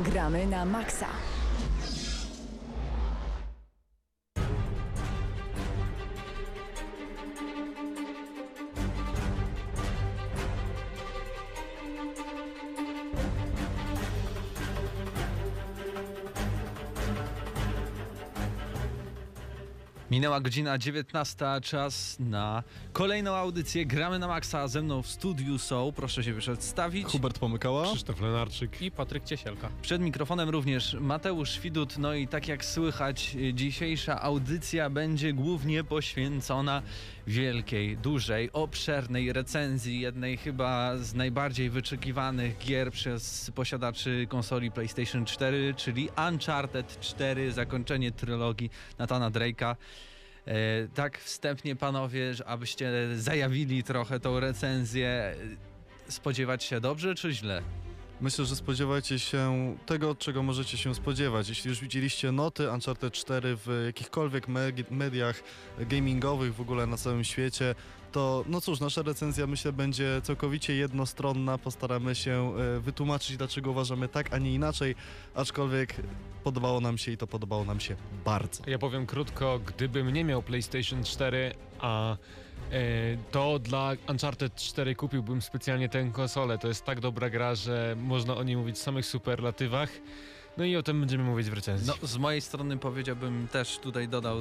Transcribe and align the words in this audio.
Gramy 0.00 0.46
na 0.46 0.64
maksa. 0.64 1.31
Minęła 20.12 20.40
godzina 20.40 20.78
19, 20.78 21.46
czas 21.62 22.16
na 22.20 22.62
kolejną 22.92 23.34
audycję. 23.34 23.86
Gramy 23.86 24.18
na 24.18 24.28
maksa. 24.28 24.68
Ze 24.68 24.82
mną 24.82 25.02
w 25.02 25.06
studiu 25.06 25.58
są, 25.58 25.92
proszę 25.96 26.24
się 26.24 26.34
przedstawić. 26.34 27.06
Hubert 27.06 27.38
Pomykała. 27.38 27.86
Krzysztof 27.86 28.20
Lenarczyk. 28.20 28.82
i 28.82 28.90
Patryk 28.90 29.24
Ciesielka. 29.24 29.68
Przed 29.82 30.02
mikrofonem 30.02 30.48
również 30.48 30.96
Mateusz 31.00 31.60
Widut. 31.60 31.98
No 31.98 32.14
i 32.14 32.28
tak 32.28 32.48
jak 32.48 32.64
słychać, 32.64 33.36
dzisiejsza 33.52 34.22
audycja 34.22 34.90
będzie 34.90 35.32
głównie 35.32 35.84
poświęcona 35.84 36.82
wielkiej, 37.26 37.96
dużej, 37.96 38.52
obszernej 38.52 39.32
recenzji 39.32 40.00
jednej 40.00 40.36
chyba 40.36 40.96
z 40.96 41.14
najbardziej 41.14 41.70
wyczekiwanych 41.70 42.58
gier 42.58 42.92
przez 42.92 43.50
posiadaczy 43.54 44.26
konsoli 44.28 44.70
PlayStation 44.70 45.24
4, 45.24 45.74
czyli 45.76 46.08
Uncharted 46.28 47.00
4, 47.00 47.52
zakończenie 47.52 48.12
trylogii 48.12 48.70
Natana 48.98 49.30
Drake'a. 49.30 49.76
E, 50.46 50.88
tak 50.94 51.18
wstępnie 51.18 51.76
panowie, 51.76 52.34
abyście 52.46 52.90
zajawili 53.16 53.82
trochę 53.82 54.20
tą 54.20 54.40
recenzję, 54.40 55.08
e, 55.08 56.12
spodziewać 56.12 56.64
się 56.64 56.80
dobrze 56.80 57.14
czy 57.14 57.32
źle? 57.32 57.62
Myślę, 58.20 58.44
że 58.44 58.56
spodziewajcie 58.56 59.18
się 59.18 59.76
tego, 59.86 60.14
czego 60.14 60.42
możecie 60.42 60.78
się 60.78 60.94
spodziewać. 60.94 61.48
Jeśli 61.48 61.68
już 61.68 61.80
widzieliście 61.80 62.32
noty 62.32 62.70
Uncharted 62.70 63.12
4 63.14 63.56
w 63.56 63.82
jakichkolwiek 63.86 64.48
me- 64.48 64.72
mediach 64.90 65.42
gamingowych 65.78 66.54
w 66.54 66.60
ogóle 66.60 66.86
na 66.86 66.96
całym 66.96 67.24
świecie, 67.24 67.74
to 68.12 68.44
no 68.48 68.60
cóż, 68.60 68.80
nasza 68.80 69.02
recenzja 69.02 69.46
myślę 69.46 69.72
będzie 69.72 70.20
całkowicie 70.22 70.74
jednostronna. 70.74 71.58
Postaramy 71.58 72.14
się 72.14 72.54
e, 72.76 72.80
wytłumaczyć, 72.80 73.36
dlaczego 73.36 73.70
uważamy 73.70 74.08
tak, 74.08 74.34
a 74.34 74.38
nie 74.38 74.54
inaczej, 74.54 74.94
aczkolwiek 75.34 75.94
podobało 76.44 76.80
nam 76.80 76.98
się 76.98 77.12
i 77.12 77.16
to 77.16 77.26
podobało 77.26 77.64
nam 77.64 77.80
się 77.80 77.96
bardzo. 78.24 78.62
Ja 78.66 78.78
powiem 78.78 79.06
krótko, 79.06 79.60
gdybym 79.66 80.12
nie 80.12 80.24
miał 80.24 80.42
PlayStation 80.42 81.04
4, 81.04 81.54
a 81.80 82.12
e, 82.12 82.16
to 83.30 83.58
dla 83.58 83.92
Uncharted 84.08 84.54
4 84.54 84.94
kupiłbym 84.94 85.42
specjalnie 85.42 85.88
tę 85.88 86.10
konsolę. 86.12 86.58
To 86.58 86.68
jest 86.68 86.84
tak 86.84 87.00
dobra 87.00 87.30
gra, 87.30 87.54
że 87.54 87.96
można 88.02 88.36
o 88.36 88.42
niej 88.42 88.56
mówić 88.56 88.76
w 88.76 88.82
samych 88.82 89.06
superlatywach. 89.06 89.90
No 90.56 90.64
i 90.64 90.76
o 90.76 90.82
tym 90.82 91.00
będziemy 91.00 91.24
mówić 91.24 91.50
w 91.50 91.52
recenzji. 91.52 91.86
No, 91.88 92.06
z 92.08 92.16
mojej 92.16 92.40
strony 92.40 92.78
powiedziałbym 92.78 93.48
też 93.48 93.78
tutaj 93.78 94.08
dodał 94.08 94.36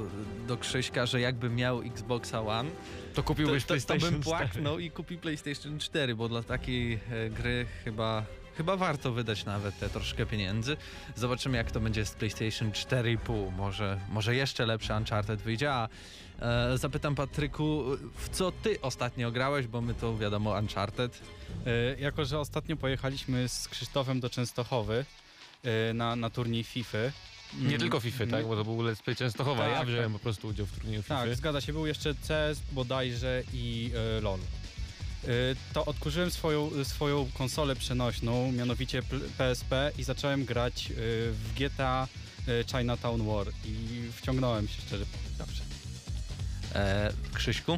do 0.47 0.57
Krzyśka, 0.57 1.05
że 1.05 1.21
jakbym 1.21 1.55
miał 1.55 1.81
Xboxa 1.81 2.41
One, 2.41 2.69
to 2.69 3.15
to, 3.15 3.23
kupiłbyś 3.23 3.63
to, 3.63 3.67
to 3.67 3.73
PlayStation 3.73 4.11
bym 4.11 4.21
4. 4.21 4.37
płaknął 4.37 4.79
i 4.79 4.91
kupił 4.91 5.19
PlayStation 5.19 5.79
4, 5.79 6.15
bo 6.15 6.29
dla 6.29 6.43
takiej 6.43 6.93
e, 6.93 7.29
gry 7.29 7.65
chyba, 7.83 8.25
chyba 8.57 8.77
warto 8.77 9.11
wydać 9.11 9.45
nawet 9.45 9.79
te 9.79 9.89
troszkę 9.89 10.25
pieniędzy. 10.25 10.77
Zobaczymy 11.15 11.57
jak 11.57 11.71
to 11.71 11.79
będzie 11.79 12.05
z 12.05 12.11
PlayStation 12.11 12.71
4,5. 12.71 13.51
Może, 13.51 13.99
może 14.09 14.35
jeszcze 14.35 14.65
lepszy 14.65 14.93
Uncharted 14.93 15.41
wyjdzie, 15.41 15.73
a 15.73 15.89
e, 16.39 16.77
zapytam 16.77 17.15
Patryku, 17.15 17.83
w 18.15 18.29
co 18.29 18.51
ty 18.51 18.81
ostatnio 18.81 19.31
grałeś, 19.31 19.67
bo 19.67 19.81
my 19.81 19.93
to 19.93 20.17
wiadomo 20.17 20.59
Uncharted. 20.59 21.21
E, 21.65 21.99
jako, 21.99 22.25
że 22.25 22.39
ostatnio 22.39 22.75
pojechaliśmy 22.77 23.49
z 23.49 23.67
Krzysztofem 23.67 24.19
do 24.19 24.29
Częstochowy 24.29 24.93
e, 24.97 25.30
na, 25.93 26.15
na 26.15 26.29
turniej 26.29 26.63
FIFA. 26.63 26.97
Nie 27.59 27.77
tylko 27.77 27.99
FIFA, 27.99 28.27
tak? 28.27 28.47
Bo 28.47 28.55
to 28.55 28.63
był 28.63 28.77
Let's 28.77 29.01
Play 29.03 29.15
Częstochowa. 29.15 29.63
Tak, 29.63 29.73
ja 29.73 29.83
wziąłem 29.85 30.03
tak. 30.03 30.13
po 30.13 30.19
prostu 30.19 30.47
udział 30.47 30.65
w 30.65 30.71
turnieju 30.71 31.01
FIFA. 31.01 31.15
Tak, 31.15 31.35
zgadza 31.35 31.61
się, 31.61 31.73
był 31.73 31.87
jeszcze 31.87 32.15
CS 32.15 32.61
bodajże 32.71 33.43
i 33.53 33.91
e, 34.17 34.21
LOL. 34.21 34.39
E, 34.39 35.27
to 35.73 35.85
odkurzyłem 35.85 36.31
swoją, 36.31 36.71
swoją 36.83 37.29
konsolę 37.37 37.75
przenośną, 37.75 38.51
mianowicie 38.51 39.01
PSP 39.37 39.91
i 39.97 40.03
zacząłem 40.03 40.45
grać 40.45 40.91
e, 40.91 40.93
w 41.31 41.53
GTA 41.55 42.07
e, 42.47 42.63
Chinatown 42.63 43.25
War 43.25 43.47
i 43.65 44.01
wciągnąłem 44.15 44.67
się 44.67 44.81
szczerze 44.81 45.05
powiedziawszy. 45.05 45.61
E, 46.75 47.13
Krzyśku? 47.33 47.77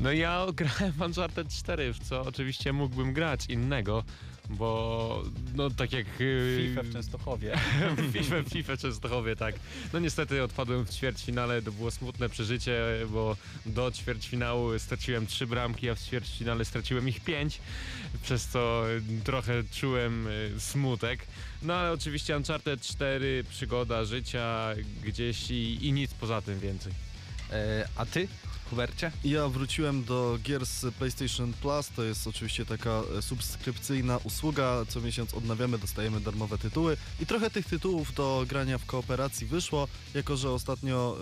No 0.00 0.12
ja 0.12 0.46
grałem 0.54 0.92
w 0.92 1.00
Uncharted 1.00 1.48
4, 1.48 1.92
w 1.92 1.98
co 1.98 2.20
oczywiście 2.20 2.72
mógłbym 2.72 3.12
grać 3.12 3.46
innego, 3.46 4.04
bo 4.48 5.22
no 5.54 5.70
tak 5.70 5.92
jak... 5.92 6.20
yy, 6.20 6.68
FIFA 6.68 6.82
w 6.82 6.92
Częstochowie. 6.92 7.58
FIFA, 8.12 8.42
FIFA 8.42 8.76
w 8.76 8.78
Częstochowie, 8.78 9.36
tak. 9.36 9.54
No 9.92 9.98
niestety 9.98 10.42
odpadłem 10.42 10.86
w 10.86 10.90
ćwierćfinale, 10.90 11.62
to 11.62 11.72
było 11.72 11.90
smutne 11.90 12.28
przeżycie, 12.28 12.82
bo 13.10 13.36
do 13.66 13.90
ćwierćfinału 13.90 14.78
straciłem 14.78 15.26
trzy 15.26 15.46
bramki, 15.46 15.90
a 15.90 15.94
w 15.94 16.00
ćwierćfinale 16.00 16.64
straciłem 16.64 17.08
ich 17.08 17.20
pięć, 17.20 17.60
przez 18.22 18.46
co 18.46 18.84
trochę 19.24 19.64
czułem 19.72 20.28
y, 20.28 20.52
smutek. 20.58 21.26
No 21.62 21.74
ale 21.74 21.92
oczywiście 21.92 22.36
Uncharted 22.36 22.82
4, 22.82 23.44
przygoda 23.50 24.04
życia 24.04 24.68
gdzieś 25.04 25.50
i, 25.50 25.86
i 25.86 25.92
nic 25.92 26.14
poza 26.14 26.42
tym 26.42 26.60
więcej. 26.60 26.92
E, 27.52 27.88
a 27.96 28.06
ty, 28.06 28.28
Hubercie? 28.70 29.12
Ja 29.24 29.48
wróciłem 29.48 30.04
do 30.04 30.38
gier 30.42 30.66
z 30.66 30.94
PlayStation 30.94 31.52
Plus. 31.52 31.88
To 31.96 32.02
jest 32.02 32.26
oczywiście 32.26 32.66
taka 32.66 33.02
e, 33.18 33.22
subskrypcyjna 33.22 34.16
usługa. 34.24 34.84
Co 34.88 35.00
miesiąc 35.00 35.34
odnawiamy, 35.34 35.78
dostajemy 35.78 36.20
darmowe 36.20 36.58
tytuły. 36.58 36.96
I 37.20 37.26
trochę 37.26 37.50
tych 37.50 37.66
tytułów 37.66 38.14
do 38.14 38.44
grania 38.48 38.78
w 38.78 38.86
kooperacji 38.86 39.46
wyszło, 39.46 39.88
jako 40.14 40.36
że 40.36 40.50
ostatnio 40.50 41.16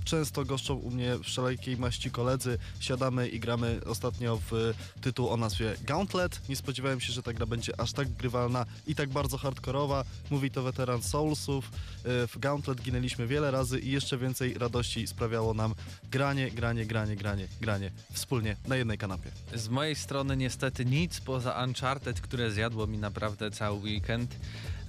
e, 0.00 0.04
często 0.04 0.44
goszczą 0.44 0.74
u 0.74 0.90
mnie 0.90 1.18
wszelkiej 1.22 1.76
maści 1.76 2.10
koledzy. 2.10 2.58
Siadamy 2.80 3.28
i 3.28 3.40
gramy 3.40 3.80
ostatnio 3.86 4.40
w 4.50 4.74
tytuł 5.00 5.28
o 5.28 5.36
nazwie 5.36 5.74
Gauntlet. 5.82 6.48
Nie 6.48 6.56
spodziewałem 6.56 7.00
się, 7.00 7.12
że 7.12 7.22
ta 7.22 7.32
gra 7.32 7.46
będzie 7.46 7.80
aż 7.80 7.92
tak 7.92 8.08
grywalna 8.08 8.66
i 8.86 8.94
tak 8.94 9.08
bardzo 9.08 9.38
hardkorowa. 9.38 10.04
Mówi 10.30 10.50
to 10.50 10.62
weteran 10.62 11.02
Soulsów. 11.02 11.64
E, 12.04 12.26
W 12.26 12.38
Gauntlet 12.38 12.80
ginęliśmy 12.82 13.26
wiele 13.26 13.50
razy 13.50 13.80
i 13.80 13.90
jeszcze 13.90 14.18
więcej 14.18 14.54
radości 14.54 15.06
sprawiało 15.06 15.54
nam 15.54 15.74
granie, 16.10 16.50
granie, 16.50 16.86
granie, 16.90 17.16
granie, 17.16 17.46
granie 17.60 17.90
wspólnie 18.12 18.56
na 18.66 18.76
jednej 18.76 18.98
kanapie. 18.98 19.30
Z 19.54 19.68
mojej 19.68 19.96
strony 19.96 20.36
niestety 20.36 20.84
nic 20.84 21.20
poza 21.20 21.64
Uncharted, 21.64 22.20
które 22.20 22.50
zjadło 22.50 22.86
mi 22.86 22.98
naprawdę 22.98 23.50
cały 23.50 23.78
weekend. 23.78 24.36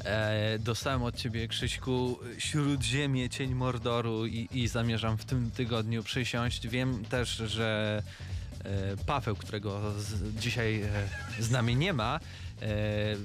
E, 0.06 0.60
dostałem 0.60 1.04
od 1.04 1.16
ciebie, 1.16 1.48
Krzyśku, 1.48 2.20
Śródziemie, 2.38 3.30
Cień 3.30 3.56
Mordoru 3.56 4.26
i, 4.26 4.48
i 4.52 4.68
zamierzam 4.68 5.18
w 5.18 5.26
tym 5.26 5.52
tygodniu 5.52 6.04
przysiąść. 6.04 6.68
Wiem 6.68 7.06
też, 7.06 7.30
że 7.30 8.02
e, 8.64 8.98
Paweł, 9.06 9.36
którego 9.36 10.00
z, 10.00 10.36
dzisiaj 10.36 10.82
e, 10.82 11.44
z 11.44 11.52
nami 11.52 11.76
nie 11.76 11.94
ma, 11.94 12.20
e, 12.62 13.16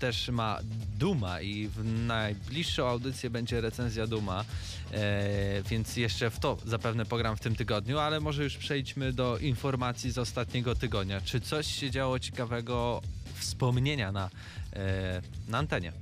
też 0.00 0.28
ma 0.28 0.58
Duma 0.98 1.40
i 1.40 1.68
w 1.68 1.84
najbliższą 2.06 2.86
audycję 2.86 3.30
będzie 3.30 3.60
recenzja 3.60 4.06
Duma, 4.06 4.44
e, 4.92 5.62
więc 5.62 5.96
jeszcze 5.96 6.30
w 6.30 6.38
to 6.38 6.58
zapewne 6.66 7.06
pogram 7.06 7.36
w 7.36 7.40
tym 7.40 7.56
tygodniu, 7.56 7.98
ale 7.98 8.20
może 8.20 8.44
już 8.44 8.56
przejdźmy 8.56 9.12
do 9.12 9.38
informacji 9.38 10.10
z 10.10 10.18
ostatniego 10.18 10.74
tygodnia. 10.74 11.20
Czy 11.20 11.40
coś 11.40 11.66
się 11.66 11.90
działo 11.90 12.18
ciekawego, 12.18 13.02
wspomnienia 13.34 14.12
na, 14.12 14.30
e, 14.72 15.22
na 15.48 15.58
antenie? 15.58 15.92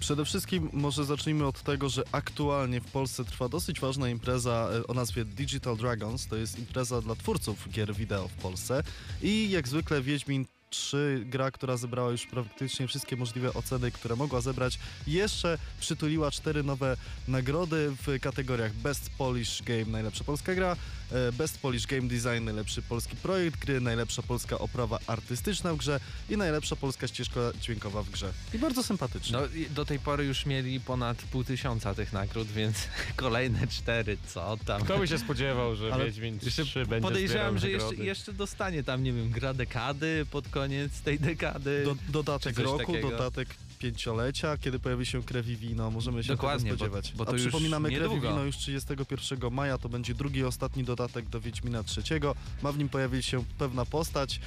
Przede 0.00 0.24
wszystkim 0.24 0.68
może 0.72 1.04
zacznijmy 1.04 1.46
od 1.46 1.62
tego, 1.62 1.88
że 1.88 2.02
aktualnie 2.12 2.80
w 2.80 2.90
Polsce 2.90 3.24
trwa 3.24 3.48
dosyć 3.48 3.80
ważna 3.80 4.08
impreza 4.08 4.68
e, 4.72 4.86
o 4.86 4.94
nazwie 4.94 5.24
Digital 5.24 5.76
Dragons. 5.76 6.26
To 6.26 6.36
jest 6.36 6.58
impreza 6.58 7.00
dla 7.00 7.14
twórców 7.14 7.68
gier 7.70 7.94
wideo 7.94 8.28
w 8.28 8.32
Polsce. 8.34 8.82
I 9.22 9.50
jak 9.50 9.68
zwykle 9.68 10.02
Wiedźmin 10.02 10.46
3, 10.74 11.22
gra, 11.26 11.50
która 11.50 11.76
zebrała 11.76 12.10
już 12.10 12.26
praktycznie 12.26 12.88
wszystkie 12.88 13.16
możliwe 13.16 13.54
oceny, 13.54 13.90
które 13.90 14.16
mogła 14.16 14.40
zebrać, 14.40 14.78
jeszcze 15.06 15.58
przytuliła 15.80 16.30
cztery 16.30 16.62
nowe 16.62 16.96
nagrody 17.28 17.92
w 18.06 18.20
kategoriach 18.20 18.72
Best 18.72 19.10
Polish 19.18 19.62
Game, 19.62 19.84
najlepsza 19.84 20.24
polska 20.24 20.54
gra, 20.54 20.76
e, 21.12 21.32
Best 21.32 21.58
Polish 21.58 21.86
Game 21.86 22.08
Design, 22.08 22.44
najlepszy 22.44 22.82
polski 22.82 23.16
projekt 23.16 23.60
gry, 23.60 23.80
najlepsza 23.80 24.22
polska 24.22 24.58
oprawa 24.58 24.98
artystyczna 25.06 25.74
w 25.74 25.76
grze 25.76 26.00
i 26.30 26.36
najlepsza 26.36 26.76
polska 26.76 27.08
ścieżka 27.08 27.40
dźwiękowa 27.60 28.02
w 28.02 28.10
grze. 28.10 28.32
I 28.54 28.58
bardzo 28.58 28.82
sympatycznie. 28.82 29.38
No 29.38 29.42
do 29.70 29.84
tej 29.84 29.98
pory 29.98 30.24
już 30.24 30.46
mieli 30.46 30.80
ponad 30.80 31.16
pół 31.16 31.44
tysiąca 31.44 31.94
tych 31.94 32.12
nagród, 32.12 32.48
więc 32.48 32.76
kolejne 33.16 33.66
cztery, 33.66 34.16
co 34.26 34.56
tam. 34.66 34.82
Kto 34.82 34.98
by 34.98 35.08
się 35.08 35.18
spodziewał, 35.18 35.76
że 35.76 35.92
Ale 35.94 36.04
Wiedźmin 36.04 36.38
jeszcze 36.42 36.64
3 36.64 36.86
będzie 36.86 37.08
Podejrzewam, 37.08 37.58
że 37.58 37.70
jeszcze, 37.70 37.94
jeszcze 37.94 38.32
dostanie 38.32 38.82
tam, 38.84 39.02
nie 39.02 39.12
wiem, 39.12 39.30
gra 39.30 39.54
dekady 39.54 40.26
pod 40.30 40.48
koniec 40.48 40.63
koniec 40.64 40.92
tej 41.04 41.16
dekady. 41.20 41.84
Do, 41.84 41.94
dodatek 42.08 42.56
roku, 42.58 42.78
takiego. 42.96 43.10
dodatek 43.12 43.48
pięciolecia, 43.88 44.58
kiedy 44.58 44.78
pojawi 44.78 45.06
się 45.06 45.22
krew 45.22 45.48
i 45.48 45.56
wino, 45.56 45.90
możemy 45.90 46.22
się 46.24 46.28
Dokładnie, 46.28 46.70
tego 46.70 46.84
bo- 46.84 46.84
spodziewać. 46.84 47.12
bo 47.16 47.24
to 47.24 47.30
A 47.30 47.34
już 47.34 47.42
przypominamy, 47.42 47.88
krew 47.92 48.12
i 48.12 48.20
wino 48.20 48.42
już 48.44 48.56
31 48.56 49.50
maja, 49.52 49.78
to 49.78 49.88
będzie 49.88 50.14
drugi 50.14 50.40
i 50.40 50.44
ostatni 50.44 50.84
dodatek 50.84 51.28
do 51.28 51.40
Wiedźmina 51.40 51.82
trzeciego. 51.82 52.34
Ma 52.62 52.72
w 52.72 52.78
nim 52.78 52.88
pojawić 52.88 53.26
się 53.26 53.44
pewna 53.58 53.84
postać, 53.84 54.40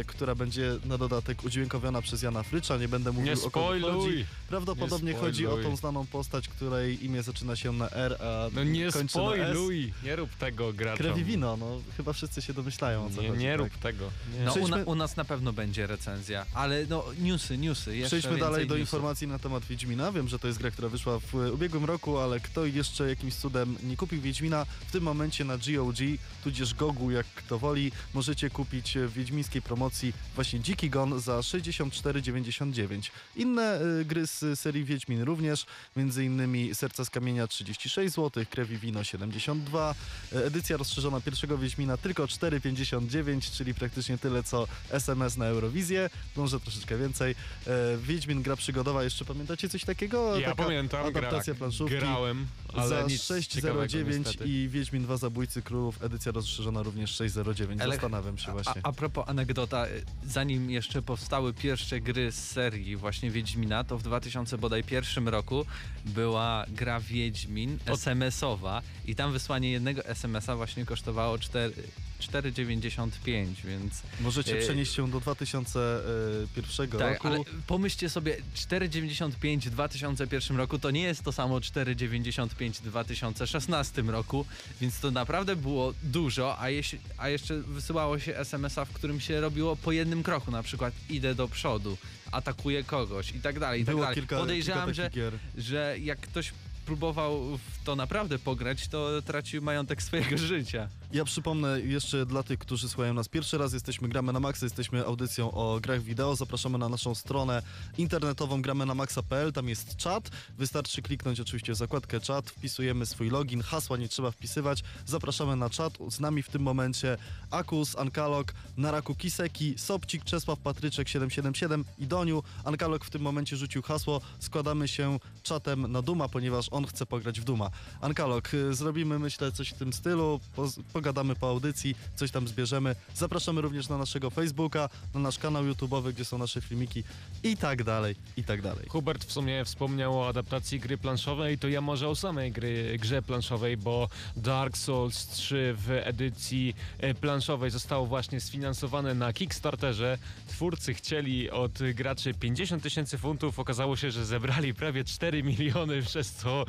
e, 0.00 0.04
która 0.04 0.34
będzie 0.34 0.72
na 0.84 0.98
dodatek 0.98 1.44
udźwiękowiona 1.44 2.02
przez 2.02 2.22
Jana 2.22 2.42
Frycza, 2.42 2.76
nie 2.76 2.88
będę 2.88 3.12
mówił 3.12 3.26
Nie 3.26 3.32
o 3.42 3.50
kogo 3.50 3.66
chodzi. 3.66 3.80
spoiluj! 3.82 4.24
Prawdopodobnie 4.48 5.12
Nie 5.12 5.18
chodzi 5.18 5.46
o 5.46 5.50
spoiluj. 5.50 5.70
tą 5.70 5.76
znaną 5.76 6.06
postać, 6.06 6.48
której 6.48 7.04
imię 7.04 7.22
zaczyna 7.22 7.56
się 7.56 7.72
na 7.72 7.90
R, 7.90 8.16
a 8.22 8.48
No 8.54 8.64
nie 8.64 8.90
kończy 8.92 8.98
na 9.18 9.22
S. 9.24 9.40
spoiluj! 9.50 9.92
Nie 10.04 10.16
rób 10.16 10.30
tego 10.30 10.72
graczom. 10.72 10.98
Krew 10.98 11.18
i 11.18 11.24
wino, 11.24 11.56
no 11.56 11.80
chyba 11.96 12.12
wszyscy 12.12 12.42
się 12.42 12.54
domyślają 12.54 13.06
o 13.06 13.10
co 13.10 13.22
Nie, 13.22 13.28
chodzi. 13.28 13.40
nie 13.42 13.50
tak. 13.50 13.58
rób 13.58 13.78
tego. 13.78 14.10
Nie. 14.38 14.44
No, 14.44 14.50
u, 14.50 14.54
Przejdźmy- 14.54 14.76
na, 14.78 14.84
u 14.84 14.94
nas 14.94 15.16
na 15.16 15.24
pewno 15.24 15.52
będzie 15.52 15.86
recenzja, 15.86 16.46
ale 16.54 16.86
no 16.90 17.04
newsy, 17.18 17.58
newsy, 17.58 17.96
jeszcze 17.96 18.18
Przejdźmy 18.18 18.38
dalej 18.40 18.66
do 18.66 18.75
informacji 18.76 19.26
na 19.26 19.38
temat 19.38 19.64
Wiedźmina. 19.64 20.12
Wiem, 20.12 20.28
że 20.28 20.38
to 20.38 20.46
jest 20.46 20.58
gra, 20.58 20.70
która 20.70 20.88
wyszła 20.88 21.18
w 21.18 21.34
ubiegłym 21.34 21.84
roku, 21.84 22.18
ale 22.18 22.40
kto 22.40 22.66
jeszcze 22.66 23.08
jakimś 23.08 23.34
cudem 23.34 23.76
nie 23.82 23.96
kupił 23.96 24.20
Wiedźmina, 24.20 24.66
w 24.88 24.92
tym 24.92 25.02
momencie 25.02 25.44
na 25.44 25.58
GOG, 25.58 25.96
tudzież 26.44 26.74
Gogu, 26.74 27.10
jak 27.10 27.26
kto 27.26 27.58
woli, 27.58 27.92
możecie 28.14 28.50
kupić 28.50 28.98
w 28.98 29.12
wiedźmińskiej 29.12 29.62
promocji 29.62 30.12
właśnie 30.34 30.60
Dziki 30.60 30.90
Gon 30.90 31.20
za 31.20 31.40
64,99. 31.40 33.10
Inne 33.36 33.80
y, 34.00 34.04
gry 34.04 34.26
z 34.26 34.60
serii 34.60 34.84
Wiedźmin 34.84 35.22
również, 35.22 35.66
między 35.96 36.24
innymi 36.24 36.74
Serca 36.74 37.04
z 37.04 37.10
Kamienia 37.10 37.46
36 37.46 38.14
zł, 38.14 38.44
Krew 38.50 38.70
i 38.70 38.78
Wino 38.78 39.04
72, 39.04 39.94
e, 40.32 40.44
edycja 40.44 40.76
rozszerzona 40.76 41.20
pierwszego 41.20 41.58
Wiedźmina 41.58 41.96
tylko 41.96 42.24
4,59, 42.24 43.50
czyli 43.50 43.74
praktycznie 43.74 44.18
tyle 44.18 44.42
co 44.42 44.68
SMS 44.90 45.36
na 45.36 45.44
Eurowizję, 45.44 46.10
może 46.36 46.60
troszeczkę 46.60 46.98
więcej. 46.98 47.34
E, 47.66 47.96
Wiedźmin 47.98 48.42
gra 48.42 48.56
przygodowa, 48.66 49.04
jeszcze 49.04 49.24
pamiętacie 49.24 49.68
coś 49.68 49.84
takiego? 49.84 50.38
Ja 50.38 50.48
Taka 50.50 50.62
pamiętam, 50.64 51.12
gra, 51.12 51.20
adaptacja 51.20 51.54
planszówki. 51.54 51.96
grałem, 51.98 52.46
ale 52.74 52.88
za 52.88 53.02
nic 53.02 53.26
ciekawego 53.48 53.80
6,09 53.86 54.18
niestety. 54.18 54.44
i 54.48 54.68
Wiedźmin 54.68 55.02
2 55.02 55.16
Zabójcy 55.16 55.62
Królów, 55.62 56.02
edycja 56.02 56.32
rozszerzona 56.32 56.82
również 56.82 57.10
6,09. 57.20 57.80
Ale- 57.82 57.92
Zastanawiam 57.92 58.38
się 58.38 58.52
właśnie. 58.52 58.80
A, 58.84 58.88
a 58.88 58.92
propos 58.92 59.24
anegdota, 59.28 59.86
y, 59.86 60.04
zanim 60.26 60.70
jeszcze 60.70 61.02
powstały 61.02 61.54
pierwsze 61.54 62.00
gry 62.00 62.32
z 62.32 62.44
serii 62.50 62.96
właśnie 62.96 63.30
Wiedźmina, 63.30 63.84
to 63.84 63.98
w 63.98 64.02
2000 64.02 64.58
bodaj 64.58 64.84
pierwszym 64.84 65.28
roku 65.28 65.66
była 66.04 66.64
gra 66.68 67.00
Wiedźmin 67.00 67.78
SMS-owa 67.86 68.82
i 69.04 69.14
tam 69.14 69.32
wysłanie 69.32 69.70
jednego 69.70 70.04
SMS-a 70.04 70.56
właśnie 70.56 70.86
kosztowało 70.86 71.38
4 71.38 71.72
4,95, 72.20 73.46
więc 73.64 74.02
Możecie 74.20 74.58
e, 74.58 74.60
przenieść 74.62 74.94
się 74.94 75.10
do 75.10 75.20
2001 75.20 76.90
tak, 76.90 77.00
roku. 77.00 77.28
ale 77.28 77.38
pomyślcie 77.66 78.10
sobie 78.10 78.36
4,95 78.54 79.60
w 79.60 79.70
2001 79.70 80.56
roku 80.56 80.78
to 80.78 80.90
nie 80.90 81.02
jest 81.02 81.22
to 81.22 81.32
samo 81.32 81.58
4,95 81.58 82.72
w 82.72 82.82
2016 82.82 84.02
roku, 84.02 84.46
więc 84.80 85.00
to 85.00 85.10
naprawdę 85.10 85.56
było 85.56 85.94
dużo, 86.02 86.60
a, 86.60 86.70
jeśli, 86.70 86.98
a 87.18 87.28
jeszcze 87.28 87.60
wysyłało 87.60 88.18
się 88.18 88.36
SMS-a, 88.36 88.84
w 88.84 88.92
którym 88.92 89.20
się 89.20 89.40
robiło 89.40 89.76
po 89.76 89.92
jednym 89.92 90.22
kroku, 90.22 90.50
na 90.50 90.62
przykład 90.62 90.94
idę 91.10 91.34
do 91.34 91.48
przodu, 91.48 91.98
atakuję 92.32 92.84
kogoś 92.84 93.30
i 93.32 93.40
tak 93.40 93.58
dalej, 93.58 93.82
i 93.82 93.84
tak 93.84 93.96
dalej. 93.96 94.14
kilka, 94.14 94.38
Podejrzewam, 94.38 94.86
kilka 94.86 95.02
że, 95.02 95.10
gier. 95.10 95.32
że 95.58 95.96
jak 95.98 96.20
ktoś 96.20 96.52
próbował 96.86 97.58
w 97.58 97.84
to 97.84 97.96
naprawdę 97.96 98.38
pograć, 98.38 98.88
to 98.88 99.22
tracił 99.22 99.62
majątek 99.62 100.02
swojego 100.02 100.38
życia. 100.38 100.88
Ja 101.12 101.24
przypomnę 101.24 101.80
jeszcze 101.80 102.26
dla 102.26 102.42
tych, 102.42 102.58
którzy 102.58 102.88
słuchają 102.88 103.14
nas 103.14 103.28
pierwszy 103.28 103.58
raz, 103.58 103.72
jesteśmy 103.72 104.08
Gramy 104.08 104.32
na 104.32 104.40
Maxa, 104.40 104.66
jesteśmy 104.66 105.06
audycją 105.06 105.50
o 105.52 105.80
grach 105.80 106.02
wideo, 106.02 106.36
zapraszamy 106.36 106.78
na 106.78 106.88
naszą 106.88 107.14
stronę 107.14 107.62
internetową 107.98 108.62
gramy 108.62 108.86
na 108.86 108.94
maxa.pl, 108.94 109.52
tam 109.52 109.68
jest 109.68 109.96
czat, 109.96 110.30
wystarczy 110.58 111.02
kliknąć 111.02 111.40
oczywiście 111.40 111.72
w 111.72 111.76
zakładkę 111.76 112.20
czat, 112.20 112.50
wpisujemy 112.50 113.06
swój 113.06 113.30
login, 113.30 113.62
hasła 113.62 113.96
nie 113.96 114.08
trzeba 114.08 114.30
wpisywać, 114.30 114.84
zapraszamy 115.06 115.56
na 115.56 115.70
czat, 115.70 115.92
z 116.08 116.20
nami 116.20 116.42
w 116.42 116.48
tym 116.48 116.62
momencie 116.62 117.16
Akus, 117.50 117.96
Ankalog, 117.98 118.54
Naraku 118.76 119.14
Kiseki, 119.14 119.74
Sobcik, 119.78 120.24
Czesław 120.24 120.58
Patryczek 120.58 121.08
777 121.08 121.84
i 121.98 122.06
Doniu. 122.06 122.42
Ankalog 122.64 123.04
w 123.04 123.10
tym 123.10 123.22
momencie 123.22 123.56
rzucił 123.56 123.82
hasło, 123.82 124.20
składamy 124.38 124.88
się 124.88 125.18
czatem 125.42 125.92
na 125.92 126.02
Duma, 126.02 126.28
ponieważ 126.28 126.68
on 126.70 126.86
chce 126.86 127.06
pograć 127.06 127.40
w 127.40 127.44
Duma. 127.44 127.70
Ankalog, 128.00 128.54
y, 128.54 128.74
zrobimy 128.74 129.18
myślę 129.18 129.52
coś 129.52 129.68
w 129.68 129.74
tym 129.74 129.92
stylu, 129.92 130.40
poz- 130.56 130.80
pogadamy 131.06 131.34
po 131.34 131.48
audycji, 131.48 131.96
coś 132.16 132.30
tam 132.30 132.48
zbierzemy. 132.48 132.96
Zapraszamy 133.14 133.60
również 133.60 133.88
na 133.88 133.98
naszego 133.98 134.30
Facebooka, 134.30 134.88
na 135.14 135.20
nasz 135.20 135.38
kanał 135.38 135.64
YouTube'owy, 135.64 136.12
gdzie 136.12 136.24
są 136.24 136.38
nasze 136.38 136.60
filmiki 136.60 137.04
i 137.42 137.56
tak 137.56 137.84
dalej, 137.84 138.16
i 138.36 138.44
tak 138.44 138.62
dalej. 138.62 138.86
Hubert 138.88 139.24
w 139.24 139.32
sumie 139.32 139.64
wspomniał 139.64 140.20
o 140.20 140.28
adaptacji 140.28 140.80
gry 140.80 140.98
planszowej, 140.98 141.58
to 141.58 141.68
ja 141.68 141.80
może 141.80 142.08
o 142.08 142.16
samej 142.16 142.52
gry, 142.52 142.96
grze 143.00 143.22
planszowej, 143.22 143.76
bo 143.76 144.08
Dark 144.36 144.76
Souls 144.76 145.26
3 145.26 145.74
w 145.78 145.90
edycji 145.90 146.74
e, 146.98 147.14
planszowej 147.14 147.70
zostało 147.70 148.06
właśnie 148.06 148.40
sfinansowane 148.40 149.14
na 149.14 149.32
Kickstarterze. 149.32 150.18
Twórcy 150.48 150.94
chcieli 150.94 151.50
od 151.50 151.78
graczy 151.94 152.34
50 152.34 152.82
tysięcy 152.82 153.18
funtów, 153.18 153.58
okazało 153.58 153.96
się, 153.96 154.10
że 154.10 154.26
zebrali 154.26 154.74
prawie 154.74 155.04
4 155.04 155.42
miliony, 155.42 156.02
przez 156.08 156.32
co 156.32 156.64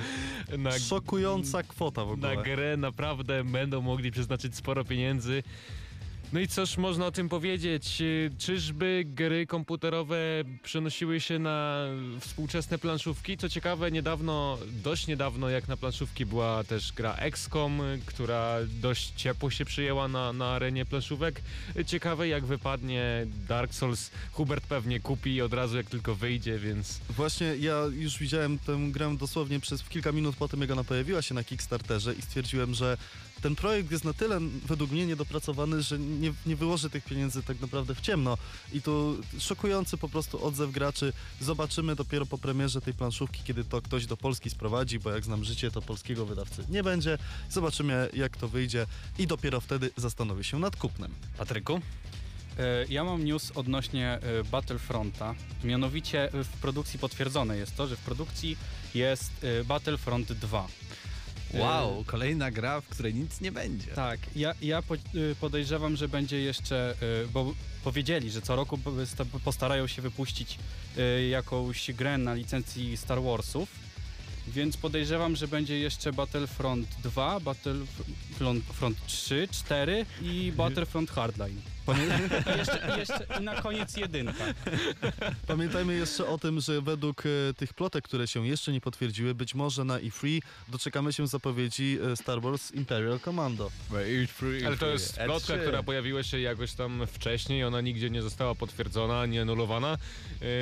na, 0.58 0.80
Szokująca 0.80 1.64
kwota 1.64 2.06
w 2.06 2.18
na 2.18 2.32
ogóle. 2.32 2.44
grę 2.44 2.78
naprawdę 2.78 3.44
będą 3.44 3.82
mogli 3.82 4.12
przeznaczyć 4.18 4.56
sporo 4.56 4.86
pieniędzy. 4.86 5.44
No 6.34 6.40
i 6.40 6.48
cóż 6.48 6.78
można 6.78 7.06
o 7.06 7.12
tym 7.12 7.30
powiedzieć? 7.30 8.02
Y, 8.02 8.32
Czyżby 8.38 9.04
gry 9.06 9.48
komputerowe 9.48 10.18
przenosiły 10.64 11.20
się 11.20 11.40
na 11.40 11.86
współczesne 12.20 12.78
planszówki? 12.78 13.38
Co 13.38 13.50
ciekawe, 13.50 13.92
niedawno, 13.92 14.58
dość 14.84 15.08
niedawno, 15.08 15.50
jak 15.50 15.68
na 15.68 15.78
planszówki 15.78 16.26
była 16.26 16.64
też 16.64 16.94
gra 16.94 17.16
XCOM, 17.16 17.82
która 18.06 18.58
dość 18.82 19.14
ciepło 19.16 19.50
się 19.50 19.66
przyjęła 19.66 20.08
na, 20.08 20.34
na 20.34 20.46
arenie 20.46 20.86
planszówek. 20.86 21.42
Ciekawe, 21.86 22.28
jak 22.28 22.46
wypadnie 22.46 23.28
Dark 23.48 23.74
Souls. 23.74 24.12
Hubert 24.32 24.68
pewnie 24.68 25.00
kupi 25.00 25.42
od 25.42 25.54
razu, 25.54 25.78
jak 25.78 25.90
tylko 25.90 26.16
wyjdzie, 26.16 26.60
więc 26.60 27.00
Właśnie 27.10 27.56
ja 27.60 27.84
już 27.92 28.18
widziałem 28.20 28.60
tę 28.60 28.78
grę 28.92 29.16
dosłownie 29.20 29.60
przez 29.60 29.84
kilka 29.84 30.12
minut 30.12 30.36
po 30.36 30.48
tym, 30.48 30.62
jak 30.62 30.72
ona 30.72 30.84
pojawiła 30.84 31.22
się 31.22 31.36
na 31.36 31.44
Kickstarterze 31.44 32.14
i 32.14 32.22
stwierdziłem, 32.22 32.74
że 32.74 32.98
ten 33.42 33.56
projekt 33.56 33.92
jest 33.92 34.04
na 34.04 34.14
tyle 34.14 34.40
według 34.66 34.92
mnie 34.92 35.06
niedopracowany, 35.06 35.82
że 35.82 36.00
nie, 36.00 36.34
nie 36.46 36.56
wyłoży 36.56 36.90
tych 36.90 37.04
pieniędzy 37.06 37.44
tak 37.44 37.60
naprawdę 37.60 37.96
w 37.96 38.02
ciemno. 38.02 38.38
I 38.74 38.82
tu 38.82 39.18
szokujący 39.40 39.98
po 39.98 40.10
prostu 40.10 40.46
odzew 40.46 40.72
graczy. 40.72 41.14
Zobaczymy 41.42 41.96
dopiero 41.96 42.26
po 42.26 42.38
premierze 42.38 42.82
tej 42.82 42.94
planszówki, 42.94 43.42
kiedy 43.44 43.64
to 43.64 43.82
ktoś 43.82 44.06
do 44.06 44.18
Polski 44.18 44.50
sprowadzi, 44.50 45.00
bo 45.00 45.12
jak 45.12 45.24
znam 45.26 45.44
życie, 45.44 45.72
to 45.72 45.82
polskiego 45.82 46.26
wydawcy 46.26 46.64
nie 46.70 46.84
będzie. 46.84 47.18
Zobaczymy, 47.50 48.10
jak 48.14 48.38
to 48.38 48.48
wyjdzie 48.48 48.86
i 49.20 49.28
dopiero 49.28 49.62
wtedy 49.62 49.90
zastanowię 49.98 50.44
się 50.44 50.60
nad 50.60 50.76
kupnem. 50.76 51.12
Patryku? 51.38 51.82
E, 52.60 52.86
Ja 52.90 53.04
mam 53.04 53.24
news 53.26 53.52
odnośnie 53.56 54.08
e, 54.22 54.44
Battlefronta. 54.44 55.36
Mianowicie 55.64 56.30
w 56.34 56.48
produkcji 56.62 57.00
potwierdzone 57.00 57.58
jest 57.58 57.76
to, 57.76 57.88
że 57.88 57.96
w 57.96 58.00
produkcji 58.00 58.58
jest 58.96 59.32
e, 59.44 59.64
Battlefront 59.64 60.34
2. 60.34 60.68
Wow, 61.54 62.04
kolejna 62.08 62.52
gra, 62.52 62.82
w 62.82 62.88
której 62.88 63.14
nic 63.14 63.42
nie 63.42 63.52
będzie. 63.52 63.88
Tak, 63.92 64.20
ja, 64.36 64.54
ja 64.62 64.84
y, 65.16 65.36
podejrzewam, 65.40 65.96
że 65.98 66.08
będzie 66.08 66.40
jeszcze, 66.40 66.96
y, 67.24 67.28
bo 67.28 67.54
powiedzieli, 67.84 68.32
że 68.32 68.42
co 68.42 68.56
roku 68.56 68.78
po- 68.78 69.06
sta- 69.06 69.26
postarają 69.44 69.88
się 69.88 70.02
wypuścić 70.02 70.60
y, 70.98 71.28
jakąś 71.28 71.92
grę 71.92 72.18
na 72.18 72.34
licencji 72.34 72.98
Star 72.98 73.22
Warsów, 73.22 73.70
więc 74.48 74.78
podejrzewam, 74.78 75.36
że 75.36 75.48
będzie 75.48 75.80
jeszcze 75.80 76.14
Battlefront 76.14 76.88
2, 77.04 77.40
Battlefront 77.40 78.64
Front 78.66 78.98
3, 79.06 79.48
4 79.52 80.06
i 80.22 80.54
Battlefront 80.56 81.12
Hardline. 81.12 81.62
I 81.94 82.58
jeszcze, 82.58 82.90
i 82.96 83.00
jeszcze 83.00 83.28
i 83.40 83.44
na 83.44 83.62
koniec 83.62 83.98
jedynka. 83.98 84.44
Pamiętajmy 85.48 85.96
jeszcze 85.96 86.28
o 86.28 86.38
tym, 86.38 86.60
że 86.60 86.82
według 86.82 87.24
e, 87.26 87.54
tych 87.54 87.74
plotek, 87.74 88.04
które 88.04 88.28
się 88.28 88.48
jeszcze 88.48 88.72
nie 88.72 88.82
potwierdziły, 88.82 89.36
być 89.36 89.56
może 89.56 89.84
na 89.84 90.00
E3 90.00 90.40
doczekamy 90.68 91.14
się 91.14 91.28
zapowiedzi 91.28 91.98
e, 92.12 92.16
Star 92.16 92.42
Wars 92.42 92.72
Imperial 92.72 93.20
Commando. 93.20 93.72
Ale 94.66 94.78
to 94.78 94.88
jest 94.88 95.18
plotka, 95.18 95.54
E3. 95.54 95.62
która 95.62 95.84
pojawiła 95.84 96.24
się 96.24 96.40
jakoś 96.40 96.74
tam 96.74 97.08
wcześniej, 97.08 97.64
ona 97.64 97.82
nigdzie 97.82 98.10
nie 98.10 98.22
została 98.22 98.56
potwierdzona, 98.56 99.26
nie 99.26 99.42
anulowana, 99.42 99.98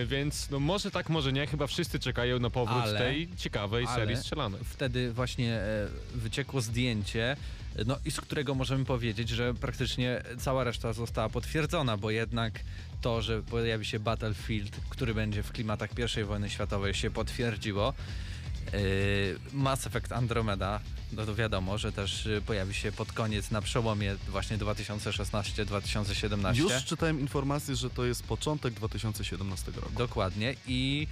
więc 0.05 0.49
no 0.49 0.59
może 0.59 0.91
tak, 0.91 1.09
może 1.09 1.33
nie, 1.33 1.47
chyba 1.47 1.67
wszyscy 1.67 1.99
czekają 1.99 2.39
na 2.39 2.49
powrót 2.49 2.77
Ale- 2.83 2.99
tej 2.99 3.29
ciekawej 3.37 3.85
ale- 3.85 3.95
serii 3.95 4.17
strzelanych. 4.17 4.61
Wtedy 4.61 5.13
właśnie 5.13 5.53
e, 5.53 5.87
wyciekło 6.15 6.61
zdjęcie, 6.61 7.37
no 7.85 7.97
i 8.05 8.11
z 8.11 8.21
którego 8.21 8.55
możemy 8.55 8.85
powiedzieć, 8.85 9.29
że 9.29 9.53
praktycznie 9.53 10.23
cała 10.39 10.63
reszta 10.63 10.93
została 10.93 11.29
potwierdzona, 11.29 11.97
bo 11.97 12.11
jednak 12.11 12.59
to, 13.01 13.21
że 13.21 13.41
pojawi 13.41 13.85
się 13.85 13.99
Battlefield, 13.99 14.75
który 14.89 15.13
będzie 15.13 15.43
w 15.43 15.51
klimatach 15.51 15.89
I 16.21 16.23
wojny 16.23 16.49
światowej 16.49 16.93
się 16.93 17.11
potwierdziło. 17.11 17.93
Yy, 18.73 18.79
Mass 19.53 19.87
Effect 19.87 20.11
Andromeda, 20.11 20.79
no 21.13 21.25
to 21.25 21.35
wiadomo, 21.35 21.77
że 21.77 21.91
też 21.91 22.25
y, 22.25 22.41
pojawi 22.45 22.73
się 22.73 22.91
pod 22.91 23.11
koniec 23.11 23.51
na 23.51 23.61
przełomie 23.61 24.15
właśnie 24.27 24.57
2016-2017. 24.57 26.55
Już 26.55 26.85
czytałem 26.85 27.19
informację, 27.19 27.75
że 27.75 27.89
to 27.89 28.05
jest 28.05 28.23
początek 28.23 28.73
2017 28.73 29.71
roku. 29.71 29.91
Dokładnie 29.97 30.55
i... 30.67 31.07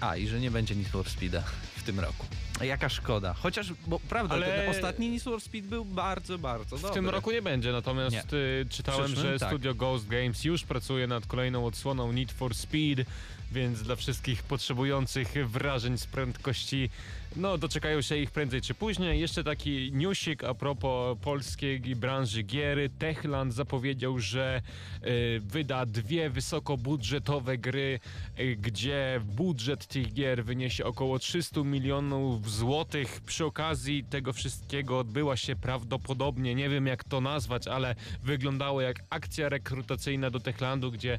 A, 0.00 0.16
i 0.16 0.26
że 0.26 0.40
nie 0.40 0.50
będzie 0.50 0.74
Need 0.76 0.88
for 0.88 1.10
Speeda 1.10 1.42
w 1.76 1.82
tym 1.82 2.00
roku. 2.00 2.26
Jaka 2.62 2.88
szkoda. 2.88 3.34
Chociaż, 3.34 3.72
bo 3.86 4.00
prawda, 4.00 4.34
Ale- 4.34 4.46
ten 4.46 4.68
ostatni 4.70 5.08
Need 5.10 5.22
for 5.22 5.40
Speed 5.40 5.68
był 5.68 5.84
bardzo, 5.84 6.38
bardzo 6.38 6.76
W 6.76 6.80
dobry. 6.82 6.94
tym 6.94 7.08
roku 7.08 7.30
nie 7.32 7.42
będzie, 7.42 7.72
natomiast 7.72 8.16
Nie. 8.32 8.38
y, 8.38 8.66
czytałem, 8.70 9.04
Przyszłym, 9.04 9.26
że 9.32 9.38
tak. 9.38 9.48
studio 9.48 9.74
Ghost 9.74 10.08
Games 10.08 10.44
już 10.44 10.64
pracuje 10.64 11.06
nad 11.06 11.26
kolejną 11.26 11.66
odsłoną 11.66 12.12
Need 12.12 12.32
for 12.32 12.54
Speed, 12.54 13.04
więc 13.52 13.82
dla 13.82 13.96
wszystkich 13.96 14.42
potrzebujących 14.42 15.48
wrażeń 15.48 15.98
z 15.98 16.06
prędkości, 16.06 16.90
no 17.36 17.58
doczekają 17.58 18.02
się 18.02 18.16
ich 18.16 18.30
prędzej 18.30 18.60
czy 18.60 18.74
później. 18.74 19.20
Jeszcze 19.20 19.44
taki 19.44 19.92
newsik 19.92 20.44
a 20.44 20.54
propos 20.54 21.18
polskiej 21.22 21.80
branży 21.80 22.42
gier. 22.42 22.78
Techland 22.98 23.54
zapowiedział, 23.54 24.18
że 24.18 24.62
y, 25.06 25.40
wyda 25.44 25.86
dwie 25.86 26.30
wysokobudżetowe 26.30 27.58
gry, 27.58 28.00
y, 28.40 28.56
gdzie 28.56 29.20
budżet 29.24 29.86
tych 29.86 30.14
gier 30.14 30.44
wyniesie 30.44 30.84
około 30.84 31.18
300 31.18 31.64
milionów 31.64 32.50
złotych. 32.50 33.20
Przy 33.26 33.44
okazji 33.44 34.04
tego 34.04 34.32
wszystkiego 34.32 34.98
odbyła 34.98 35.36
się 35.36 35.56
prawdopodobnie, 35.56 36.54
nie 36.54 36.68
wiem 36.68 36.86
jak 36.86 37.04
to 37.04 37.20
nazwać, 37.20 37.68
ale 37.68 37.94
wyglądało 38.22 38.80
jak 38.80 39.02
akcja 39.10 39.48
rekrutacyjna 39.48 40.30
do 40.30 40.40
Techlandu, 40.40 40.92
gdzie 40.92 41.14
e, 41.14 41.18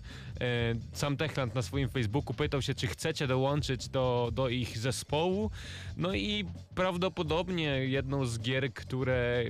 sam 0.93 1.17
Techland 1.17 1.55
na 1.55 1.61
swoim 1.61 1.89
Facebooku 1.89 2.18
pytał 2.21 2.61
się, 2.61 2.75
czy 2.75 2.87
chcecie 2.87 3.27
dołączyć 3.27 3.89
do, 3.89 4.29
do 4.33 4.49
ich 4.49 4.77
zespołu. 4.77 5.51
No 5.97 6.13
i 6.13 6.45
prawdopodobnie 6.75 7.65
jedną 7.65 8.25
z 8.25 8.39
gier, 8.39 8.73
które 8.73 9.43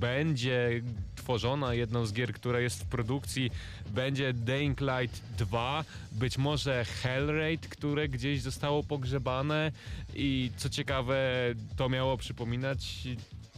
będzie 0.00 0.82
tworzona, 1.16 1.74
jedną 1.74 2.06
z 2.06 2.12
gier, 2.12 2.32
która 2.32 2.60
jest 2.60 2.82
w 2.82 2.86
produkcji, 2.86 3.50
będzie 3.90 4.32
Dying 4.32 4.80
Light 4.80 5.22
2, 5.38 5.84
być 6.12 6.38
może 6.38 6.84
Hellraid, 6.84 7.68
które 7.68 8.08
gdzieś 8.08 8.42
zostało 8.42 8.82
pogrzebane 8.82 9.72
i 10.14 10.50
co 10.56 10.68
ciekawe, 10.68 11.18
to 11.76 11.88
miało 11.88 12.16
przypominać 12.16 13.08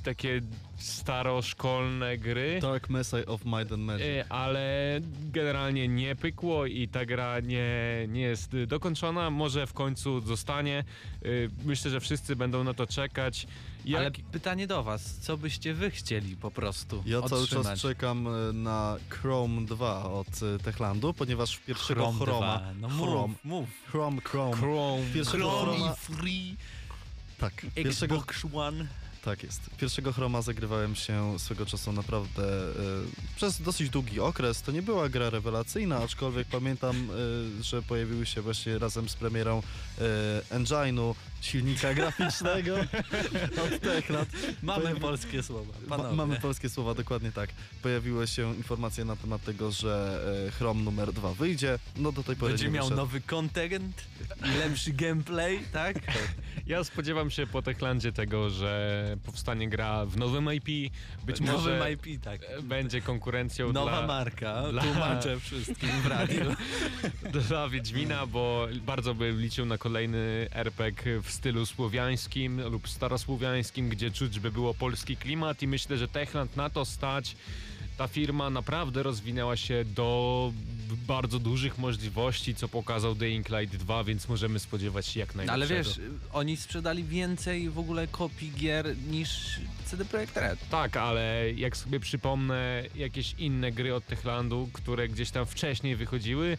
takie 0.02 0.40
staroszkolne 0.76 2.18
gry. 2.18 2.58
Dark 2.62 2.90
Messiah 2.90 3.28
of 3.28 3.44
Might 3.44 3.72
and 3.72 3.82
Magic. 3.82 4.06
E, 4.06 4.32
ale 4.32 5.00
generalnie 5.32 5.88
nie 5.88 6.16
pykło 6.16 6.66
i 6.66 6.88
ta 6.88 7.06
gra 7.06 7.40
nie, 7.40 7.66
nie 8.08 8.20
jest 8.20 8.50
dokończona. 8.66 9.30
Może 9.30 9.66
w 9.66 9.72
końcu 9.72 10.20
zostanie. 10.20 10.84
Y, 11.24 11.50
Myślę, 11.64 11.90
że 11.90 12.00
wszyscy 12.00 12.36
będą 12.36 12.64
na 12.64 12.74
to 12.74 12.86
czekać. 12.86 13.46
Jak... 13.84 14.00
Ale 14.00 14.10
pytanie 14.10 14.66
do 14.66 14.82
was, 14.82 15.14
co 15.14 15.36
byście 15.36 15.74
wy 15.74 15.90
chcieli 15.90 16.36
po 16.36 16.50
prostu 16.50 17.02
Ja 17.06 17.22
cały 17.22 17.42
otrzymać? 17.42 17.66
czas 17.66 17.80
czekam 17.80 18.26
e, 18.28 18.52
na 18.52 18.96
Chrome 19.08 19.66
2 19.66 20.10
od 20.10 20.26
e, 20.28 20.58
Techlandu, 20.58 21.14
ponieważ 21.14 21.56
w 21.56 21.64
pierwszego 21.64 22.00
Chrome 22.02 22.18
Chroma... 22.18 22.58
2. 22.58 22.72
No 22.80 22.88
Chrome, 22.88 23.28
mów, 23.28 23.44
mów. 23.44 23.68
Chrome, 23.90 24.20
Chrome. 24.20 24.56
Chrome. 24.56 25.02
Pierwszego 25.14 25.50
Chroma... 25.50 25.94
free 25.94 26.56
Tak, 27.38 27.66
pierwszego, 27.74 28.14
Xbox 28.14 28.44
One. 28.54 28.86
Tak 29.24 29.42
jest. 29.42 29.60
Pierwszego 29.78 30.12
Chroma 30.12 30.42
zagrywałem 30.42 30.94
się 30.94 31.38
swego 31.38 31.66
czasu 31.66 31.92
naprawdę 31.92 32.42
e, 32.42 32.72
przez 33.36 33.62
dosyć 33.62 33.90
długi 33.90 34.20
okres. 34.20 34.62
To 34.62 34.72
nie 34.72 34.82
była 34.82 35.08
gra 35.08 35.30
rewelacyjna, 35.30 35.96
aczkolwiek 35.98 36.48
pamiętam, 36.48 37.08
e, 37.60 37.62
że 37.62 37.82
pojawiły 37.82 38.26
się 38.26 38.42
właśnie 38.42 38.78
razem 38.78 39.08
z 39.08 39.14
premierą 39.14 39.62
e, 40.50 40.58
Engine'u, 40.58 41.14
silnika 41.40 41.94
graficznego 42.00 42.74
od 43.64 43.80
Techland. 43.80 44.28
Mamy 44.62 44.84
Pojawi- 44.84 45.00
polskie 45.00 45.42
słowa, 45.42 45.72
Ma, 45.86 46.12
mamy 46.12 46.40
polskie 46.40 46.68
słowa, 46.68 46.94
dokładnie 46.94 47.32
tak. 47.32 47.50
Pojawiły 47.82 48.26
się 48.26 48.54
informacje 48.56 49.04
na 49.04 49.16
temat 49.16 49.44
tego, 49.44 49.70
że 49.72 50.20
e, 50.48 50.50
Chrome 50.50 50.82
numer 50.82 51.12
2 51.12 51.34
wyjdzie. 51.34 51.78
No 51.96 52.12
do 52.12 52.22
tej 52.22 52.36
pory 52.36 52.52
Będzie 52.52 52.70
miał 52.70 52.84
wyszedł. 52.84 52.96
nowy 53.00 53.20
content, 53.20 54.04
lepszy 54.58 54.92
gameplay, 54.92 55.60
tak? 55.72 55.96
Ja 56.66 56.84
spodziewam 56.84 57.30
się 57.30 57.46
po 57.46 57.62
Techlandzie 57.62 58.12
tego, 58.12 58.50
że 58.50 59.11
powstanie 59.16 59.68
gra 59.68 60.06
w 60.06 60.16
nowym 60.16 60.52
IP. 60.52 60.92
Być 61.24 61.40
Nowy 61.40 61.52
może 61.52 61.92
IP, 61.92 62.22
tak. 62.22 62.40
będzie 62.62 63.00
konkurencją 63.00 63.72
Nowa 63.72 63.90
dla... 63.90 64.06
marka, 64.06 64.62
dla- 64.70 64.82
tłumaczę 64.82 65.40
wszystkim 65.40 65.90
w 66.02 66.06
radiu. 66.06 66.44
dla 67.48 67.68
Wiedźmina, 67.68 68.26
bo 68.26 68.68
bardzo 68.86 69.14
bym 69.14 69.40
liczył 69.40 69.66
na 69.66 69.78
kolejny 69.78 70.48
RPG 70.52 71.20
w 71.22 71.30
stylu 71.30 71.66
słowiańskim 71.66 72.60
lub 72.68 72.88
starosłowiańskim, 72.88 73.88
gdzie 73.88 74.10
czuć 74.10 74.40
by 74.40 74.50
było 74.50 74.74
polski 74.74 75.16
klimat 75.16 75.62
i 75.62 75.68
myślę, 75.68 75.96
że 75.96 76.08
Techland 76.08 76.56
na 76.56 76.70
to 76.70 76.84
stać. 76.84 77.36
Ta 77.98 78.08
firma 78.08 78.50
naprawdę 78.50 79.02
rozwinęła 79.02 79.56
się 79.56 79.84
do 79.84 80.52
bardzo 81.06 81.38
dużych 81.38 81.78
możliwości, 81.78 82.54
co 82.54 82.68
pokazał 82.68 83.14
Dying 83.14 83.48
Light 83.48 83.76
2, 83.76 84.04
więc 84.04 84.28
możemy 84.28 84.58
spodziewać 84.58 85.06
się 85.06 85.20
jak 85.20 85.32
Ale 85.36 85.44
najlepszego. 85.46 85.84
wiesz, 85.84 86.00
oni 86.32 86.56
sprzedali 86.56 87.04
więcej 87.04 87.70
w 87.70 87.78
ogóle 87.78 88.06
kopii 88.06 88.52
gier 88.56 88.96
niż 89.10 89.60
CD 89.84 90.04
Projekt 90.04 90.36
Red. 90.36 90.68
Tak, 90.70 90.96
ale 90.96 91.52
jak 91.56 91.76
sobie 91.76 92.00
przypomnę 92.00 92.84
jakieś 92.94 93.34
inne 93.38 93.72
gry 93.72 93.94
od 93.94 94.06
Techlandu, 94.06 94.68
które 94.72 95.08
gdzieś 95.08 95.30
tam 95.30 95.46
wcześniej 95.46 95.96
wychodziły, 95.96 96.56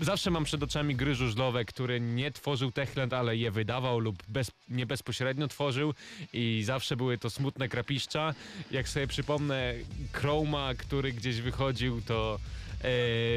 zawsze 0.00 0.30
mam 0.30 0.44
przed 0.44 0.62
oczami 0.62 0.96
gry 0.96 1.14
żużlowe, 1.14 1.64
które 1.64 2.00
nie 2.00 2.30
tworzył 2.30 2.72
Techland, 2.72 3.12
ale 3.12 3.36
je 3.36 3.50
wydawał 3.50 3.98
lub 3.98 4.22
bez, 4.28 4.50
nie 4.68 4.86
bezpośrednio 4.86 5.48
tworzył 5.48 5.94
i 6.32 6.62
zawsze 6.64 6.96
były 6.96 7.18
to 7.18 7.30
smutne 7.30 7.68
krapiszcza. 7.68 8.34
Jak 8.70 8.88
sobie 8.88 9.06
przypomnę 9.06 9.74
Chroma, 10.12 10.74
który 10.74 11.12
gdzieś 11.12 11.40
wychodził, 11.40 12.02
to 12.02 12.38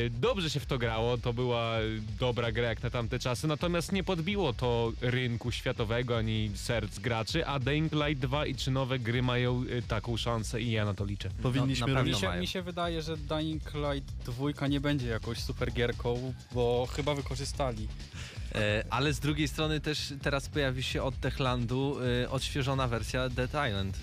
dobrze 0.09 0.49
się 0.49 0.59
w 0.59 0.65
to 0.65 0.77
grało, 0.77 1.17
to 1.17 1.33
była 1.33 1.73
dobra 2.19 2.51
gra 2.51 2.67
jak 2.67 2.83
na 2.83 2.89
tamte 2.89 3.19
czasy, 3.19 3.47
natomiast 3.47 3.91
nie 3.91 4.03
podbiło 4.03 4.53
to 4.53 4.91
rynku 5.01 5.51
światowego 5.51 6.17
ani 6.17 6.51
serc 6.55 6.99
graczy, 6.99 7.45
a 7.45 7.59
Dying 7.59 7.91
Light 7.91 8.21
2 8.21 8.45
i 8.45 8.55
czy 8.55 8.71
nowe 8.71 8.99
gry 8.99 9.21
mają 9.21 9.63
e, 9.77 9.81
taką 9.81 10.17
szansę 10.17 10.61
i 10.61 10.71
ja 10.71 10.85
na 10.85 10.93
to 10.93 11.05
liczę. 11.05 11.29
Powinniśmy 11.41 11.87
No, 11.87 12.03
Mi 12.03 12.15
się, 12.15 12.39
mi 12.39 12.47
się 12.47 12.61
wydaje, 12.61 13.01
że 13.01 13.17
Dying 13.17 13.63
Light 13.73 14.13
2 14.25 14.67
nie 14.67 14.79
będzie 14.79 15.07
jakąś 15.07 15.37
super 15.37 15.73
gierką, 15.73 16.33
bo 16.51 16.87
chyba 16.95 17.15
wykorzystali. 17.15 17.87
E, 18.55 18.83
ale 18.89 19.13
z 19.13 19.19
drugiej 19.19 19.47
strony 19.47 19.79
też 19.79 20.13
teraz 20.21 20.49
pojawi 20.49 20.83
się 20.83 21.03
od 21.03 21.19
Techlandu 21.19 21.97
e, 22.23 22.29
odświeżona 22.29 22.87
wersja 22.87 23.29
Dead 23.29 23.49
Island. 23.49 23.97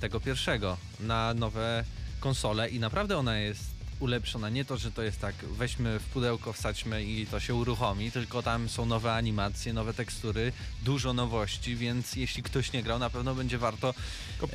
Tego 0.00 0.20
pierwszego. 0.20 0.76
Na 1.00 1.34
nowe 1.34 1.84
konsole 2.20 2.68
i 2.68 2.80
naprawdę 2.80 3.18
ona 3.18 3.38
jest 3.38 3.73
ulepszona. 4.00 4.48
Nie 4.48 4.64
to, 4.64 4.76
że 4.76 4.90
to 4.92 5.02
jest 5.02 5.20
tak, 5.20 5.34
weźmy 5.34 5.98
w 5.98 6.04
pudełko, 6.04 6.52
wsadźmy 6.52 7.04
i 7.04 7.26
to 7.26 7.40
się 7.40 7.54
uruchomi, 7.54 8.10
tylko 8.10 8.42
tam 8.42 8.68
są 8.68 8.86
nowe 8.86 9.14
animacje, 9.14 9.72
nowe 9.72 9.94
tekstury, 9.94 10.52
dużo 10.82 11.12
nowości, 11.12 11.76
więc 11.76 12.16
jeśli 12.16 12.42
ktoś 12.42 12.72
nie 12.72 12.82
grał, 12.82 12.98
na 12.98 13.10
pewno 13.10 13.34
będzie 13.34 13.58
warto 13.58 13.94
e, 14.42 14.46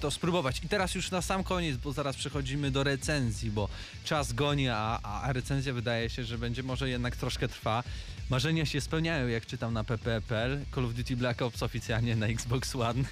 to 0.00 0.10
spróbować. 0.10 0.64
I 0.64 0.68
teraz 0.68 0.94
już 0.94 1.10
na 1.10 1.22
sam 1.22 1.44
koniec, 1.44 1.76
bo 1.76 1.92
zaraz 1.92 2.16
przechodzimy 2.16 2.70
do 2.70 2.84
recenzji, 2.84 3.50
bo 3.50 3.68
czas 4.04 4.32
goni, 4.32 4.68
a, 4.68 5.00
a 5.02 5.32
recenzja 5.32 5.72
wydaje 5.72 6.10
się, 6.10 6.24
że 6.24 6.38
będzie 6.38 6.62
może 6.62 6.88
jednak 6.88 7.16
troszkę 7.16 7.48
trwa. 7.48 7.82
Marzenia 8.30 8.66
się 8.66 8.80
spełniają, 8.80 9.28
jak 9.28 9.46
czytam 9.46 9.72
na 9.72 9.84
pp.pl. 9.84 10.64
Call 10.74 10.84
of 10.84 10.94
Duty 10.94 11.16
Black 11.16 11.42
Ops 11.42 11.62
oficjalnie 11.62 12.16
na 12.16 12.26
Xbox 12.26 12.76
One. 12.76 13.04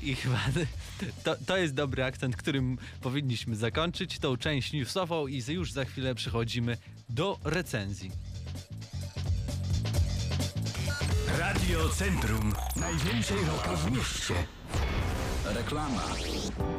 I 0.00 0.14
chyba 0.14 0.40
to, 1.24 1.36
to 1.46 1.56
jest 1.56 1.74
dobry 1.74 2.04
akcent, 2.04 2.36
którym 2.36 2.78
powinniśmy 3.00 3.56
zakończyć 3.56 4.18
tą 4.18 4.36
część 4.36 4.72
newsową 4.72 5.26
i 5.26 5.42
już 5.48 5.72
za 5.72 5.84
chwilę 5.84 6.14
przechodzimy 6.14 6.76
do 7.08 7.38
recenzji. 7.44 8.10
Radio 11.38 11.88
Centrum. 11.88 12.52
Najwięcej 12.76 13.36
roka 13.44 13.76
w 13.76 13.92
mieście. 13.92 14.34
Reklama. 15.54 16.02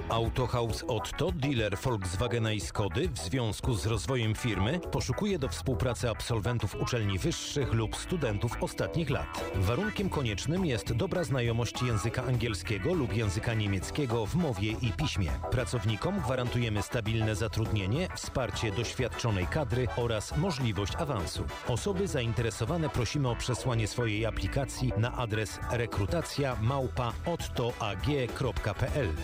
Autohaus 0.10 0.84
Otto, 0.88 1.32
dealer 1.32 1.77
Volkswagena 1.77 2.51
i 2.51 2.60
Skody 2.60 3.10
w 3.10 3.18
związku 3.18 3.74
z 3.74 3.86
rozwojem 3.86 4.36
firmy 4.36 4.80
poszukuje 4.92 5.39
do 5.39 5.50
współpracy 5.50 6.10
absolwentów 6.10 6.75
uczelni 6.75 7.20
wyższych 7.20 7.74
lub 7.74 7.96
studentów 7.96 8.51
ostatnich 8.62 9.10
lat. 9.10 9.51
Warunkiem 9.56 10.10
koniecznym 10.10 10.65
jest 10.65 10.94
dobra 10.94 11.24
znajomość 11.24 11.82
języka 11.82 12.24
angielskiego 12.24 12.94
lub 12.94 13.13
języka 13.15 13.53
niemieckiego 13.53 14.25
w 14.25 14.36
mowie 14.36 14.72
i 14.72 14.92
piśmie. 14.92 15.32
Pracownikom 15.51 16.20
gwarantujemy 16.20 16.82
stabilne 16.82 17.36
zatrudnienie, 17.36 18.08
wsparcie 18.15 18.72
doświadczonej 18.72 19.48
kadry 19.48 19.88
oraz 19.98 20.38
możliwość 20.38 20.96
awansu. 20.96 21.44
Osoby 21.68 22.08
zainteresowane 22.08 22.89
prosimy 22.89 23.30
o 23.30 23.36
przesłanie 23.36 23.88
swojej 23.88 24.25
aplikacji 24.25 24.94
na 24.98 25.18
adres 25.18 25.60
rekrutacja 25.72 26.58
małpa. 26.62 27.13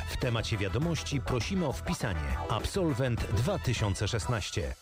W 0.10 0.18
temacie 0.18 0.58
wiadomości 0.58 1.22
prosimy 1.22 1.68
o 1.68 1.74
wpisanie 1.74 2.38
Absolwent 2.50 3.26
2016. 3.32 4.76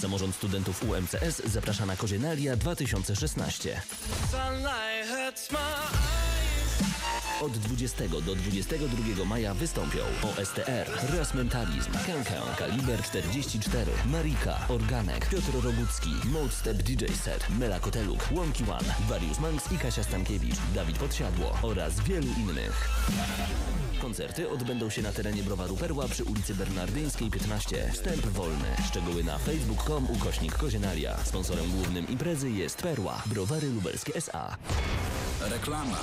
Samorząd 0.00 0.34
Studentów 0.34 0.82
UMCS 0.82 1.42
zaprasza 1.44 1.86
na 1.86 1.96
Kozienalia 1.96 2.56
2016. 2.56 3.82
Od 7.44 7.52
20 7.52 8.08
do 8.08 8.34
22 8.34 9.24
maja 9.24 9.54
wystąpią 9.54 9.98
OSTR, 10.22 11.16
Ras 11.18 11.34
Mentalizm, 11.34 11.90
Kękę, 12.06 12.40
Kaliber 12.58 13.02
44, 13.02 13.92
Marika, 14.06 14.68
Organek, 14.68 15.28
Piotr 15.28 15.52
Rogucki, 15.64 16.10
Mode 16.24 16.74
DJ 16.74 17.04
Set, 17.22 17.50
Mela 17.58 17.80
Koteluk, 17.80 18.28
Łąki 18.32 18.64
One, 18.64 18.94
Warius 19.08 19.40
Manx 19.40 19.72
i 19.72 19.78
Kasia 19.78 20.04
Stankiewicz, 20.04 20.56
Dawid 20.74 20.98
Podsiadło 20.98 21.58
oraz 21.62 22.00
wielu 22.00 22.26
innych. 22.26 22.88
Koncerty 24.00 24.50
odbędą 24.50 24.90
się 24.90 25.02
na 25.02 25.12
terenie 25.12 25.42
Browaru 25.42 25.76
Perła 25.76 26.08
przy 26.08 26.24
ulicy 26.24 26.54
Bernardyńskiej 26.54 27.30
15. 27.30 27.90
Wstęp 27.92 28.26
wolny. 28.26 28.76
Szczegóły 28.88 29.24
na 29.24 29.38
facebook.com 29.38 30.10
ukośnik 30.10 30.58
Kozienalia. 30.58 31.24
Sponsorem 31.24 31.70
głównym 31.70 32.08
imprezy 32.08 32.50
jest 32.50 32.82
Perła, 32.82 33.22
Browary 33.26 33.70
Lubelskie 33.70 34.14
S.A. 34.14 34.56
Reklama. 35.40 35.98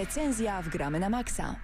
Recenzja 0.00 0.62
w 0.62 0.68
Gramy 0.68 1.00
na 1.00 1.08
Maxa. 1.08 1.56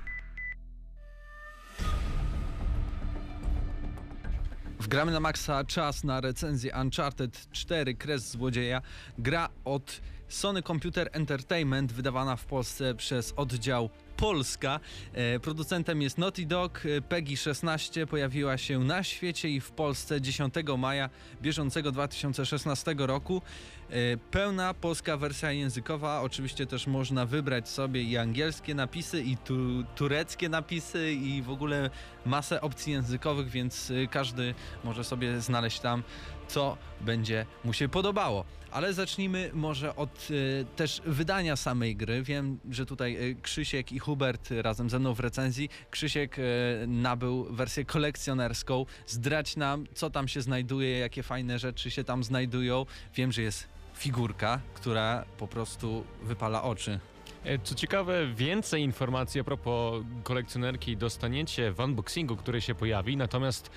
Wgramy 4.81 5.13
na 5.13 5.21
maksa 5.21 5.65
czas 5.65 6.05
na 6.05 6.21
recenzję 6.21 6.73
Uncharted 6.81 7.51
4 7.51 7.95
Kres 7.95 8.31
Złodzieja. 8.31 8.83
Gra 9.19 9.49
od 9.65 10.01
Sony 10.29 10.63
Computer 10.63 11.09
Entertainment, 11.13 11.93
wydawana 11.93 12.37
w 12.37 12.45
Polsce 12.45 12.95
przez 12.95 13.33
oddział 13.37 13.91
Polska. 14.17 14.81
E, 15.15 15.41
producentem 15.41 16.03
jest 16.03 16.19
Naughty 16.19 16.47
Dog. 16.47 16.83
E, 16.87 17.03
PEGI 17.03 17.37
16 17.37 18.07
pojawiła 18.07 18.59
się 18.59 18.79
na 18.79 19.03
świecie 19.03 19.49
i 19.49 19.61
w 19.61 19.71
Polsce 19.71 20.21
10 20.21 20.55
maja 20.79 21.11
bieżącego 21.43 21.93
2016 21.93 22.95
roku. 22.99 23.43
E, 23.91 24.17
pełna 24.17 24.75
polska 24.75 25.17
wersja 25.17 25.53
językowa. 25.53 26.21
Oczywiście 26.21 26.67
też 26.67 26.87
można 26.87 27.27
wybrać 27.27 27.69
sobie 27.69 28.03
i 28.03 28.17
angielskie 28.17 28.75
napisy, 28.75 29.23
i 29.23 29.37
tu, 29.37 29.85
tureckie 29.95 30.49
napisy, 30.49 31.13
i 31.13 31.43
w 31.43 31.51
ogóle 31.51 31.91
masę 32.27 32.61
opcji 32.61 32.93
językowych, 32.93 33.49
więc 33.51 33.93
każdy 34.11 34.55
może 34.85 35.05
sobie 35.05 35.41
znaleźć 35.41 35.81
tam, 35.81 36.03
co 36.49 36.77
będzie 37.01 37.47
mu 37.65 37.73
się 37.73 37.89
podobało. 37.89 38.45
Ale 38.71 38.93
zacznijmy 38.95 39.51
może 39.55 39.97
od 39.97 40.29
e, 40.61 40.65
też 40.65 41.03
wydania 41.07 41.57
samej 41.57 41.97
gry. 41.97 42.23
Wiem, 42.23 42.59
że 42.71 42.87
tutaj 42.87 43.31
e, 43.31 43.35
Krzysiek 43.35 43.93
i 43.93 43.99
Hubert 43.99 44.49
razem 44.51 44.91
ze 44.91 44.99
mną 44.99 45.15
w 45.15 45.21
recenzji. 45.21 45.69
Krzysiek 45.91 46.39
e, 46.39 46.43
nabył 46.87 47.45
wersję 47.51 47.85
kolekcjonerską. 47.85 48.87
Zdrać 49.07 49.57
nam, 49.57 49.87
co 49.95 50.11
tam 50.11 50.29
się 50.29 50.41
znajduje, 50.41 50.99
jakie 50.99 51.23
fajne 51.23 51.59
rzeczy 51.59 51.91
się 51.91 52.05
tam 52.05 52.25
znajdują. 52.25 52.87
Wiem, 53.15 53.33
że 53.33 53.43
jest 53.43 53.69
figurka, 53.95 54.61
która 54.75 55.25
po 55.39 55.49
prostu 55.49 56.05
wypala 56.23 56.63
oczy. 56.63 57.01
E, 57.45 57.59
Co 57.59 57.75
ciekawe, 57.75 58.27
więcej 58.35 58.83
informacji 58.83 59.41
a 59.41 59.45
propos 59.45 60.05
kolekcjonerki 60.23 60.97
dostaniecie 60.97 61.73
w 61.73 61.81
unboxingu, 61.81 62.37
który 62.37 62.61
się 62.61 62.75
pojawi, 62.75 63.17
natomiast 63.17 63.71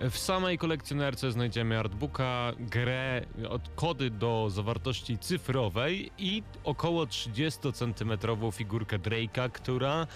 w 0.00 0.18
samej 0.18 0.58
kolekcjonerce 0.58 1.32
znajdziemy 1.32 1.78
artbooka, 1.78 2.52
grę, 2.58 3.22
od 3.48 3.62
kody 3.74 4.10
do 4.10 4.50
zawartości 4.50 5.18
cyfrowej 5.18 6.10
i 6.18 6.42
około 6.64 7.04
30-centymetrową 7.04 8.52
figurkę 8.52 8.98
Drake'a, 8.98 9.50
która 9.50 10.06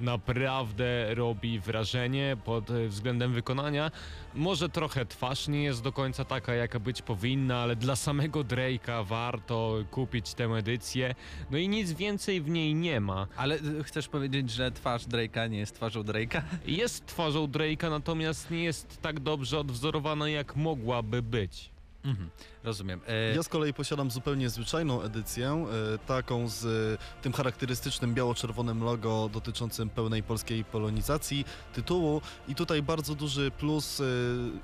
naprawdę 0.00 1.14
robi 1.14 1.60
wrażenie 1.60 2.36
pod 2.44 2.70
e, 2.70 2.88
względem 2.88 3.32
wykonania. 3.32 3.90
Może 4.34 4.68
trochę 4.68 5.06
twarz 5.06 5.48
nie 5.48 5.64
jest 5.64 5.82
do 5.82 5.92
końca 5.92 6.24
taka, 6.24 6.54
jaka 6.54 6.80
być 6.80 7.02
powinna, 7.02 7.58
ale 7.58 7.76
dla 7.76 7.96
samego 7.96 8.40
Drake'a 8.40 9.06
warto 9.06 9.76
kupić 9.90 10.34
tę 10.34 10.44
edycję. 10.44 11.14
No 11.50 11.58
i 11.58 11.68
nic 11.68 11.92
więcej 11.92 12.40
w 12.40 12.50
niej 12.50 12.74
nie 12.74 13.00
ma. 13.00 13.26
Ale 13.36 13.54
y, 13.54 13.84
chcesz 13.84 14.08
powiedzieć, 14.08 14.50
że 14.50 14.72
twarz 14.72 15.06
Drake'a 15.06 15.50
nie 15.50 15.58
jest 15.58 15.74
twarzą 15.74 16.02
Drake'a? 16.02 16.42
Jest 16.66 17.06
twarzą 17.06 17.46
Drake'a, 17.46 17.90
natomiast 17.90 18.50
nie 18.50 18.64
jest 18.64 19.02
tak 19.02 19.20
dobrze 19.28 19.58
odwzorowana, 19.58 20.28
jak 20.28 20.56
mogłaby 20.56 21.22
być. 21.22 21.70
Mhm, 22.04 22.30
rozumiem. 22.64 23.00
E, 23.08 23.34
Ja 23.34 23.42
z 23.42 23.48
kolei 23.48 23.74
posiadam 23.74 24.10
zupełnie 24.10 24.50
zwyczajną 24.50 25.02
edycję, 25.02 25.66
e, 25.94 25.98
taką 25.98 26.48
z 26.48 26.64
e, 26.64 27.22
tym 27.22 27.32
charakterystycznym 27.32 28.14
biało-czerwonym 28.14 28.84
logo 28.84 29.30
dotyczącym 29.32 29.90
pełnej 29.90 30.22
polskiej 30.22 30.64
polonizacji 30.64 31.44
tytułu 31.72 32.20
i 32.48 32.54
tutaj 32.54 32.82
bardzo 32.82 33.14
duży 33.14 33.50
plus 33.50 34.00
e, 34.00 34.04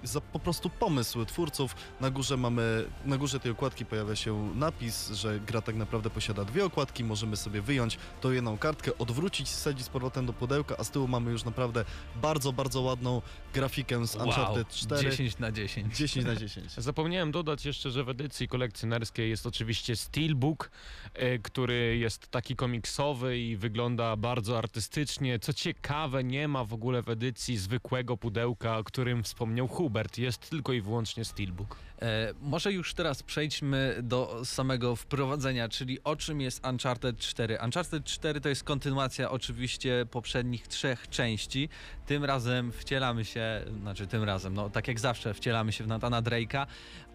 za 0.02 0.20
po 0.20 0.38
prostu 0.38 0.70
pomysł 0.70 1.24
twórców. 1.24 1.74
Na 2.00 2.10
górze 2.10 2.36
mamy, 2.36 2.84
na 3.04 3.16
górze 3.18 3.40
tej 3.40 3.52
okładki 3.52 3.86
pojawia 3.86 4.16
się 4.16 4.50
napis, 4.54 5.10
że 5.10 5.40
gra 5.40 5.62
tak 5.62 5.74
naprawdę 5.76 6.10
posiada 6.10 6.44
dwie 6.44 6.64
okładki, 6.64 7.04
możemy 7.04 7.36
sobie 7.36 7.62
wyjąć 7.62 7.98
tą 8.20 8.30
jedną 8.30 8.58
kartkę, 8.58 8.98
odwrócić, 8.98 9.48
wsadzić 9.48 9.86
z 9.86 9.88
powrotem 9.88 10.26
do 10.26 10.32
pudełka, 10.32 10.74
a 10.78 10.84
z 10.84 10.90
tyłu 10.90 11.08
mamy 11.08 11.30
już 11.30 11.44
naprawdę 11.44 11.84
bardzo, 12.22 12.52
bardzo 12.52 12.80
ładną 12.80 13.22
grafikę 13.54 14.06
z 14.06 14.14
wow, 14.16 14.26
Uncharted 14.26 14.68
4. 14.68 15.10
10 15.10 15.38
na 15.38 15.52
10. 15.52 15.96
10 15.96 16.26
na 16.26 16.36
10. 16.36 16.72
Zapomniałem 16.72 17.23
dodać 17.30 17.66
jeszcze, 17.66 17.90
że 17.90 18.04
w 18.04 18.08
edycji 18.08 18.48
kolekcjonerskiej 18.48 19.30
jest 19.30 19.46
oczywiście 19.46 19.96
Steelbook, 19.96 20.70
e, 21.14 21.38
który 21.38 21.96
jest 21.98 22.28
taki 22.28 22.56
komiksowy 22.56 23.38
i 23.38 23.56
wygląda 23.56 24.16
bardzo 24.16 24.58
artystycznie. 24.58 25.38
Co 25.38 25.52
ciekawe, 25.52 26.24
nie 26.24 26.48
ma 26.48 26.64
w 26.64 26.74
ogóle 26.74 27.02
w 27.02 27.08
edycji 27.08 27.56
zwykłego 27.56 28.16
pudełka, 28.16 28.78
o 28.78 28.84
którym 28.84 29.22
wspomniał 29.22 29.68
Hubert. 29.68 30.18
Jest 30.18 30.50
tylko 30.50 30.72
i 30.72 30.80
wyłącznie 30.80 31.24
Steelbook. 31.24 31.76
E, 32.02 32.34
może 32.40 32.72
już 32.72 32.94
teraz 32.94 33.22
przejdźmy 33.22 33.96
do 34.02 34.44
samego 34.44 34.96
wprowadzenia, 34.96 35.68
czyli 35.68 36.04
o 36.04 36.16
czym 36.16 36.40
jest 36.40 36.66
Uncharted 36.66 37.18
4. 37.18 37.58
Uncharted 37.64 38.04
4 38.04 38.40
to 38.40 38.48
jest 38.48 38.64
kontynuacja 38.64 39.30
oczywiście 39.30 40.06
poprzednich 40.10 40.68
trzech 40.68 41.08
części. 41.08 41.68
Tym 42.06 42.24
razem 42.24 42.72
wcielamy 42.72 43.24
się, 43.24 43.64
znaczy 43.80 44.06
tym 44.06 44.24
razem, 44.24 44.54
no 44.54 44.70
tak 44.70 44.88
jak 44.88 45.00
zawsze 45.00 45.34
wcielamy 45.34 45.72
się 45.72 45.84
w 45.84 45.86
Nathana 45.86 46.22
Drake'a, 46.22 46.66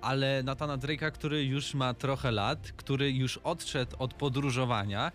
ale 0.02 0.44
Nathana 0.44 0.78
Drake'a, 0.78 1.12
który 1.12 1.44
już 1.44 1.74
ma 1.74 1.94
trochę 1.94 2.32
lat, 2.32 2.72
który 2.78 3.12
już 3.12 3.38
odszedł 3.38 3.96
od 4.00 4.14
podróżowania, 4.14 5.12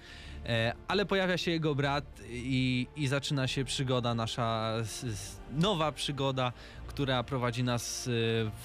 e, 0.47 0.73
ale 0.89 1.07
pojawia 1.07 1.39
się 1.39 1.51
jego 1.51 1.75
brat 1.75 2.21
i, 2.31 2.87
i 2.97 3.07
zaczyna 3.07 3.49
się 3.49 3.65
przygoda, 3.65 4.15
nasza 4.15 4.75
nowa 5.53 5.93
przygoda, 5.93 6.53
która 6.95 7.23
prowadzi 7.23 7.65
nas 7.65 8.07
y, 8.07 8.11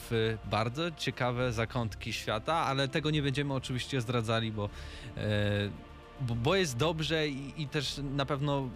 w 0.10 0.38
bardzo 0.46 0.92
ciekawe 0.92 1.54
zakątki 1.54 2.14
świata, 2.14 2.54
ale 2.54 2.88
tego 2.88 3.12
nie 3.12 3.22
będziemy 3.22 3.54
oczywiście 3.54 4.02
zdradzali, 4.02 4.52
bo, 4.52 4.70
e, 5.18 5.70
bo, 6.22 6.36
bo 6.36 6.56
jest 6.56 6.78
dobrze 6.78 7.28
i, 7.28 7.62
i 7.62 7.68
też 7.68 8.02
na 8.04 8.26
pewno 8.26 8.70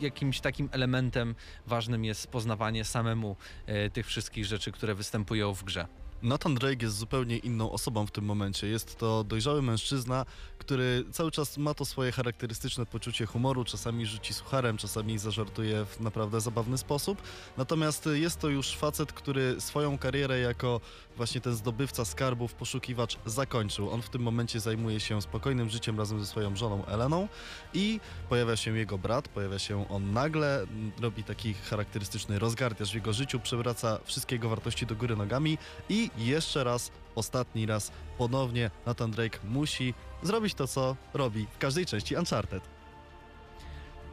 jakimś 0.00 0.40
takim 0.40 0.68
elementem 0.72 1.34
ważnym 1.66 2.04
jest 2.04 2.26
poznawanie 2.26 2.84
samemu 2.84 3.36
e, 3.66 3.90
tych 3.90 4.06
wszystkich 4.06 4.44
rzeczy, 4.44 4.72
które 4.72 4.94
występują 4.94 5.54
w 5.54 5.64
grze. 5.64 5.86
Nathan 6.22 6.54
Drake 6.54 6.84
jest 6.84 6.96
zupełnie 6.96 7.38
inną 7.38 7.70
osobą 7.70 8.06
w 8.06 8.10
tym 8.10 8.24
momencie. 8.24 8.66
Jest 8.66 8.98
to 8.98 9.24
dojrzały 9.24 9.62
mężczyzna, 9.62 10.26
który 10.66 11.04
cały 11.12 11.30
czas 11.30 11.58
ma 11.58 11.74
to 11.74 11.84
swoje 11.84 12.12
charakterystyczne 12.12 12.86
poczucie 12.86 13.26
humoru, 13.26 13.64
czasami 13.64 14.06
rzuci 14.06 14.34
sucharem, 14.34 14.76
czasami 14.76 15.18
zażartuje 15.18 15.84
w 15.84 16.00
naprawdę 16.00 16.40
zabawny 16.40 16.78
sposób. 16.78 17.22
Natomiast 17.56 18.08
jest 18.12 18.40
to 18.40 18.48
już 18.48 18.76
facet, 18.76 19.12
który 19.12 19.60
swoją 19.60 19.98
karierę 19.98 20.38
jako 20.38 20.80
właśnie 21.16 21.40
ten 21.40 21.54
zdobywca 21.54 22.04
skarbów, 22.04 22.54
poszukiwacz 22.54 23.18
zakończył. 23.26 23.90
On 23.90 24.02
w 24.02 24.08
tym 24.08 24.22
momencie 24.22 24.60
zajmuje 24.60 25.00
się 25.00 25.22
spokojnym 25.22 25.68
życiem 25.68 25.98
razem 25.98 26.20
ze 26.20 26.26
swoją 26.26 26.56
żoną 26.56 26.86
Eleną 26.86 27.28
i 27.74 28.00
pojawia 28.28 28.56
się 28.56 28.76
jego 28.76 28.98
brat, 28.98 29.28
pojawia 29.28 29.58
się 29.58 29.88
on 29.88 30.12
nagle, 30.12 30.66
robi 31.00 31.24
taki 31.24 31.54
charakterystyczny 31.54 32.38
rozgardiaż 32.38 32.92
w 32.92 32.94
jego 32.94 33.12
życiu, 33.12 33.40
przewraca 33.40 33.98
wszystkie 34.04 34.34
jego 34.34 34.48
wartości 34.48 34.86
do 34.86 34.96
góry 34.96 35.16
nogami 35.16 35.58
i 35.88 36.10
jeszcze 36.16 36.64
raz, 36.64 36.90
ostatni 37.16 37.66
raz, 37.66 37.92
ponownie 38.18 38.70
Nathan 38.86 39.10
Drake 39.10 39.38
musi 39.44 39.94
zrobić 40.22 40.54
to, 40.54 40.66
co 40.66 40.96
robi 41.14 41.46
w 41.50 41.58
każdej 41.58 41.86
części 41.86 42.16
Uncharted. 42.16 42.62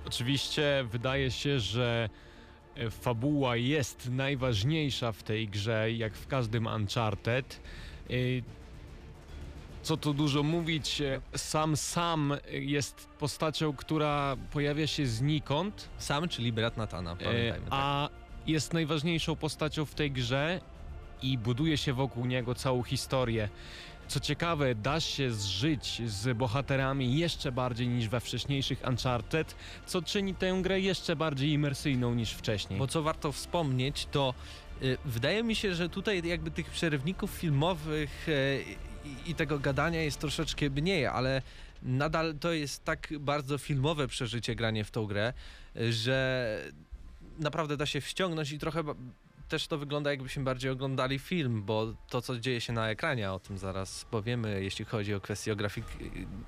Oczywiście 0.08 0.86
wydaje 0.92 1.32
się, 1.32 1.60
że 1.60 2.10
e, 2.76 2.90
fabuła 2.90 3.56
jest 3.56 4.10
najważniejsza 4.10 5.12
w 5.12 5.24
tej 5.24 5.48
grze, 5.48 5.92
jak 5.92 6.14
w 6.16 6.28
każdym 6.28 6.68
Uncharted. 6.68 7.60
E, 8.10 8.14
Co 9.84 9.98
tu 9.98 10.14
dużo 10.14 10.44
mówić, 10.44 11.02
e, 11.02 11.22
sam 11.36 11.78
sam 11.78 12.34
jest 12.52 13.08
postacią, 13.20 13.74
która 13.74 14.36
pojawia 14.52 14.88
się 14.88 15.06
znikąd, 15.08 15.90
Sam, 15.98 16.30
czyli 16.30 16.54
brat 16.54 16.78
Natana, 16.78 17.16
pamiętajmy. 17.16 17.60
tak. 17.60 17.68
a 17.72 18.10
jest 18.48 18.74
najważniejszą 18.74 19.36
postacią 19.36 19.86
w 19.86 19.96
tej 19.96 20.12
grze 20.12 20.62
i 21.24 21.38
buduje 21.38 21.78
się 21.78 21.94
wokół 21.94 22.26
niego 22.26 22.56
całą 22.56 22.84
historię. 22.84 23.50
Co 24.08 24.20
ciekawe, 24.20 24.76
da 24.76 25.00
się 25.00 25.32
zżyć 25.32 26.02
z 26.06 26.38
bohaterami 26.38 27.18
jeszcze 27.18 27.52
bardziej 27.52 27.88
niż 27.88 28.08
we 28.08 28.20
wcześniejszych 28.20 28.82
Uncharted, 28.88 29.56
co 29.86 30.02
czyni 30.02 30.36
tę 30.36 30.60
grę 30.62 30.80
jeszcze 30.80 31.16
bardziej 31.16 31.52
imersyjną 31.52 32.14
niż 32.14 32.32
wcześniej. 32.32 32.80
Bo 32.80 32.88
co 32.88 33.04
warto 33.04 33.32
wspomnieć, 33.32 34.08
to 34.12 34.34
y, 34.84 34.98
wydaje 35.06 35.44
mi 35.44 35.56
się, 35.56 35.76
że 35.76 35.90
tutaj 35.90 36.28
jakby 36.28 36.52
tych 36.52 36.70
przerywników 36.70 37.32
filmowych 37.32 38.30
y, 38.30 38.64
i, 39.26 39.36
tego 39.36 39.60
gadania 39.60 40.02
jest 40.02 40.20
troszeczkę 40.20 40.70
mniej, 40.70 41.06
ale 41.06 41.42
nadal 41.84 42.36
to 42.40 42.54
jest 42.54 42.84
tak 42.84 43.14
bardzo 43.20 43.58
filmowe 43.58 44.08
przeżycie 44.08 44.56
granie 44.56 44.84
w 44.84 44.92
tą 44.92 45.06
grę, 45.06 45.34
y, 45.78 45.94
że 45.94 46.58
naprawdę 47.40 47.78
da 47.78 47.86
się 47.86 48.02
wściągnąć 48.02 48.52
i 48.52 48.60
trochę 48.60 48.84
też 49.50 49.68
to 49.68 49.78
wygląda 49.78 50.12
jakbyśmy 50.12 50.44
bardziej 50.44 50.72
oglądali 50.72 51.20
film, 51.20 51.64
bo 51.64 51.94
to 52.10 52.22
co 52.22 52.40
dzieje 52.40 52.62
się 52.62 52.74
na 52.74 52.90
ekranie, 52.90 53.32
o 53.32 53.40
tym 53.40 53.58
zaraz 53.58 54.06
powiemy, 54.06 54.64
jeśli 54.64 54.86
chodzi 54.86 55.14
o 55.14 55.22
kwestię 55.22 55.54
o, 55.54 55.56
grafik, 55.56 55.86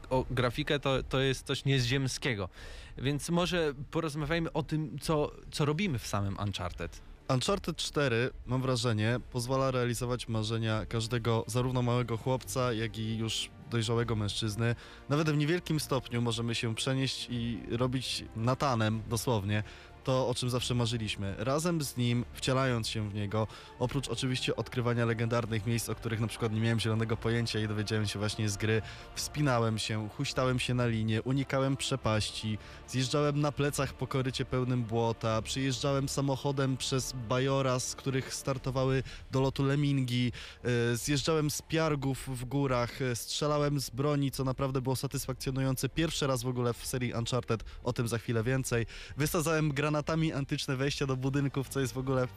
o 0.10 0.26
grafikę, 0.32 0.80
to, 0.80 1.04
to 1.04 1.20
jest 1.20 1.46
coś 1.46 1.66
nieziemskiego. 1.66 2.50
Więc 2.98 3.30
może 3.30 3.74
porozmawiajmy 3.92 4.54
o 4.54 4.64
tym, 4.64 5.00
co, 5.00 5.32
co 5.52 5.66
robimy 5.66 6.00
w 6.00 6.08
samym 6.08 6.38
Uncharted. 6.40 7.02
Uncharted 7.30 7.78
4, 7.78 8.30
mam 8.46 8.62
wrażenie, 8.62 9.20
pozwala 9.32 9.72
realizować 9.72 10.28
marzenia 10.28 10.86
każdego, 10.86 11.44
zarówno 11.48 11.82
małego 11.82 12.18
chłopca, 12.18 12.74
jak 12.74 12.98
i 12.98 13.18
już 13.18 13.50
dojrzałego 13.70 14.16
mężczyzny. 14.16 14.76
Nawet 15.10 15.30
w 15.30 15.38
niewielkim 15.38 15.80
stopniu 15.80 16.22
możemy 16.22 16.56
się 16.56 16.76
przenieść 16.76 17.28
i 17.30 17.60
robić 17.72 18.26
Natanem, 18.36 19.02
dosłownie, 19.10 19.64
to, 20.06 20.28
o 20.28 20.36
czym 20.36 20.50
zawsze 20.50 20.76
marzyliśmy. 20.76 21.36
Razem 21.38 21.82
z 21.82 21.98
nim, 21.98 22.26
wcielając 22.34 22.88
się 22.88 23.10
w 23.10 23.14
niego, 23.14 23.48
oprócz 23.80 24.08
oczywiście 24.08 24.56
odkrywania 24.56 25.06
legendarnych 25.06 25.66
miejsc, 25.66 25.90
o 25.90 25.96
których 25.96 26.20
na 26.20 26.28
przykład 26.28 26.54
nie 26.54 26.62
miałem 26.62 26.80
zielonego 26.80 27.18
pojęcia 27.18 27.60
i 27.60 27.68
dowiedziałem 27.68 28.08
się 28.08 28.20
właśnie 28.20 28.50
z 28.50 28.58
gry, 28.58 28.82
wspinałem 29.16 29.80
się, 29.80 30.10
huśtałem 30.10 30.60
się 30.60 30.74
na 30.74 30.88
linię, 30.88 31.22
unikałem 31.22 31.78
przepaści, 31.78 32.58
zjeżdżałem 32.88 33.42
na 33.42 33.52
plecach 33.52 33.94
po 33.94 34.08
korycie 34.08 34.46
pełnym 34.46 34.84
błota, 34.84 35.42
przyjeżdżałem 35.42 36.10
samochodem 36.10 36.78
przez 36.78 37.14
bajora, 37.30 37.80
z 37.80 37.96
których 37.96 38.34
startowały 38.34 39.04
do 39.32 39.42
lotu 39.42 39.64
lemingi, 39.64 40.32
e, 40.64 40.98
zjeżdżałem 40.98 41.52
z 41.52 41.62
piargów 41.62 42.28
w 42.28 42.46
górach, 42.46 43.02
e, 43.02 43.16
strzelałem 43.16 43.80
z 43.80 43.90
broni, 43.90 44.32
co 44.32 44.44
naprawdę 44.44 44.82
było 44.82 44.96
satysfakcjonujące. 44.96 45.90
Pierwszy 45.90 46.28
raz 46.28 46.44
w 46.44 46.48
ogóle 46.48 46.74
w 46.74 46.86
serii 46.86 47.14
Uncharted, 47.14 47.64
o 47.84 47.94
tym 47.94 48.08
za 48.08 48.18
chwilę 48.18 48.44
więcej. 48.44 48.86
Wysadzałem 49.18 49.74
granatami 49.96 50.34
antyczne 50.34 50.76
wejścia 50.76 51.06
do 51.08 51.16
budynków, 51.18 51.70
co 51.70 51.80
jest 51.80 51.94
w 51.94 51.98
ogóle 51.98 52.28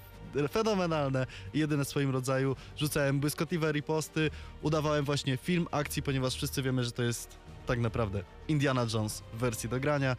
fenomenalne 0.50 1.26
i 1.54 1.58
jedyne 1.58 1.84
w 1.84 1.88
swoim 1.88 2.10
rodzaju. 2.10 2.56
Rzucałem 2.76 3.20
błyskotliwe 3.20 3.72
riposty, 3.72 4.30
udawałem 4.62 5.04
właśnie 5.04 5.36
film 5.36 5.66
akcji, 5.70 6.02
ponieważ 6.02 6.34
wszyscy 6.34 6.62
wiemy, 6.62 6.84
że 6.84 6.92
to 6.92 7.02
jest 7.02 7.36
tak 7.66 7.78
naprawdę 7.78 8.22
Indiana 8.48 8.86
Jones 8.94 9.22
w 9.34 9.38
wersji 9.38 9.68
do 9.68 9.80
grania. 9.80 10.16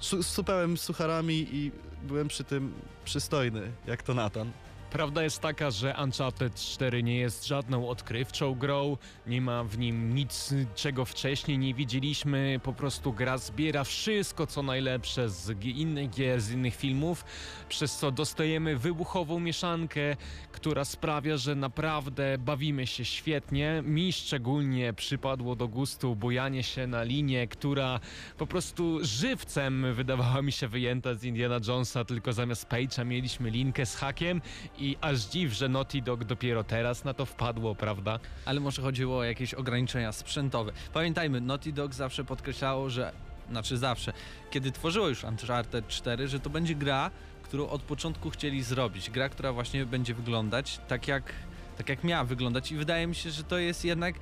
Su- 0.00 0.22
Supałem 0.22 0.76
sucharami 0.76 1.46
i 1.52 1.72
byłem 2.02 2.28
przy 2.28 2.44
tym 2.44 2.72
przystojny, 3.04 3.72
jak 3.86 4.02
to 4.02 4.14
Nathan. 4.14 4.50
Prawda 4.90 5.22
jest 5.22 5.40
taka, 5.40 5.70
że 5.70 5.94
Uncharted 6.02 6.54
4 6.54 7.02
nie 7.02 7.18
jest 7.18 7.46
żadną 7.46 7.88
odkrywczą 7.88 8.54
grą, 8.54 8.96
nie 9.26 9.40
ma 9.40 9.64
w 9.64 9.78
nim 9.78 10.14
nic, 10.14 10.54
czego 10.74 11.04
wcześniej 11.04 11.58
nie 11.58 11.74
widzieliśmy, 11.74 12.60
po 12.62 12.72
prostu 12.72 13.12
gra 13.12 13.38
zbiera 13.38 13.84
wszystko, 13.84 14.46
co 14.46 14.62
najlepsze 14.62 15.28
z 15.28 15.64
innych 15.64 16.10
gier, 16.10 16.40
z 16.40 16.50
innych 16.50 16.76
filmów, 16.76 17.24
przez 17.68 17.96
co 17.96 18.10
dostajemy 18.10 18.76
wybuchową 18.76 19.40
mieszankę, 19.40 20.16
która 20.52 20.84
sprawia, 20.84 21.36
że 21.36 21.54
naprawdę 21.54 22.38
bawimy 22.38 22.86
się 22.86 23.04
świetnie. 23.04 23.82
Mi 23.86 24.12
szczególnie 24.12 24.92
przypadło 24.92 25.56
do 25.56 25.68
gustu 25.68 26.16
bujanie 26.16 26.62
się 26.62 26.86
na 26.86 27.02
linię, 27.02 27.46
która 27.46 28.00
po 28.38 28.46
prostu 28.46 28.98
żywcem 29.02 29.94
wydawała 29.94 30.42
mi 30.42 30.52
się 30.52 30.68
wyjęta 30.68 31.14
z 31.14 31.24
Indiana 31.24 31.60
Jonesa, 31.68 32.04
tylko 32.04 32.32
zamiast 32.32 32.68
Page'a 32.68 33.06
mieliśmy 33.06 33.50
linkę 33.50 33.86
z 33.86 33.96
hakiem 33.96 34.40
i 34.78 34.96
aż 35.00 35.20
dziw, 35.20 35.52
że 35.52 35.68
Naughty 35.68 36.02
Dog 36.02 36.24
dopiero 36.24 36.64
teraz 36.64 37.04
na 37.04 37.14
to 37.14 37.26
wpadło, 37.26 37.74
prawda? 37.74 38.18
Ale 38.44 38.60
może 38.60 38.82
chodziło 38.82 39.18
o 39.18 39.24
jakieś 39.24 39.54
ograniczenia 39.54 40.12
sprzętowe. 40.12 40.72
Pamiętajmy, 40.92 41.40
Naughty 41.40 41.72
Dog 41.72 41.94
zawsze 41.94 42.24
podkreślało, 42.24 42.90
że, 42.90 43.12
znaczy 43.50 43.78
zawsze, 43.78 44.12
kiedy 44.50 44.72
tworzyło 44.72 45.08
już 45.08 45.24
Uncharted 45.24 45.88
4, 45.88 46.28
że 46.28 46.40
to 46.40 46.50
będzie 46.50 46.74
gra, 46.74 47.10
którą 47.42 47.68
od 47.68 47.82
początku 47.82 48.30
chcieli 48.30 48.62
zrobić. 48.62 49.10
Gra, 49.10 49.28
która 49.28 49.52
właśnie 49.52 49.86
będzie 49.86 50.14
wyglądać 50.14 50.80
tak 50.88 51.08
jak, 51.08 51.32
tak 51.76 51.88
jak 51.88 52.04
miała 52.04 52.24
wyglądać 52.24 52.72
i 52.72 52.76
wydaje 52.76 53.06
mi 53.06 53.14
się, 53.14 53.30
że 53.30 53.44
to 53.44 53.58
jest 53.58 53.84
jednak, 53.84 54.14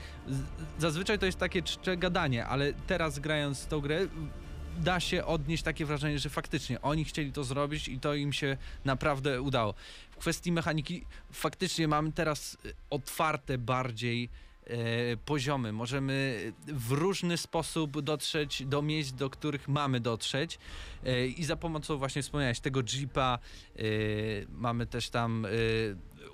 zazwyczaj 0.79 1.19
to 1.19 1.27
jest 1.27 1.39
takie 1.39 1.63
czcze 1.63 1.97
gadanie, 1.97 2.47
ale 2.47 2.73
teraz 2.73 3.19
grając 3.19 3.67
tą 3.67 3.81
grę 3.81 4.07
da 4.79 5.01
się 5.01 5.25
odnieść 5.25 5.63
takie 5.63 5.87
wrażenie, 5.87 6.19
że 6.19 6.31
faktycznie 6.31 6.83
oni 6.83 7.05
chcieli 7.05 7.33
to 7.33 7.45
zrobić 7.45 7.89
i 7.89 8.01
to 8.01 8.15
im 8.15 8.33
się 8.33 8.57
naprawdę 8.85 9.43
udało. 9.43 9.75
Kwestii 10.19 10.53
mechaniki 10.53 11.05
faktycznie 11.33 11.89
mamy 11.89 12.13
teraz 12.13 12.55
y, 12.67 12.75
otwarte 12.91 13.59
bardziej 13.59 14.29
e, 14.65 15.17
poziomy. 15.17 15.73
Możemy 15.73 16.53
w 16.67 16.93
różny 16.93 17.37
sposób 17.37 18.01
dotrzeć 18.01 18.67
do 18.67 18.83
miejsc, 18.83 19.13
do 19.13 19.31
których 19.31 19.69
mamy 19.69 20.01
dotrzeć 20.01 20.59
e, 21.05 21.27
i 21.27 21.45
za 21.45 21.57
pomocą 21.57 21.97
właśnie 21.97 22.23
wspomniałeś 22.23 22.61
tego 22.61 22.81
jeepa 22.93 23.39
e, 23.77 23.83
mamy 24.49 24.87
też 24.87 25.11
tam 25.11 25.47
e, 25.47 25.49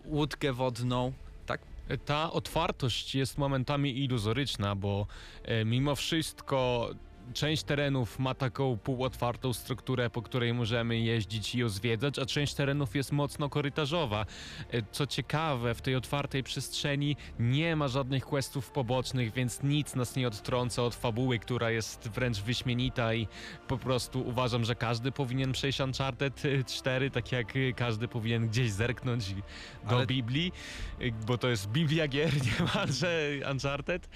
łódkę 0.05 0.53
wodną, 0.53 1.13
tak? 1.47 1.61
Ta 2.05 2.33
otwartość 2.33 3.15
jest 3.15 3.39
momentami 3.39 4.05
iluzoryczna, 4.05 4.77
bo 4.77 5.07
e, 5.43 5.65
mimo 5.65 5.97
wszystko 5.97 6.91
część 7.33 7.63
terenów 7.63 8.19
ma 8.19 8.35
taką 8.35 8.77
półotwartą 8.79 9.53
strukturę, 9.53 10.11
po 10.11 10.23
której 10.23 10.55
możemy 10.55 10.99
jeździć 10.99 11.55
i 11.55 11.59
ją 11.59 11.69
zwiedzać, 11.69 12.19
a 12.19 12.27
część 12.27 12.55
terenów 12.55 12.97
jest 12.97 13.13
mocno 13.13 13.49
korytarzowa. 13.49 14.27
E, 14.73 14.83
Co 14.93 15.07
ciekawe, 15.07 15.75
w 15.75 15.83
tej 15.83 15.97
otwartej 15.97 16.43
przestrzeni 16.43 17.17
nie 17.39 17.77
ma 17.77 17.89
żadnych 17.89 18.25
questów 18.25 18.71
pobocznych, 18.71 19.33
więc 19.33 19.63
nic 19.63 19.95
nas 19.95 20.17
nie 20.17 20.29
odtrąca 20.29 20.83
od 20.83 20.95
fabuły, 20.95 21.39
która 21.39 21.71
jest 21.71 22.09
wręcz 22.09 22.41
wyśmienita 22.41 23.15
i 23.15 23.29
po 23.69 23.79
prostu 23.79 24.29
uważam, 24.29 24.65
że 24.65 24.75
każdy 24.75 25.13
powinien 25.13 25.53
przejść 25.53 25.81
Uncharted 25.81 26.43
e, 26.45 26.65
4, 26.65 27.11
tak 27.11 27.33
jak 27.33 27.57
e, 27.57 27.73
każdy 27.73 28.09
powinien 28.09 28.49
gdzieś 28.49 28.71
zerknąć 28.71 29.35
do 29.35 29.97
Ale- 29.97 30.07
Biblii, 30.07 30.53
y, 31.01 31.13
bo 31.27 31.39
to 31.39 31.49
jest 31.49 31.69
Biblia 31.69 32.09
gier 32.09 32.33
niemalże 32.61 33.31
Uncharted. 33.53 34.09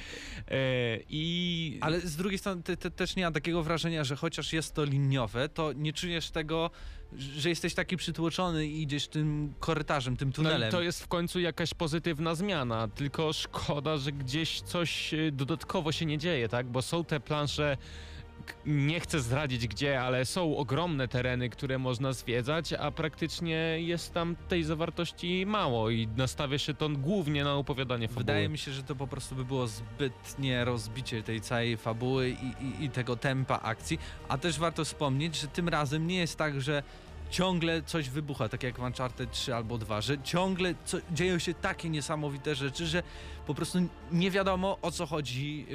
E, 0.48 0.55
I 1.09 1.79
Ale 1.81 2.00
z 2.00 2.16
drugiej 2.16 2.38
strony 2.38 2.62
ty, 2.62 2.76
ty 2.76 2.90
też 3.07 3.16
nie 3.16 3.25
ma 3.25 3.31
takiego 3.31 3.62
wrażenia, 3.62 4.05
że 4.05 4.16
chociaż 4.16 4.53
jest 4.53 4.75
to 4.75 4.85
liniowe, 4.85 5.49
to 5.49 5.73
nie 5.73 5.92
czujesz 5.92 6.31
tego, 6.31 6.71
że 7.12 7.49
jesteś 7.49 7.75
taki 7.75 7.97
przytłoczony 7.97 8.66
i 8.66 8.83
idziesz 8.83 9.09
tym 9.09 9.55
korytarzem, 9.61 10.16
tym 10.16 10.29
no, 10.29 10.35
tunelem. 10.35 10.69
i 10.69 10.73
to 10.73 10.83
jest 10.83 11.03
w 11.03 11.09
końcu 11.09 11.40
jakaś 11.40 11.75
pozytywna 11.75 12.35
zmiana, 12.35 12.88
tylko 12.88 13.33
szkoda, 13.33 13.97
że 13.97 14.12
gdzieś 14.12 14.61
coś 14.61 15.14
y, 15.14 15.33
dodatkowo 15.33 15.92
się 15.92 16.07
nie 16.07 16.19
dzieje, 16.19 16.49
tak? 16.49 16.66
Bo 16.66 16.83
są 16.83 17.05
te 17.05 17.21
plansze 17.21 17.77
nie 18.66 19.00
chcę 19.00 19.20
zdradzić 19.20 19.68
gdzie, 19.68 20.00
ale 20.00 20.24
są 20.24 20.56
ogromne 20.56 21.09
tereny, 21.09 21.50
które 21.50 21.78
można 21.78 22.12
zwiedzać, 22.12 22.72
a 22.72 22.90
praktycznie 22.90 23.56
jest 23.80 24.14
tam 24.14 24.37
tej 24.48 24.64
zawartości 24.64 25.44
mało 25.46 25.90
i 25.90 26.09
nastawia 26.16 26.59
się 26.59 26.74
to 26.74 26.88
głównie 26.88 27.44
na 27.44 27.54
opowiadanie 27.54 28.09
fabuły. 28.09 28.24
Wydaje 28.24 28.48
mi 28.48 28.59
się, 28.59 28.72
że 28.72 28.82
to 28.82 28.96
po 28.96 29.06
prostu 29.06 29.35
by 29.35 29.44
było 29.44 29.66
zbytnie 29.66 30.64
rozbicie 30.64 31.22
tej 31.22 31.40
całej 31.40 31.76
fabuły 31.76 32.28
i, 32.30 32.64
i, 32.64 32.85
i 32.85 32.90
tego 32.90 33.16
tempa 33.16 33.61
akcji. 33.62 33.98
A 34.28 34.38
też 34.38 34.59
warto 34.59 34.85
wspomnieć, 34.85 35.40
że 35.40 35.48
tym 35.48 35.68
razem 35.68 36.06
nie 36.06 36.18
jest 36.18 36.38
tak, 36.38 36.61
że 36.61 36.82
ciągle 37.31 37.83
coś 37.83 38.11
wybucha, 38.11 38.49
tak 38.49 38.62
jak 38.62 38.79
w 38.79 38.83
Uncharted 38.83 39.31
3 39.31 39.55
albo 39.55 39.79
2, 39.79 40.01
że 40.01 40.19
ciągle 40.23 40.75
co, 40.85 40.99
dzieją 41.12 41.39
się 41.39 41.55
takie 41.55 41.89
niesamowite 41.89 42.55
rzeczy, 42.55 42.87
że 42.87 43.03
po 43.47 43.55
prostu 43.55 43.79
nie 44.12 44.31
wiadomo 44.31 44.79
o 44.83 44.91
co 44.91 45.07
chodzi 45.07 45.59
yy, 45.59 45.67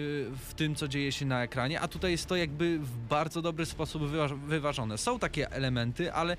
w 0.50 0.54
tym, 0.56 0.76
co 0.76 0.88
dzieje 0.88 1.12
się 1.12 1.26
na 1.26 1.44
ekranie, 1.44 1.82
a 1.82 1.88
tutaj 1.88 2.12
jest 2.12 2.26
to 2.26 2.36
jakby 2.36 2.80
w 2.80 2.98
bardzo 2.98 3.42
dobry 3.42 3.66
sposób 3.66 4.02
wyważ- 4.04 4.40
wyważone. 4.46 4.98
Są 4.98 5.20
takie 5.20 5.52
elementy, 5.52 6.14
ale 6.14 6.38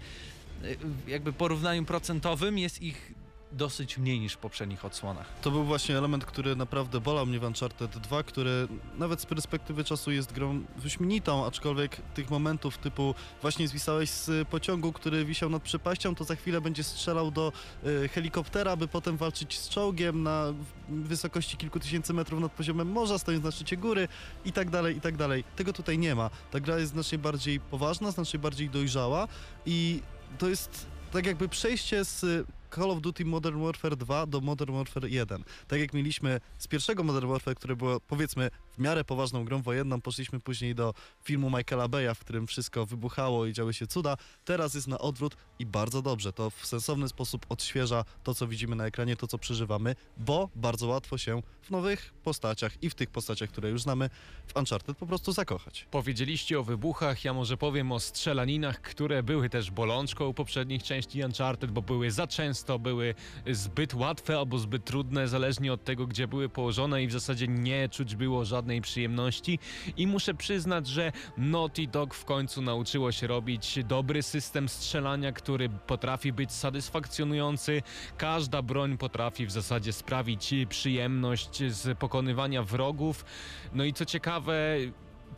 yy, 0.62 0.76
jakby 1.08 1.32
porównaniu 1.32 1.84
procentowym 1.84 2.58
jest 2.58 2.82
ich 2.82 3.12
dosyć 3.52 3.98
mniej 3.98 4.20
niż 4.20 4.32
w 4.32 4.38
poprzednich 4.38 4.84
odsłonach. 4.84 5.26
To 5.42 5.50
był 5.50 5.64
właśnie 5.64 5.98
element, 5.98 6.24
który 6.24 6.56
naprawdę 6.56 7.00
bolał 7.00 7.26
mnie 7.26 7.40
w 7.40 7.44
Uncharted 7.44 7.98
2, 7.98 8.22
który 8.22 8.68
nawet 8.98 9.20
z 9.20 9.26
perspektywy 9.26 9.84
czasu 9.84 10.10
jest 10.10 10.32
grą 10.32 10.64
wyśmienitą, 10.76 11.46
aczkolwiek 11.46 11.96
tych 12.14 12.30
momentów 12.30 12.78
typu 12.78 13.14
właśnie 13.42 13.68
zwisałeś 13.68 14.10
z 14.10 14.48
pociągu, 14.48 14.92
który 14.92 15.24
wisiał 15.24 15.50
nad 15.50 15.62
przepaścią, 15.62 16.14
to 16.14 16.24
za 16.24 16.36
chwilę 16.36 16.60
będzie 16.60 16.84
strzelał 16.84 17.30
do 17.30 17.52
y, 17.86 18.08
helikoptera, 18.08 18.76
by 18.76 18.88
potem 18.88 19.16
walczyć 19.16 19.58
z 19.58 19.68
czołgiem 19.68 20.22
na 20.22 20.44
wysokości 20.88 21.56
kilku 21.56 21.80
tysięcy 21.80 22.12
metrów 22.14 22.40
nad 22.40 22.52
poziomem 22.52 22.92
morza, 22.92 23.18
stojąc 23.18 23.44
na 23.44 23.50
szczycie 23.50 23.76
góry 23.76 24.08
i 24.44 24.52
tak 24.52 24.70
dalej, 24.70 24.96
i 24.96 25.00
tak 25.00 25.16
dalej. 25.16 25.44
Tego 25.56 25.72
tutaj 25.72 25.98
nie 25.98 26.14
ma. 26.14 26.30
Ta 26.50 26.60
gra 26.60 26.78
jest 26.78 26.92
znacznie 26.92 27.18
bardziej 27.18 27.60
poważna, 27.60 28.10
znacznie 28.10 28.38
bardziej 28.38 28.70
dojrzała 28.70 29.28
i 29.66 30.02
to 30.38 30.48
jest 30.48 30.86
tak 31.12 31.26
jakby 31.26 31.48
przejście 31.48 32.04
z 32.04 32.46
Call 32.74 32.90
of 32.90 33.00
Duty 33.00 33.24
Modern 33.24 33.62
Warfare 33.62 33.96
2 33.96 34.26
do 34.26 34.40
Modern 34.40 34.74
Warfare 34.74 35.08
1. 35.08 35.44
Tak 35.68 35.80
jak 35.80 35.92
mieliśmy 35.92 36.40
z 36.58 36.66
pierwszego 36.66 37.04
Modern 37.04 37.28
Warfare, 37.28 37.54
które 37.54 37.76
było 37.76 38.00
powiedzmy 38.00 38.50
w 38.70 38.78
miarę 38.78 39.04
poważną 39.04 39.44
grą 39.44 39.62
wojenną, 39.62 40.00
poszliśmy 40.00 40.40
później 40.40 40.74
do 40.74 40.94
filmu 41.24 41.50
Michaela 41.50 41.88
Beya, 41.88 42.14
w 42.14 42.18
którym 42.18 42.46
wszystko 42.46 42.86
wybuchało 42.86 43.46
i 43.46 43.52
działy 43.52 43.74
się 43.74 43.86
cuda. 43.86 44.16
Teraz 44.44 44.74
jest 44.74 44.88
na 44.88 44.98
odwrót 44.98 45.36
i 45.58 45.66
bardzo 45.66 46.02
dobrze. 46.02 46.32
To 46.32 46.50
w 46.50 46.66
sensowny 46.66 47.08
sposób 47.08 47.46
odświeża 47.48 48.04
to, 48.22 48.34
co 48.34 48.46
widzimy 48.46 48.76
na 48.76 48.86
ekranie, 48.86 49.16
to, 49.16 49.26
co 49.26 49.38
przeżywamy, 49.38 49.94
bo 50.16 50.48
bardzo 50.54 50.86
łatwo 50.86 51.18
się 51.18 51.42
w 51.62 51.70
nowych 51.70 52.14
postaciach 52.24 52.82
i 52.82 52.90
w 52.90 52.94
tych 52.94 53.10
postaciach, 53.10 53.50
które 53.50 53.70
już 53.70 53.82
znamy 53.82 54.10
w 54.46 54.56
Uncharted 54.56 54.96
po 54.96 55.06
prostu 55.06 55.32
zakochać. 55.32 55.86
Powiedzieliście 55.90 56.60
o 56.60 56.62
wybuchach, 56.62 57.24
ja 57.24 57.32
może 57.32 57.56
powiem 57.56 57.92
o 57.92 58.00
strzelaninach, 58.00 58.80
które 58.80 59.22
były 59.22 59.50
też 59.50 59.70
bolączką 59.70 60.32
poprzednich 60.34 60.82
części 60.82 61.24
Uncharted, 61.24 61.70
bo 61.70 61.82
były 61.82 62.10
za 62.10 62.26
często, 62.26 62.61
były 62.78 63.14
zbyt 63.50 63.94
łatwe 63.94 64.38
albo 64.38 64.58
zbyt 64.58 64.84
trudne, 64.84 65.28
zależnie 65.28 65.72
od 65.72 65.84
tego, 65.84 66.06
gdzie 66.06 66.28
były 66.28 66.48
położone 66.48 67.02
i 67.02 67.06
w 67.06 67.12
zasadzie 67.12 67.48
nie 67.48 67.88
czuć 67.88 68.16
było 68.16 68.44
żadnej 68.44 68.80
przyjemności. 68.80 69.58
I 69.96 70.06
muszę 70.06 70.34
przyznać, 70.34 70.86
że 70.86 71.12
Naughty 71.36 71.86
Dog 71.86 72.14
w 72.14 72.24
końcu 72.24 72.62
nauczyło 72.62 73.12
się 73.12 73.26
robić 73.26 73.78
dobry 73.84 74.22
system 74.22 74.68
strzelania, 74.68 75.32
który 75.32 75.68
potrafi 75.68 76.32
być 76.32 76.52
satysfakcjonujący. 76.52 77.82
Każda 78.16 78.62
broń 78.62 78.98
potrafi 78.98 79.46
w 79.46 79.50
zasadzie 79.50 79.92
sprawić 79.92 80.54
przyjemność 80.68 81.62
z 81.72 81.98
pokonywania 81.98 82.62
wrogów. 82.62 83.24
No 83.72 83.84
i 83.84 83.92
co 83.92 84.04
ciekawe, 84.04 84.76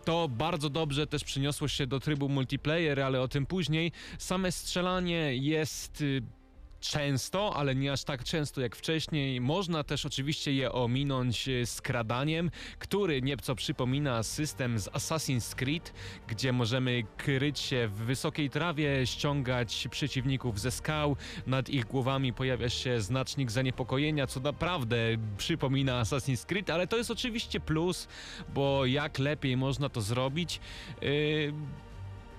to 0.05 0.29
bardzo 0.29 0.71
dobrze 0.71 1.07
też 1.07 1.25
przyniosło 1.25 1.69
się 1.69 1.87
do 1.87 2.01
trybu 2.01 2.29
multiplayer, 2.29 3.01
ale 3.01 3.21
o 3.21 3.29
tym 3.29 3.47
później. 3.47 3.93
Same 4.19 4.53
strzelanie 4.53 5.37
jest 5.37 6.01
y, 6.01 6.23
często, 6.90 7.57
ale 7.57 7.75
nie 7.75 7.92
aż 7.92 8.05
tak 8.05 8.25
często 8.25 8.61
jak 8.61 8.77
wcześniej. 8.77 9.40
Można 9.40 9.85
też 9.85 10.07
oczywiście 10.07 10.53
je 10.53 10.73
ominąć 10.73 11.49
y, 11.49 11.66
skradaniem, 11.66 12.51
który 12.79 13.23
nieco 13.23 13.55
przypomina 13.55 14.23
system 14.23 14.79
z 14.79 14.88
Assassin's 14.88 15.55
Creed, 15.55 15.92
gdzie 16.29 16.53
możemy 16.53 17.03
kryć 17.16 17.59
się 17.59 17.88
w 17.88 17.94
wysokiej 17.94 18.51
trawie, 18.51 19.07
ściągać 19.07 19.88
przeciwników 19.90 20.61
ze 20.61 20.70
skał, 20.70 21.16
nad 21.47 21.68
ich 21.68 21.85
głowami 21.85 22.33
pojawia 22.33 22.68
się 22.68 23.01
znacznik 23.01 23.51
zaniepokojenia, 23.51 24.27
co 24.27 24.40
naprawdę 24.40 24.97
przypomina 25.38 26.03
Assassin's 26.03 26.47
Creed, 26.47 26.70
ale 26.70 26.87
to 26.87 26.97
jest 26.97 27.11
oczywiście 27.11 27.61
plus, 27.61 28.09
bo 28.55 28.87
jak 28.87 29.18
lepiej 29.18 29.57
można 29.57 29.88
to 29.88 30.01
zrobić. 30.01 30.61
Yy, 31.03 31.53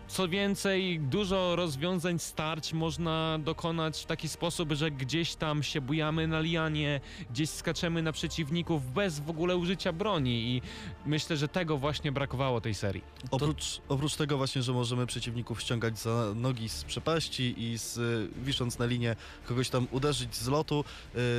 Co 0.08 0.28
więcej, 0.28 1.00
dużo 1.00 1.56
rozwiązań 1.56 2.20
starć 2.20 2.74
można 2.74 3.40
dokonać 3.44 4.04
w 4.04 4.06
taki 4.06 4.30
sposób, 4.30 4.72
że 4.72 4.92
gdzieś 4.92 5.36
tam 5.36 5.64
się 5.64 5.82
bujamy 5.82 6.28
na 6.28 6.40
lianie, 6.40 7.02
gdzieś 7.32 7.50
skaczemy 7.50 8.02
na 8.04 8.12
przeciwników 8.12 8.94
bez 8.94 9.20
w 9.20 9.30
ogóle 9.30 9.58
użycia 9.58 9.94
broni 9.94 10.56
i 10.56 10.62
myślę, 11.06 11.38
że 11.38 11.48
tego 11.48 11.78
właśnie 11.78 12.12
brakowało 12.12 12.62
tej 12.62 12.74
serii. 12.74 13.04
Oprócz, 13.32 13.82
oprócz 13.90 14.16
tego 14.16 14.38
właśnie, 14.38 14.62
że 14.62 14.74
możemy 14.74 15.06
przeciwników 15.08 15.62
ściągać 15.62 16.00
za 16.00 16.34
nogi 16.36 16.70
z 16.70 16.84
przepaści 16.84 17.56
i 17.58 17.78
z, 17.78 17.98
y, 17.98 18.30
wisząc 18.44 18.80
na 18.80 18.86
linię 18.86 19.16
kogoś 19.46 19.70
tam 19.70 19.88
uderzyć 19.92 20.36
z 20.36 20.48
lotu, 20.48 20.84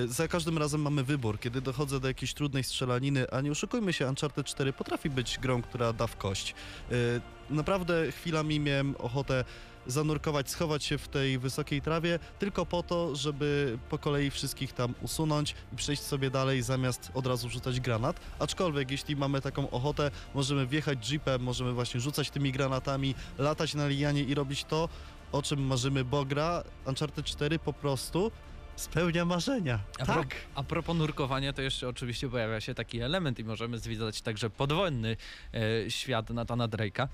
y, 0.04 0.08
za 0.08 0.28
każdym 0.28 0.58
razem 0.58 0.82
mamy 0.82 1.04
wybór. 1.04 1.40
Kiedy 1.40 1.60
dochodzę 1.60 2.00
do 2.00 2.08
jakiejś 2.08 2.34
trudnej 2.34 2.64
strzelaniny, 2.64 3.30
a 3.30 3.40
nie 3.40 3.50
oszukujmy 3.50 3.92
się, 3.92 4.08
Uncharted 4.08 4.46
4 4.46 4.72
potrafi 4.72 5.10
być 5.10 5.38
grą, 5.38 5.62
która 5.62 5.92
da 5.92 6.06
w 6.06 6.16
kość. 6.16 6.54
Y, 6.92 7.35
Naprawdę 7.50 8.12
chwilami 8.12 8.60
miałem 8.60 8.96
ochotę 8.96 9.44
zanurkować, 9.86 10.50
schować 10.50 10.84
się 10.84 10.98
w 10.98 11.08
tej 11.08 11.38
wysokiej 11.38 11.82
trawie, 11.82 12.18
tylko 12.38 12.66
po 12.66 12.82
to, 12.82 13.16
żeby 13.16 13.78
po 13.90 13.98
kolei 13.98 14.30
wszystkich 14.30 14.72
tam 14.72 14.94
usunąć 15.02 15.54
i 15.72 15.76
przejść 15.76 16.02
sobie 16.02 16.30
dalej, 16.30 16.62
zamiast 16.62 17.10
od 17.14 17.26
razu 17.26 17.48
rzucać 17.48 17.80
granat. 17.80 18.20
Aczkolwiek, 18.38 18.90
jeśli 18.90 19.16
mamy 19.16 19.40
taką 19.40 19.70
ochotę, 19.70 20.10
możemy 20.34 20.66
wjechać 20.66 21.10
jeepem, 21.10 21.42
możemy 21.42 21.72
właśnie 21.72 22.00
rzucać 22.00 22.30
tymi 22.30 22.52
granatami, 22.52 23.14
latać 23.38 23.74
na 23.74 23.88
lianie 23.88 24.22
i 24.22 24.34
robić 24.34 24.64
to, 24.64 24.88
o 25.32 25.42
czym 25.42 25.66
marzymy, 25.66 26.04
bo 26.04 26.24
gra 26.24 26.62
Uncharted 26.86 27.26
4 27.26 27.58
po 27.58 27.72
prostu 27.72 28.30
spełnia 28.76 29.24
marzenia. 29.24 29.78
A, 29.98 30.04
pro, 30.04 30.14
tak. 30.14 30.34
a 30.54 30.62
propos 30.62 30.96
nurkowania, 30.96 31.52
to 31.52 31.62
jeszcze 31.62 31.88
oczywiście 31.88 32.28
pojawia 32.28 32.60
się 32.60 32.74
taki 32.74 33.00
element 33.00 33.38
i 33.38 33.44
możemy 33.44 33.78
zwiedzać 33.78 34.22
także 34.22 34.50
podwodny 34.50 35.16
e, 35.54 35.90
świat 35.90 36.30
Natana 36.30 36.68
Drake'a. 36.68 37.02
E, 37.02 37.08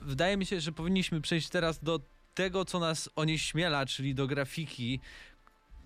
wydaje 0.00 0.36
mi 0.36 0.46
się, 0.46 0.60
że 0.60 0.72
powinniśmy 0.72 1.20
przejść 1.20 1.48
teraz 1.48 1.84
do 1.84 2.00
tego, 2.34 2.64
co 2.64 2.78
nas 2.78 3.10
onieśmiela, 3.16 3.86
czyli 3.86 4.14
do 4.14 4.26
grafiki. 4.26 5.00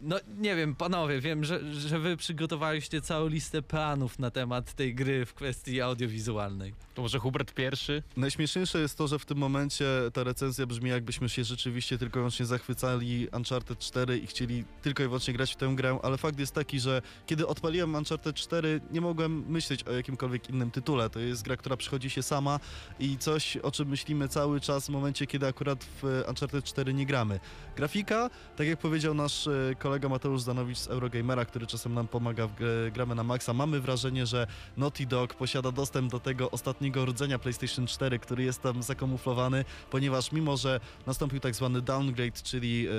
No 0.03 0.17
nie 0.39 0.57
wiem, 0.57 0.75
panowie, 0.75 1.21
wiem, 1.21 1.45
że, 1.45 1.75
że 1.75 1.99
wy 1.99 2.17
przygotowaliście 2.17 3.01
całą 3.01 3.29
listę 3.29 3.63
planów 3.63 4.19
na 4.19 4.31
temat 4.31 4.75
tej 4.75 4.95
gry 4.95 5.27
w 5.27 5.35
kwestii 5.35 5.81
audiowizualnej. 5.81 6.75
To 6.95 7.03
może 7.03 7.19
Hubert 7.19 7.55
pierwszy? 7.55 8.03
Najśmieszniejsze 8.17 8.81
jest 8.81 8.99
to, 8.99 9.09
że 9.09 9.19
w 9.19 9.25
tym 9.25 9.39
momencie 9.39 9.87
ta 10.13 10.25
recenzja 10.25 10.67
brzmi 10.67 10.91
jakbyśmy 10.91 11.29
się 11.29 11.45
rzeczywiście 11.45 11.99
tylko 11.99 12.19
i 12.19 12.21
wyłącznie 12.21 12.47
zachwycali 12.47 13.29
Uncharted 13.33 13.79
4 13.79 14.19
i 14.19 14.27
chcieli 14.27 14.65
tylko 14.83 15.03
i 15.03 15.07
wyłącznie 15.07 15.35
grać 15.35 15.53
w 15.53 15.57
tę 15.57 15.73
grę, 15.75 15.99
ale 16.03 16.19
fakt 16.19 16.39
jest 16.39 16.55
taki, 16.55 16.81
że 16.81 17.03
kiedy 17.27 17.47
odpaliłem 17.47 17.95
Uncharted 17.95 18.37
4 18.37 18.81
nie 18.91 19.01
mogłem 19.01 19.45
myśleć 19.49 19.85
o 19.85 19.93
jakimkolwiek 19.93 20.51
innym 20.51 20.71
tytule. 20.71 21.11
To 21.11 21.21
jest 21.21 21.43
gra, 21.43 21.57
która 21.57 21.77
przychodzi 21.77 22.11
się 22.11 22.23
sama 22.23 22.61
i 22.99 23.19
coś, 23.19 23.57
o 23.57 23.71
czym 23.71 23.89
myślimy 23.89 24.29
cały 24.29 24.61
czas 24.61 24.87
w 24.87 24.89
momencie, 24.89 25.27
kiedy 25.27 25.47
akurat 25.47 25.85
w 25.85 26.23
Uncharted 26.29 26.65
4 26.65 26.95
nie 26.95 27.07
gramy. 27.07 27.41
Grafika, 27.77 28.31
tak 28.57 28.67
jak 28.67 28.79
powiedział 28.79 29.15
nasz 29.15 29.47
e, 29.47 29.75
kolega 29.90 30.09
Mateusz 30.09 30.42
Zanowicz 30.42 30.79
z 30.79 30.88
Eurogamera, 30.88 31.44
który 31.44 31.66
czasem 31.66 31.94
nam 31.94 32.09
pomaga 32.09 32.48
w 32.59 32.90
gramy 32.92 33.14
na 33.14 33.24
maksa, 33.24 33.53
mamy 33.53 33.81
wrażenie, 33.81 34.26
że 34.26 34.46
Naughty 34.76 35.07
Dog 35.07 35.35
posiada 35.35 35.72
dostęp 35.72 36.11
do 36.11 36.20
tego 36.20 36.50
ostatniego 36.50 37.07
rdzenia 37.07 37.38
PlayStation 37.38 37.87
4, 37.87 38.18
który 38.18 38.42
jest 38.42 38.62
tam 38.62 38.83
zakamuflowany, 38.83 39.64
ponieważ 39.90 40.33
mimo, 40.33 40.57
że 40.57 40.81
nastąpił 41.07 41.40
tak 41.40 41.55
zwany 41.55 41.83
downgrade, 41.83 42.42
czyli 42.42 42.87
e, 42.88 42.90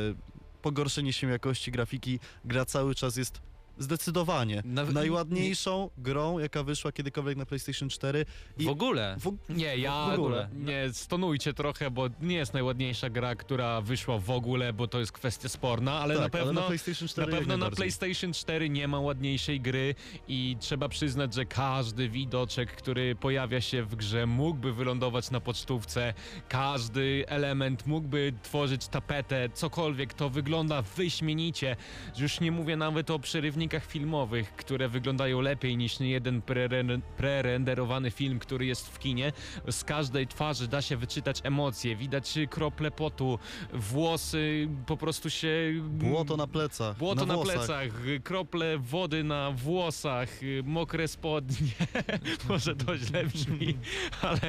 pogorszenie 0.61 1.13
się 1.13 1.29
jakości 1.29 1.71
grafiki, 1.71 2.19
gra 2.45 2.65
cały 2.65 2.95
czas 2.95 3.15
jest 3.17 3.41
zdecydowanie 3.81 4.63
najładniejszą 4.93 5.89
grą, 5.97 6.39
jaka 6.39 6.63
wyszła 6.63 6.91
kiedykolwiek 6.91 7.37
na 7.37 7.45
PlayStation 7.45 7.89
4. 7.89 8.25
I 8.57 8.63
W 8.65 8.69
ogóle. 8.69 9.15
w, 9.19 9.37
Nie, 9.49 9.77
ja 9.77 10.07
W 10.09 10.13
ogóle. 10.13 10.49
nie 10.53 10.89
stonujcie 10.93 11.53
trochę, 11.53 11.91
bo 11.91 12.07
nie 12.21 12.35
jest 12.35 12.53
najładniejsza 12.53 13.09
gra, 13.09 13.35
która 13.35 13.81
wyszła 13.81 14.17
w 14.19 14.29
ogóle, 14.29 14.73
bo 14.73 14.87
to 14.87 14.99
jest 14.99 15.11
kwestia 15.11 15.49
sporna, 15.49 15.93
ale 15.93 16.13
tak, 16.13 16.23
na 16.23 16.29
pewno 16.29 16.51
ale 16.51 16.61
na 16.61 16.67
PlayStation 16.67 17.07
4 17.07 17.31
Na 17.31 17.37
pewno 17.37 17.57
na. 17.57 17.71
PlayStation 17.71 18.33
4 18.33 18.69
nie 18.69 18.87
ma 18.87 18.99
ładniejszej 18.99 19.61
gry 19.61 19.95
i 20.27 20.57
trzeba 20.59 20.89
przyznać, 20.89 21.33
że 21.33 21.45
każdy 21.45 22.09
widoczek, 22.09 22.71
który 22.75 23.15
pojawia 23.15 23.61
się 23.61 23.83
w 23.83 23.95
grze, 23.95 24.25
mógłby 24.25 24.73
wylądować 24.73 25.31
na 25.31 25.39
pocztówce. 25.39 26.13
Każdy 26.49 27.23
element 27.27 27.87
mógłby 27.87 28.33
tworzyć 28.43 28.87
tapetę, 28.87 29.49
cokolwiek. 29.53 30.13
To 30.13 30.29
wygląda 30.29 30.81
wyśmienicie. 30.81 31.75
Już 32.17 32.39
nie 32.39 32.51
mówię 32.51 32.77
nawet 32.77 33.11
o 33.11 33.19
przerywnikach 33.19 33.70
filmowych, 33.79 34.55
które 34.55 34.89
wyglądają 34.89 35.41
lepiej 35.41 35.77
niż 35.77 35.99
jeden 35.99 36.41
preren- 36.41 37.01
prerenderowany 37.17 38.11
film, 38.11 38.39
który 38.39 38.65
jest 38.65 38.89
w 38.89 38.99
kinie. 38.99 39.31
Z 39.71 39.83
każdej 39.83 40.27
twarzy 40.27 40.67
da 40.67 40.81
się 40.81 40.97
wyczytać 40.97 41.39
emocje, 41.43 41.95
widać 41.95 42.33
krople 42.49 42.91
potu, 42.91 43.39
włosy 43.73 44.67
po 44.87 44.97
prostu 44.97 45.29
się 45.29 45.73
Błoto 45.81 46.37
na 46.37 46.47
plecach, 46.47 46.97
Błoto 46.97 47.25
na, 47.25 47.33
włosach. 47.33 47.55
plecach, 47.55 47.93
krople 48.23 48.77
wody 48.77 49.23
na 49.23 49.51
włosach, 49.51 50.29
mokre 50.63 51.07
spodnie. 51.07 51.67
Może 52.49 52.75
to 52.75 52.97
źle 52.97 53.25
brzmi, 53.25 53.77
ale 54.21 54.39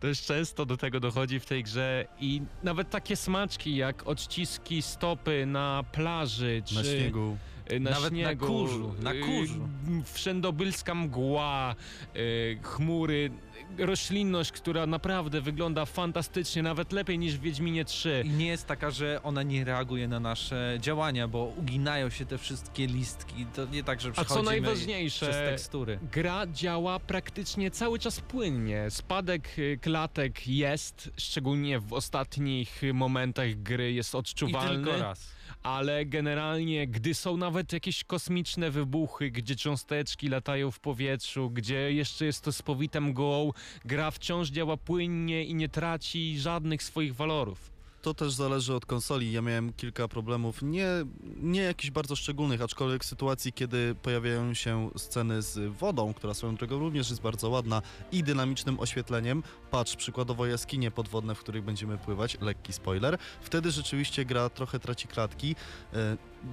dość 0.00 0.26
często 0.26 0.66
do 0.66 0.76
tego 0.76 1.00
dochodzi 1.00 1.40
w 1.40 1.46
tej 1.46 1.62
grze 1.62 2.06
i 2.20 2.42
nawet 2.62 2.90
takie 2.90 3.16
smaczki 3.16 3.76
jak 3.76 4.06
odciski 4.06 4.82
stopy 4.82 5.46
na 5.46 5.84
plaży 5.92 6.62
czy 6.64 6.74
Na 6.74 6.84
śniegu. 6.84 7.36
Y, 7.72 7.80
na 7.80 7.90
Nawet 7.90 8.12
na 8.12 8.18
śniegu, 8.18 8.46
kurzu, 8.46 8.94
na 9.02 9.12
y, 9.14 9.20
kurzu. 9.20 9.68
Wszędobylska 10.12 10.94
mgła, 10.94 11.74
y, 12.16 12.58
chmury, 12.62 13.30
roślinność, 13.78 14.52
która 14.52 14.86
naprawdę 14.86 15.40
wygląda 15.40 15.84
fantastycznie, 15.86 16.62
nawet 16.62 16.92
lepiej 16.92 17.18
niż 17.18 17.36
w 17.36 17.40
Wiedźminie 17.40 17.84
3. 17.84 18.22
I 18.26 18.28
nie 18.30 18.46
jest 18.46 18.66
taka, 18.66 18.90
że 18.90 19.20
ona 19.22 19.42
nie 19.42 19.64
reaguje 19.64 20.08
na 20.08 20.20
nasze 20.20 20.76
działania, 20.80 21.28
bo 21.28 21.44
uginają 21.44 22.10
się 22.10 22.26
te 22.26 22.38
wszystkie 22.38 22.86
listki. 22.86 23.46
To 23.54 23.66
nie 23.66 23.84
tak, 23.84 24.00
że 24.00 24.08
A 24.08 24.12
co 24.14 24.24
przechodzimy 24.24 24.50
najważniejsze, 24.50 25.26
przez 25.26 25.36
tekstury. 25.36 25.98
gra 26.12 26.46
działa 26.46 26.98
praktycznie 27.00 27.70
cały 27.70 27.98
czas 27.98 28.20
płynnie. 28.20 28.90
Spadek 28.90 29.48
klatek 29.80 30.48
jest, 30.48 31.10
szczególnie 31.16 31.80
w 31.80 31.92
ostatnich 31.92 32.82
momentach 32.94 33.54
gry 33.54 33.92
jest 33.92 34.14
I 34.14 34.16
odczuwalny, 34.16 34.84
tylko 34.84 35.02
raz. 35.02 35.32
Ale 35.62 36.06
generalnie, 36.06 36.86
gdy 36.86 37.14
są 37.14 37.36
nawet 37.36 37.72
jakieś 37.72 38.04
kosmiczne 38.04 38.70
wybuchy, 38.70 39.30
gdzie 39.30 39.56
cząsteczki 39.56 40.28
latają 40.28 40.70
w 40.70 40.80
powietrzu, 40.80 41.50
gdzie 41.50 41.92
jeszcze 41.92 42.24
jest 42.24 42.44
to 42.44 42.52
spowite 42.52 43.00
mgłą, 43.00 43.52
gra 43.84 44.10
wciąż 44.10 44.48
działa 44.48 44.76
płynnie 44.76 45.44
i 45.44 45.54
nie 45.54 45.68
traci 45.68 46.38
żadnych 46.38 46.82
swoich 46.82 47.14
walorów. 47.14 47.71
To 48.02 48.14
też 48.14 48.32
zależy 48.32 48.74
od 48.74 48.86
konsoli. 48.86 49.32
Ja 49.32 49.42
miałem 49.42 49.72
kilka 49.72 50.08
problemów, 50.08 50.62
nie, 50.62 50.88
nie 51.36 51.62
jakichś 51.62 51.90
bardzo 51.90 52.16
szczególnych, 52.16 52.62
aczkolwiek 52.62 53.04
sytuacji, 53.04 53.52
kiedy 53.52 53.94
pojawiają 54.02 54.54
się 54.54 54.90
sceny 54.96 55.42
z 55.42 55.76
wodą, 55.78 56.14
która 56.14 56.34
swoją 56.34 56.54
drogą 56.54 56.78
również 56.78 57.10
jest 57.10 57.22
bardzo 57.22 57.48
ładna 57.48 57.82
i 58.12 58.22
dynamicznym 58.22 58.80
oświetleniem. 58.80 59.42
Patrz, 59.70 59.96
przykładowo 59.96 60.46
jaskinie 60.46 60.90
podwodne, 60.90 61.34
w 61.34 61.40
których 61.40 61.64
będziemy 61.64 61.98
pływać, 61.98 62.40
lekki 62.40 62.72
spoiler. 62.72 63.18
Wtedy 63.40 63.70
rzeczywiście 63.70 64.24
gra 64.24 64.48
trochę 64.48 64.78
traci 64.78 65.08
klatki. 65.08 65.54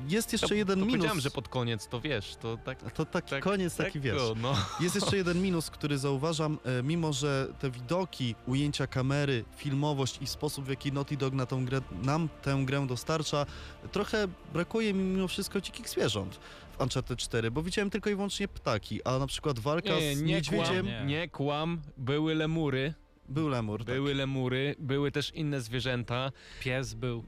Jest 0.08 0.32
jeszcze 0.32 0.48
to, 0.48 0.54
jeden 0.54 0.80
to 0.80 0.86
minus. 0.86 0.98
Powiedziałem, 0.98 1.20
że 1.20 1.32
pod 1.32 1.48
koniec, 1.48 1.88
to 1.88 2.02
wiesz, 2.02 2.36
to 2.36 2.58
tak... 2.58 2.92
To 2.92 3.06
taki 3.06 3.30
tak 3.30 3.44
koniec, 3.44 3.76
taki 3.76 4.00
wiesz. 4.00 4.22
No. 4.42 4.56
Jest 4.80 4.96
jeszcze 4.96 5.18
jeden 5.18 5.42
minus, 5.42 5.70
który 5.70 5.98
zauważam, 5.98 6.60
e, 6.66 6.84
mimo 6.84 7.14
że 7.14 7.48
te 7.60 7.72
widoki, 7.72 8.36
ujęcia 8.48 8.88
kamery, 8.88 9.46
filmowość 9.58 10.22
i 10.22 10.28
sposób, 10.28 10.66
w 10.66 10.70
jaki 10.70 10.92
Naughty 10.92 11.18
Dog 11.18 11.34
na 11.34 11.46
tą 11.46 11.66
grę, 11.66 11.82
nam 12.04 12.30
tę 12.42 12.62
grę 12.66 12.88
dostarcza, 12.88 13.46
trochę 13.92 14.28
brakuje 14.54 14.94
mi 14.94 15.04
mimo 15.04 15.28
wszystko 15.28 15.62
dzikich 15.62 15.90
zwierząt 15.90 16.40
w 16.78 16.82
Uncharted 16.82 17.20
4, 17.20 17.52
bo 17.52 17.64
widziałem 17.64 17.90
tylko 17.90 18.10
i 18.10 18.16
wyłącznie 18.16 18.48
ptaki, 18.48 19.04
a 19.04 19.20
na 19.20 19.28
przykład 19.28 19.60
walka 19.60 19.90
Nie, 19.90 20.16
z 20.16 20.22
nie 20.22 20.34
niedźwiedziem 20.34 20.86
kłam, 20.86 21.08
nie 21.08 21.30
kłam, 21.30 21.82
były 21.98 22.36
lemury, 22.36 22.94
był 23.30 23.50
lemur, 23.50 23.86
tak. 23.86 23.96
były 23.96 24.16
lemury, 24.16 24.76
były 24.80 25.12
też 25.12 25.32
inne 25.32 25.62
zwierzęta, 25.62 26.32
Pies 26.60 26.94
był, 26.94 27.24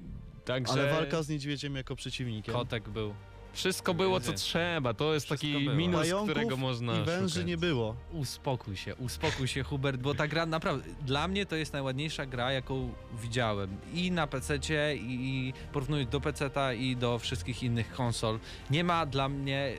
także 0.45 0.73
ale 0.73 0.91
walka 0.91 1.23
z 1.23 1.30
niedźwiedziem 1.30 1.75
jako 1.75 1.95
przeciwnikiem. 1.95 2.54
kotek 2.56 2.89
był. 2.89 3.13
wszystko 3.54 3.93
było 3.93 4.19
co 4.19 4.34
trzeba, 4.34 4.93
to 4.93 5.13
jest 5.13 5.25
Wszystko 5.25 5.47
taki 5.47 5.63
było. 5.63 5.75
minus, 5.75 5.99
Pająków 6.01 6.30
którego 6.30 6.58
można 6.58 7.01
I 7.01 7.04
węży 7.04 7.30
szukać. 7.34 7.47
nie 7.47 7.58
było. 7.58 7.95
Uspokój 8.12 8.77
się, 8.77 8.95
uspokój 8.95 9.47
się 9.47 9.63
Hubert, 9.63 10.01
bo 10.01 10.13
ta 10.15 10.27
gra 10.27 10.45
naprawdę, 10.45 10.89
dla 11.01 11.27
mnie 11.27 11.45
to 11.45 11.56
jest 11.56 11.73
najładniejsza 11.73 12.25
gra, 12.25 12.51
jaką 12.51 12.93
widziałem. 13.21 13.77
I 13.93 14.12
na 14.12 14.27
PC-cie, 14.27 14.95
i 14.95 15.54
porównując 15.73 16.10
do 16.10 16.21
PC-ta 16.21 16.73
i 16.73 16.95
do 16.95 17.19
wszystkich 17.19 17.63
innych 17.63 17.91
konsol. 17.93 18.39
Nie 18.69 18.84
ma 18.84 19.06
dla 19.06 19.30
mnie 19.30 19.73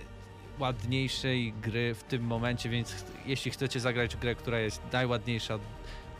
ładniejszej 0.59 1.53
gry 1.53 1.94
w 1.94 2.03
tym 2.03 2.22
momencie, 2.22 2.68
więc 2.70 2.92
ch- 2.92 3.05
jeśli 3.27 3.51
chcecie 3.51 3.81
zagrać 3.81 4.16
w 4.16 4.18
grę, 4.18 4.35
która 4.35 4.59
jest 4.61 4.83
najładniejsza, 4.92 5.59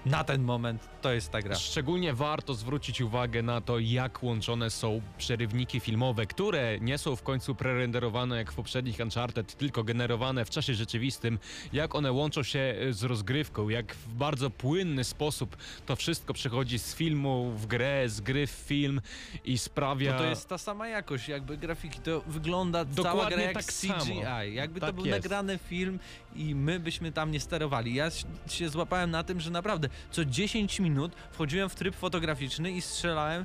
na 0.07 0.25
ten 0.25 0.43
moment 0.43 0.88
to 1.03 1.12
jest 1.12 1.31
ta 1.31 1.43
gra. 1.43 1.55
Szczególnie 1.55 2.15
warto 2.15 2.55
zwrócić 2.55 3.01
uwagę 3.01 3.43
na 3.43 3.61
to, 3.61 3.79
jak 3.79 4.23
łączone 4.23 4.71
są 4.71 5.01
przerywniki 5.19 5.81
filmowe, 5.81 6.27
które 6.27 6.81
nie 6.81 6.99
są 6.99 7.17
w 7.17 7.23
końcu 7.23 7.55
prerenderowane 7.55 8.37
jak 8.37 8.53
w 8.53 8.55
poprzednich 8.55 9.01
Uncharted, 9.01 9.57
tylko 9.57 9.85
generowane 9.85 10.45
w 10.45 10.51
czasie 10.51 10.75
rzeczywistym, 10.75 11.38
jak 11.73 11.95
one 11.95 12.12
łączą 12.12 12.43
się 12.43 12.59
e, 12.59 12.93
z 12.93 13.03
rozgrywką, 13.03 13.69
jak 13.69 13.95
w 13.95 14.15
bardzo 14.15 14.51
płynny 14.51 15.05
sposób 15.05 15.57
to 15.87 15.97
wszystko 15.97 16.35
przechodzi 16.35 16.79
z 16.79 16.95
filmu 16.95 17.53
w 17.57 17.67
grę, 17.67 18.09
z 18.09 18.21
gry 18.21 18.47
w 18.47 18.51
film 18.51 19.01
i 19.45 19.59
sprawia... 19.59 20.12
Bo 20.12 20.19
to 20.19 20.25
jest 20.25 20.49
ta 20.49 20.59
sama 20.59 20.88
jakość, 20.88 21.29
jakby 21.29 21.57
grafiki, 21.57 22.01
to 22.01 22.21
wygląda 22.27 22.85
cała 22.85 22.95
Dokładnie 23.11 23.37
gra 23.37 23.45
jak 23.45 23.55
tak 23.55 23.65
CGI. 23.65 23.88
samo. 23.88 24.43
Jakby 24.43 24.81
to 24.81 24.87
Tak 24.87 24.95
był 24.95 25.07
jest. 25.07 25.23
nagrany 25.23 25.59
film 25.59 25.99
i 26.37 26.55
my 26.55 26.81
byśmy 26.81 27.12
tam 27.12 27.31
nie 27.31 27.40
sterowali. 27.40 27.95
Ja 27.95 28.09
się- 28.49 28.68
złapałem 28.68 29.11
na 29.11 29.23
tym, 29.25 29.40
że 29.40 29.51
naprawdę 29.51 29.88
co 30.11 30.25
10 30.25 30.81
minut 30.81 31.12
wchodziłem 31.33 31.68
w 31.68 31.75
tryb 31.75 31.97
fotograficzny 31.97 32.73
i 32.73 32.81
strzelałem 32.81 33.45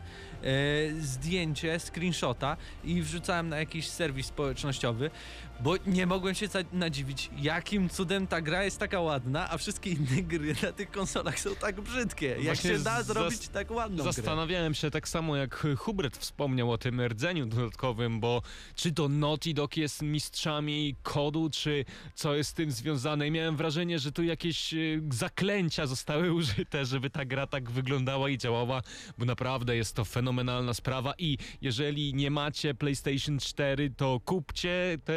zdjęcie, 0.99 1.79
screenshota 1.79 2.57
i 2.83 3.01
wrzucałem 3.01 3.49
na 3.49 3.57
jakiś 3.57 3.87
serwis 3.87 4.25
społecznościowy, 4.25 5.09
bo 5.59 5.75
nie 5.87 6.05
mogłem 6.05 6.35
się 6.35 6.47
nadziwić, 6.73 7.29
jakim 7.37 7.89
cudem 7.89 8.27
ta 8.27 8.41
gra 8.41 8.63
jest 8.63 8.79
taka 8.79 9.01
ładna, 9.01 9.49
a 9.49 9.57
wszystkie 9.57 9.89
inne 9.89 10.23
gry 10.23 10.55
na 10.63 10.71
tych 10.71 10.91
konsolach 10.91 11.39
są 11.39 11.55
tak 11.55 11.81
brzydkie. 11.81 12.27
Jak 12.27 12.43
Właśnie 12.43 12.69
się 12.69 12.79
da 12.79 13.03
zrobić 13.03 13.47
tak 13.47 13.71
ładną 13.71 14.03
grę? 14.03 14.13
Zastanawiałem 14.13 14.73
się 14.73 14.91
tak 14.91 15.07
samo 15.07 15.35
jak 15.35 15.65
Hubert 15.77 16.17
wspomniał 16.17 16.71
o 16.71 16.77
tym 16.77 17.01
rdzeniu 17.01 17.45
dodatkowym, 17.45 18.19
bo 18.19 18.41
czy 18.75 18.91
to 18.91 19.09
Naughty 19.09 19.53
Dog 19.53 19.77
jest 19.77 20.01
mistrzami 20.01 20.95
kodu, 21.03 21.49
czy 21.49 21.85
co 22.15 22.35
jest 22.35 22.49
z 22.49 22.53
tym 22.53 22.71
związane. 22.71 23.27
I 23.27 23.31
miałem 23.31 23.55
wrażenie, 23.55 23.99
że 23.99 24.11
tu 24.11 24.23
jakieś 24.23 24.73
e, 24.73 24.77
zaklęcia 25.11 25.87
zostały 25.87 26.33
użyte, 26.33 26.85
żeby 26.85 27.09
ta 27.09 27.25
gra 27.25 27.47
tak 27.47 27.71
wyglądała 27.71 28.29
i 28.29 28.37
działała, 28.37 28.81
bo 29.17 29.25
naprawdę 29.25 29.75
jest 29.75 29.95
to 29.95 30.05
fenomenalna 30.31 30.73
sprawa 30.73 31.13
i 31.17 31.37
jeżeli 31.61 32.13
nie 32.13 32.31
macie 32.31 32.73
PlayStation 32.73 33.39
4, 33.39 33.89
to 33.89 34.19
kupcie 34.25 34.97
tę 35.05 35.13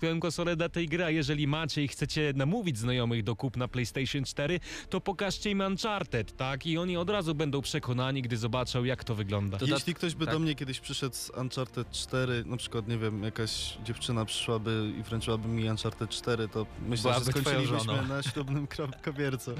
tę 0.00 0.20
konsolę 0.20 0.56
dla 0.56 0.68
tej 0.68 0.88
gry, 0.88 1.04
a 1.04 1.10
jeżeli 1.10 1.46
macie 1.46 1.84
i 1.84 1.88
chcecie 1.88 2.32
namówić 2.36 2.78
znajomych 2.78 3.22
do 3.24 3.36
kupna 3.36 3.68
PlayStation 3.68 4.24
4, 4.24 4.60
to 4.88 5.00
pokażcie 5.00 5.50
im 5.50 5.60
Uncharted, 5.60 6.36
tak? 6.36 6.66
I 6.66 6.78
oni 6.78 6.96
od 6.96 7.10
razu 7.10 7.34
będą 7.34 7.60
przekonani, 7.62 8.22
gdy 8.22 8.36
zobaczą, 8.36 8.84
jak 8.84 9.04
to 9.04 9.14
wygląda. 9.14 9.58
To 9.58 9.66
da- 9.66 9.74
Jeśli 9.74 9.94
ktoś 9.94 10.14
by 10.14 10.24
tak. 10.26 10.34
do 10.34 10.38
mnie 10.38 10.54
kiedyś 10.54 10.80
przyszedł 10.80 11.14
z 11.16 11.30
Uncharted 11.30 11.90
4, 11.90 12.42
na 12.46 12.56
przykład, 12.56 12.88
nie 12.88 12.98
wiem, 12.98 13.22
jakaś 13.22 13.78
dziewczyna 13.84 14.24
przyszłaby 14.24 14.92
i 14.98 15.02
wręczyłaby 15.02 15.48
mi 15.48 15.70
Uncharted 15.70 16.10
4, 16.10 16.48
to 16.48 16.66
myślę, 16.88 17.02
Byłaby 17.02 17.24
że 17.24 17.30
skończylibyśmy 17.32 18.02
na 18.08 18.22
ślubnym 18.22 18.66
kobiercu. 19.04 19.50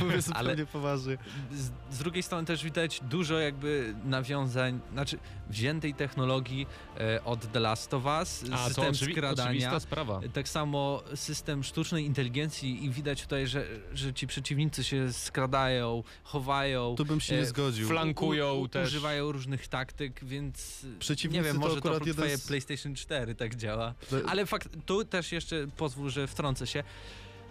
Mówię 0.00 0.22
zupełnie 0.22 0.50
Ale- 0.52 0.66
poważnie. 0.66 1.18
z, 1.52 1.94
z 1.94 1.98
drugiej 1.98 2.22
strony 2.22 2.46
też 2.46 2.64
widać 2.64 3.00
dużo 3.10 3.38
jakby 3.38 3.94
nawiązań, 4.40 4.80
znaczy 4.92 5.18
wziętej 5.50 5.94
technologii 5.94 6.66
e, 7.00 7.24
od 7.24 7.52
The 7.52 7.60
Last 7.60 7.94
of 7.94 8.04
Us, 8.04 8.44
A 8.52 8.56
to 8.56 8.64
system 8.68 8.84
oczywi- 8.92 9.12
skradania. 9.12 9.80
sprawa. 9.80 10.20
Tak 10.32 10.48
samo 10.48 11.02
system 11.14 11.64
sztucznej 11.64 12.04
inteligencji 12.04 12.84
i 12.84 12.90
widać 12.90 13.22
tutaj, 13.22 13.46
że, 13.46 13.66
że 13.94 14.14
ci 14.14 14.26
przeciwnicy 14.26 14.84
się 14.84 15.12
skradają, 15.12 16.02
chowają, 16.24 16.94
Tu 16.96 17.04
bym 17.04 17.20
się 17.20 17.34
nie 17.34 17.40
e, 17.40 17.46
zgodził. 17.46 17.88
flankują 17.88 18.54
u, 18.54 18.60
u, 18.60 18.68
też. 18.68 18.88
używają 18.88 19.32
różnych 19.32 19.68
taktyk, 19.68 20.24
więc 20.24 20.86
Przeciwnicy 20.98 21.38
nie 21.42 21.44
wiem, 21.46 21.54
to 21.54 21.60
może 21.60 21.80
to, 21.80 21.88
akurat 21.88 22.08
to 22.08 22.14
twoje 22.14 22.36
z- 22.38 22.46
PlayStation 22.46 22.94
4 22.94 23.34
tak 23.34 23.54
działa. 23.56 23.94
To- 24.10 24.16
Ale 24.28 24.46
fakt, 24.46 24.68
tu 24.86 25.04
też 25.04 25.32
jeszcze 25.32 25.66
pozwól, 25.76 26.10
że 26.10 26.26
wtrącę 26.26 26.66
się. 26.66 26.84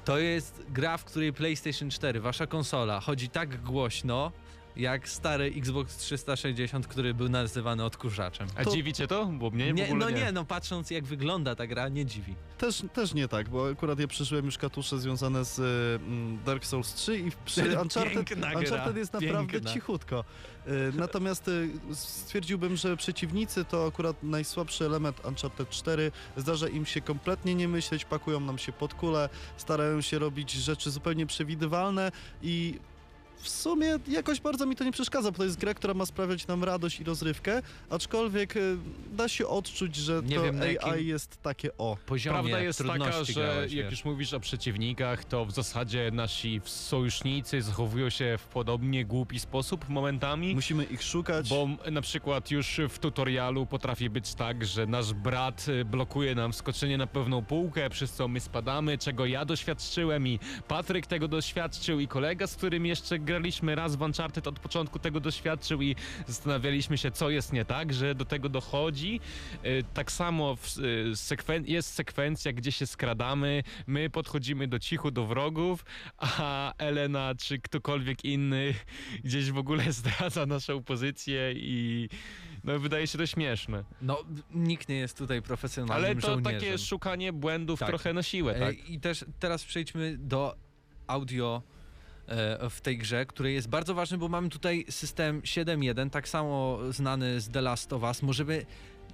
To 0.05 0.17
jest 0.17 0.65
gra, 0.69 0.97
w 0.97 1.05
której 1.05 1.33
PlayStation 1.33 1.89
4, 1.89 2.19
wasza 2.21 2.47
konsola, 2.47 2.99
chodzi 2.99 3.29
tak 3.29 3.61
głośno, 3.63 4.31
jak 4.77 5.09
stary 5.09 5.53
Xbox 5.57 5.97
360, 5.97 6.87
który 6.87 7.13
był 7.13 7.29
nazywany 7.29 7.83
odkurzaczem. 7.83 8.47
A 8.55 8.63
To- 8.63 8.71
dziwicie 8.71 9.07
to? 9.07 9.25
Bo 9.25 9.49
mnie 9.49 9.73
w 9.73 9.75
Nie, 9.75 9.83
ogóle 9.85 9.99
no 10.05 10.09
nie. 10.09 10.17
nie, 10.25 10.31
no 10.31 10.45
patrząc 10.45 10.91
jak 10.91 11.03
wygląda 11.05 11.55
ta 11.55 11.67
gra, 11.67 11.89
nie 11.89 12.05
dziwi. 12.05 12.35
Też, 12.57 12.83
też 12.93 13.13
nie 13.13 13.27
tak, 13.27 13.49
bo 13.49 13.69
akurat 13.69 13.99
ja 13.99 14.07
przeżyłem 14.07 14.45
już 14.45 14.57
katusze 14.57 14.99
związane 14.99 15.45
z 15.45 15.59
mm, 16.01 16.43
Dark 16.45 16.65
Souls 16.65 16.93
3 16.93 17.17
i 17.19 17.31
przy 17.45 17.61
Uncharted, 17.81 18.13
Piękna 18.13 18.49
gra, 18.49 18.59
Uncharted 18.59 18.97
jest 18.97 19.13
naprawdę 19.13 19.51
piękna. 19.53 19.73
cichutko. 19.73 20.23
Y, 20.67 20.71
Natomiast 20.95 21.47
y, 21.47 21.69
stwierdziłbym, 21.93 22.75
że 22.75 22.97
przeciwnicy 22.97 23.65
to 23.65 23.87
akurat 23.87 24.23
najsłabszy 24.23 24.85
element 24.85 25.25
Uncharted 25.25 25.69
4. 25.69 26.11
Zdarza 26.37 26.67
im 26.67 26.85
się 26.85 27.01
kompletnie 27.01 27.55
nie 27.55 27.67
myśleć, 27.67 28.05
pakują 28.05 28.39
nam 28.39 28.57
się 28.57 28.71
pod 28.71 28.93
kulę, 28.93 29.29
starają 29.57 30.01
się 30.01 30.19
robić 30.19 30.51
rzeczy 30.51 30.91
zupełnie 30.91 31.25
przewidywalne 31.25 32.11
i 32.41 32.79
w 33.37 33.49
sumie 33.49 33.99
jakoś 34.07 34.41
bardzo 34.41 34.65
mi 34.65 34.75
to 34.75 34.83
nie 34.83 34.91
przeszkadza, 34.91 35.31
bo 35.31 35.37
to 35.37 35.43
jest 35.43 35.59
gra, 35.59 35.73
która 35.73 35.93
ma 35.93 36.05
sprawiać 36.05 36.47
nam 36.47 36.63
radość 36.63 36.99
i 36.99 37.03
rozrywkę, 37.03 37.61
aczkolwiek 37.89 38.55
y, 38.55 38.77
da 39.11 39.27
się 39.29 39.47
odczuć, 39.47 39.95
że 39.95 40.21
Nie 40.25 40.35
to 40.35 40.43
wiem, 40.43 40.61
AI 40.61 40.73
jakim- 40.73 41.07
jest 41.07 41.41
takie 41.41 41.77
o. 41.77 41.97
Poziomie 42.05 42.33
Prawda 42.39 42.59
jest 42.59 42.83
taka, 42.87 43.23
że 43.23 43.33
grałeś, 43.33 43.73
jak 43.73 43.91
już 43.91 44.05
mówisz 44.05 44.33
o 44.33 44.39
przeciwnikach, 44.39 45.25
to 45.25 45.45
w 45.45 45.51
zasadzie 45.51 46.11
nasi 46.13 46.61
sojusznicy 46.65 47.61
zachowują 47.61 48.09
się 48.09 48.37
w 48.37 48.45
podobnie 48.47 49.05
głupi 49.05 49.39
sposób 49.39 49.89
momentami. 49.89 50.55
Musimy 50.55 50.83
ich 50.83 51.03
szukać. 51.03 51.49
Bo 51.49 51.67
na 51.91 52.01
przykład 52.01 52.51
już 52.51 52.79
w 52.89 52.99
tutorialu 52.99 53.65
potrafi 53.65 54.09
być 54.09 54.33
tak, 54.33 54.65
że 54.65 54.85
nasz 54.87 55.13
brat 55.13 55.65
y, 55.67 55.85
blokuje 55.85 56.35
nam 56.35 56.53
skoczenie 56.53 56.97
na 56.97 57.07
pewną 57.07 57.45
półkę, 57.45 57.89
przez 57.89 58.11
co 58.11 58.27
my 58.27 58.39
spadamy, 58.39 58.97
czego 58.97 59.25
ja 59.25 59.45
doświadczyłem 59.45 60.27
i 60.27 60.39
Patryk 60.67 61.07
tego 61.07 61.27
doświadczył 61.27 61.99
i 61.99 62.07
kolega, 62.07 62.47
z 62.47 62.55
którym 62.55 62.85
jeszcze 62.85 63.19
graliśmy 63.25 63.75
raz 63.75 63.95
w 63.95 64.01
Uncharted 64.01 64.47
od 64.47 64.59
początku 64.59 64.99
tego 64.99 65.19
doświadczył 65.19 65.81
i 65.81 65.95
zastanawialiśmy 66.27 66.97
się, 66.97 67.11
co 67.11 67.29
jest 67.29 67.53
nie 67.53 67.65
tak, 67.65 67.93
że 67.93 68.15
do 68.15 68.25
tego 68.25 68.49
dochodzi. 68.49 69.19
Y, 69.65 69.83
Tak 69.93 70.11
samo 70.11 70.55
w, 70.55 70.77
y, 70.77 71.11
sekwen- 71.15 71.63
jest 71.67 71.93
sekwencja, 71.93 72.53
gdzie 72.53 72.71
się 72.71 72.87
skradamy, 72.87 73.63
my 73.87 74.09
podchodzimy 74.09 74.67
do 74.67 74.79
cichu 74.79 75.11
do 75.11 75.25
wrogów, 75.25 75.85
a 76.17 76.73
Elena 76.77 77.35
czy 77.37 77.59
ktokolwiek 77.59 78.25
inny 78.25 78.73
gdzieś 79.25 79.51
w 79.51 79.57
ogóle 79.57 79.91
zdradza 79.99 80.45
naszą 80.45 80.83
pozycję 80.83 81.53
i 81.55 82.09
no 82.63 82.79
wydaje 82.79 83.07
się 83.07 83.17
to 83.17 83.25
śmieszne. 83.25 83.83
No, 84.01 84.23
nikt 84.51 84.89
nie 84.89 84.95
jest 84.95 85.17
tutaj 85.17 85.41
profesjonalnym 85.41 86.05
Ale 86.05 86.15
to 86.15 86.27
żołnierzem. 86.27 86.43
takie 86.61 86.77
szukanie 86.77 87.33
błędów 87.33 87.79
Tak. 87.79 87.89
trochę 87.89 88.13
na 88.13 88.23
siłę, 88.23 88.55
E, 88.55 88.59
tak? 88.59 88.89
I 88.89 88.99
też 88.99 89.25
teraz 89.39 89.63
przejdźmy 89.65 90.17
do 90.17 90.55
audio 91.07 91.61
w 92.69 92.77
tej 92.81 92.97
grze, 92.97 93.25
który 93.25 93.51
jest 93.51 93.69
bardzo 93.69 93.93
ważny, 93.93 94.17
bo 94.17 94.27
mamy 94.27 94.49
tutaj 94.49 94.85
system 94.89 95.41
7.1, 95.41 96.09
tak 96.09 96.29
samo 96.29 96.79
znany 96.89 97.41
z 97.41 97.49
The 97.49 97.61
Last 97.61 97.93
of 97.93 98.03
Us. 98.03 98.21
Możemy 98.21 98.65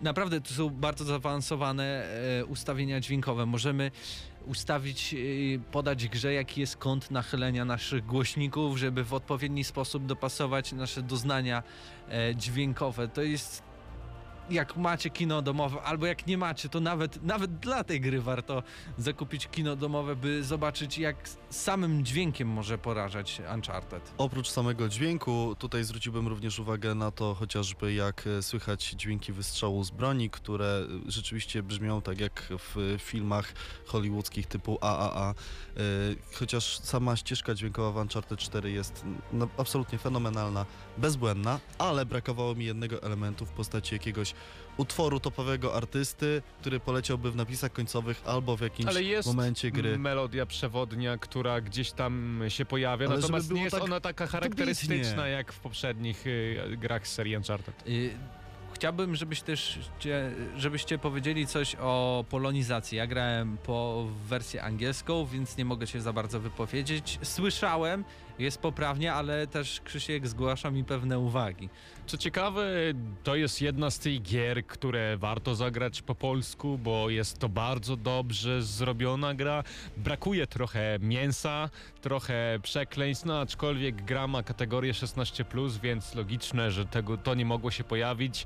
naprawdę 0.02 0.42
to 0.42 0.54
są 0.54 0.70
bardzo 0.70 1.06
zaawansowane 1.06 2.06
e, 2.40 2.46
ustawienia 2.46 3.00
dźwiękowe. 3.00 3.46
Możemy 3.46 3.92
ustawić, 4.46 5.14
e, 5.14 5.18
podać 5.72 6.08
grze, 6.08 6.34
jaki 6.34 6.62
jest 6.62 6.78
kąt 6.78 7.12
nachylenia 7.12 7.66
naszych 7.66 8.06
głośników, 8.06 8.78
żeby 8.78 9.04
w 9.04 9.14
odpowiedni 9.14 9.64
sposób 9.64 10.06
dopasować 10.06 10.72
nasze 10.72 11.02
doznania 11.02 11.64
e, 12.10 12.36
dźwiękowe. 12.36 13.08
To 13.08 13.22
jest 13.22 13.71
jak 14.52 14.78
macie 14.78 15.10
kino 15.10 15.42
domowe, 15.42 15.82
albo 15.82 16.06
jak 16.06 16.28
nie 16.28 16.38
macie, 16.38 16.70
to 16.70 16.80
nawet, 16.80 17.24
nawet 17.24 17.60
dla 17.60 17.84
tej 17.84 18.02
gry 18.02 18.22
warto 18.22 18.64
zakupić 18.98 19.48
kino 19.48 19.76
domowe, 19.76 20.16
by 20.16 20.44
zobaczyć, 20.44 20.98
jak 20.98 21.30
samym 21.50 22.06
dźwiękiem 22.06 22.48
może 22.48 22.78
porażać 22.78 23.42
Uncharted. 23.56 24.14
Oprócz 24.18 24.50
samego 24.50 24.90
dźwięku, 24.90 25.56
tutaj 25.60 25.84
zwróciłbym 25.84 26.28
również 26.28 26.60
uwagę 26.60 26.96
na 26.96 27.12
to 27.12 27.34
chociażby 27.34 27.94
jak 27.94 28.28
e, 28.28 28.42
słychać 28.44 28.90
dźwięki 28.90 29.34
wystrzału 29.34 29.84
z 29.84 29.92
broni, 29.92 30.30
które 30.30 30.86
e, 31.08 31.12
rzeczywiście 31.12 31.64
brzmią 31.64 32.02
tak 32.02 32.20
jak 32.20 32.48
w 32.58 32.98
filmach 33.00 33.54
hollywoodzkich 33.86 34.48
typu 34.48 34.78
AAA. 34.82 35.30
E, 35.32 35.82
Chociaż 36.40 36.78
sama 36.80 37.16
ścieżka 37.16 37.54
dźwiękowa 37.56 37.92
w 37.92 37.98
Uncharted 37.98 38.40
4 38.40 38.72
jest 38.72 39.06
no, 39.34 39.48
absolutnie 39.58 39.98
fenomenalna, 39.98 40.66
bezbłędna, 40.98 41.60
ale 41.78 42.06
brakowało 42.06 42.56
mi 42.56 42.66
jednego 42.66 43.04
elementu 43.04 43.46
w 43.46 43.50
postaci 43.50 43.96
jakiegoś 43.96 44.34
utworu 44.78 45.20
topowego 45.20 45.76
artysty, 45.76 46.42
który 46.62 46.80
poleciałby 46.80 47.32
w 47.32 47.36
napisach 47.36 47.74
końcowych 47.74 48.22
albo 48.26 48.58
w 48.58 48.62
jakimś 48.62 48.90
Ale 48.90 49.04
jest 49.04 49.28
momencie 49.28 49.72
gry. 49.72 49.98
melodia 50.00 50.46
przewodnia, 50.46 51.18
która 51.18 51.62
gdzieś 51.62 51.92
tam 51.92 52.44
się 52.48 52.66
pojawia, 52.66 53.08
Ale 53.08 53.16
natomiast 53.16 53.52
nie 53.52 53.64
jest 53.64 53.76
tak 53.76 53.84
ona 53.84 54.00
taka 54.00 54.28
charakterystyczna 54.28 54.96
dobitnie. 55.16 55.32
jak 55.32 55.54
w 55.54 55.60
poprzednich 55.60 56.28
y, 56.28 56.78
grach 56.78 57.08
z 57.08 57.12
serii 57.14 57.38
Uncharted. 57.38 57.88
Y, 57.88 58.10
Chciałbym, 58.74 59.16
żebyś 59.16 59.42
też, 59.42 59.80
cie- 60.00 60.32
żebyście 60.58 60.98
powiedzieli 60.98 61.48
coś 61.48 61.76
o 61.80 62.26
polonizacji. 62.30 62.98
Ja 62.98 63.08
grałem 63.08 63.58
po 63.58 64.08
wersję 64.26 64.64
angielską, 64.64 65.26
więc 65.26 65.58
nie 65.58 65.66
mogę 65.66 65.88
się 65.88 66.02
za 66.02 66.14
bardzo 66.14 66.40
wypowiedzieć. 66.40 67.20
Słyszałem, 67.22 68.04
Jest 68.42 68.58
poprawnie, 68.58 69.14
ale 69.14 69.48
też 69.48 69.82
Krzysiek 69.82 70.28
zgłasza 70.28 70.72
mi 70.72 70.84
pewne 70.84 71.20
uwagi. 71.20 71.70
Co 72.06 72.18
ciekawe, 72.18 72.68
to 73.24 73.36
jest 73.36 73.62
jedna 73.62 73.92
z 73.92 74.00
tych 74.00 74.22
gier, 74.22 74.68
które 74.68 75.18
warto 75.18 75.56
zagrać 75.56 76.02
po 76.02 76.16
polsku, 76.16 76.78
bo 76.78 77.10
jest 77.10 77.40
to 77.40 77.50
bardzo 77.50 77.96
dobrze 77.98 78.62
zrobiona 78.64 79.34
gra. 79.34 79.64
Brakuje 79.98 80.48
trochę 80.48 81.00
mięsa, 81.00 81.70
trochę 82.02 82.60
przekleństw, 82.64 83.26
no 83.26 83.40
aczkolwiek 83.40 84.04
gra 84.04 84.28
ma 84.28 84.44
kategorię 84.44 84.94
16+, 84.94 85.80
więc 85.80 86.16
logiczne, 86.16 86.72
że 86.72 86.86
tego, 86.86 87.18
to 87.18 87.36
nie 87.36 87.46
mogło 87.46 87.72
się 87.72 87.84
pojawić. 87.84 88.46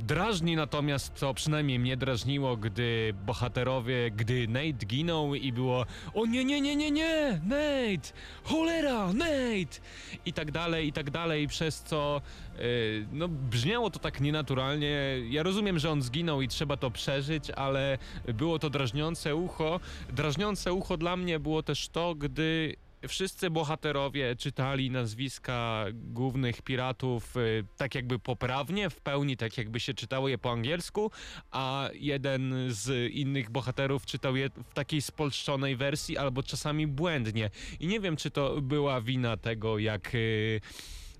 Drażni 0.00 0.56
natomiast, 0.56 1.12
co 1.14 1.34
przynajmniej 1.34 1.78
mnie 1.78 1.96
drażniło, 1.96 2.56
gdy 2.56 3.14
bohaterowie, 3.26 4.10
gdy 4.10 4.48
Nate 4.48 4.86
ginął 4.86 5.34
i 5.34 5.52
było 5.52 5.86
o 6.14 6.26
nie, 6.26 6.44
nie, 6.44 6.60
nie, 6.60 6.76
nie, 6.76 6.90
nie, 6.90 7.40
Nate, 7.44 8.12
cholera, 8.44 9.12
Nate 9.12 9.80
i 10.26 10.32
tak 10.32 10.50
dalej, 10.50 10.88
i 10.88 10.92
tak 10.92 11.10
dalej, 11.10 11.48
przez 11.48 11.82
co 11.82 12.20
yy, 12.58 13.06
no 13.12 13.28
brzmiało 13.28 13.90
to 13.90 13.98
tak 13.98 14.20
nienaturalnie. 14.20 14.96
Ja 15.30 15.42
rozumiem, 15.42 15.78
że 15.78 15.90
on 15.90 16.02
zginął 16.02 16.42
i 16.42 16.48
trzeba 16.48 16.76
to 16.76 16.90
przeżyć, 16.90 17.50
ale 17.50 17.98
było 18.34 18.58
to 18.58 18.70
drażniące 18.70 19.36
ucho. 19.36 19.80
Drażniące 20.12 20.72
ucho 20.72 20.96
dla 20.96 21.16
mnie 21.16 21.38
było 21.38 21.62
też 21.62 21.88
to, 21.88 22.14
gdy 22.14 22.76
wszyscy 23.08 23.50
bohaterowie 23.50 24.36
czytali 24.36 24.90
nazwiska 24.90 25.84
głównych 25.92 26.62
piratów 26.62 27.36
y, 27.36 27.64
tak 27.76 27.94
jakby 27.94 28.18
poprawnie, 28.18 28.90
w 28.90 29.00
pełni 29.00 29.36
tak 29.36 29.58
jakby 29.58 29.80
się 29.80 29.94
czytało 29.94 30.28
je 30.28 30.38
po 30.38 30.52
angielsku, 30.52 31.10
a 31.50 31.88
jeden 31.94 32.54
z 32.68 33.12
innych 33.12 33.50
bohaterów 33.50 34.06
czytał 34.06 34.36
je 34.36 34.50
w 34.70 34.74
takiej 34.74 35.02
spolszczonej 35.02 35.76
wersji 35.76 36.18
albo 36.18 36.42
czasami 36.42 36.86
błędnie. 36.86 37.50
I 37.80 37.86
nie 37.86 38.00
wiem, 38.00 38.16
czy 38.16 38.30
to 38.30 38.62
była 38.62 39.00
wina 39.00 39.36
tego, 39.36 39.78
jak... 39.78 40.14
Y, 40.14 40.60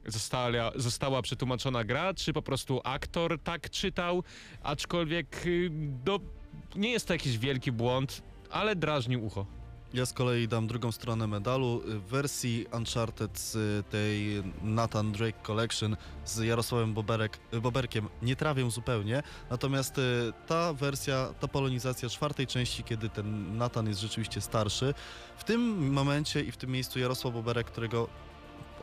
Została, 0.08 0.72
została 0.74 1.22
przetłumaczona 1.22 1.84
gra, 1.84 2.14
czy 2.14 2.32
po 2.32 2.42
prostu 2.42 2.80
aktor 2.84 3.38
tak 3.42 3.70
czytał, 3.70 4.22
aczkolwiek 4.62 5.46
y, 5.46 5.70
do, 6.04 6.20
nie 6.76 6.90
jest 6.90 7.06
to 7.06 7.12
jakiś 7.12 7.38
wielki 7.38 7.72
błąd, 7.72 8.22
ale 8.50 8.76
drażnił 8.76 9.24
ucho. 9.26 9.46
Ja 9.96 10.06
z 10.06 10.12
kolei 10.12 10.48
dam 10.48 10.66
drugą 10.66 10.92
stronę 10.92 11.26
medalu. 11.26 11.82
W 11.84 12.02
wersji 12.02 12.66
Uncharted 12.72 13.38
z 13.38 13.86
tej 13.86 14.42
Nathan 14.62 15.12
Drake 15.12 15.42
Collection 15.42 15.96
z 16.24 16.38
Jarosławem 16.38 16.94
Boberek, 16.94 17.38
Boberkiem 17.62 18.08
nie 18.22 18.36
trawię 18.36 18.70
zupełnie, 18.70 19.22
natomiast 19.50 19.98
y, 19.98 20.32
ta 20.46 20.72
wersja, 20.72 21.34
ta 21.40 21.48
polonizacja 21.48 22.08
czwartej 22.08 22.46
części, 22.46 22.84
kiedy 22.84 23.08
ten 23.08 23.56
Nathan 23.56 23.88
jest 23.88 24.00
rzeczywiście 24.00 24.40
starszy, 24.40 24.94
w 25.36 25.44
tym 25.44 25.92
momencie 25.92 26.40
i 26.40 26.52
w 26.52 26.56
tym 26.56 26.70
miejscu 26.70 26.98
Jarosław 26.98 27.34
Boberek, 27.34 27.66
którego 27.66 28.08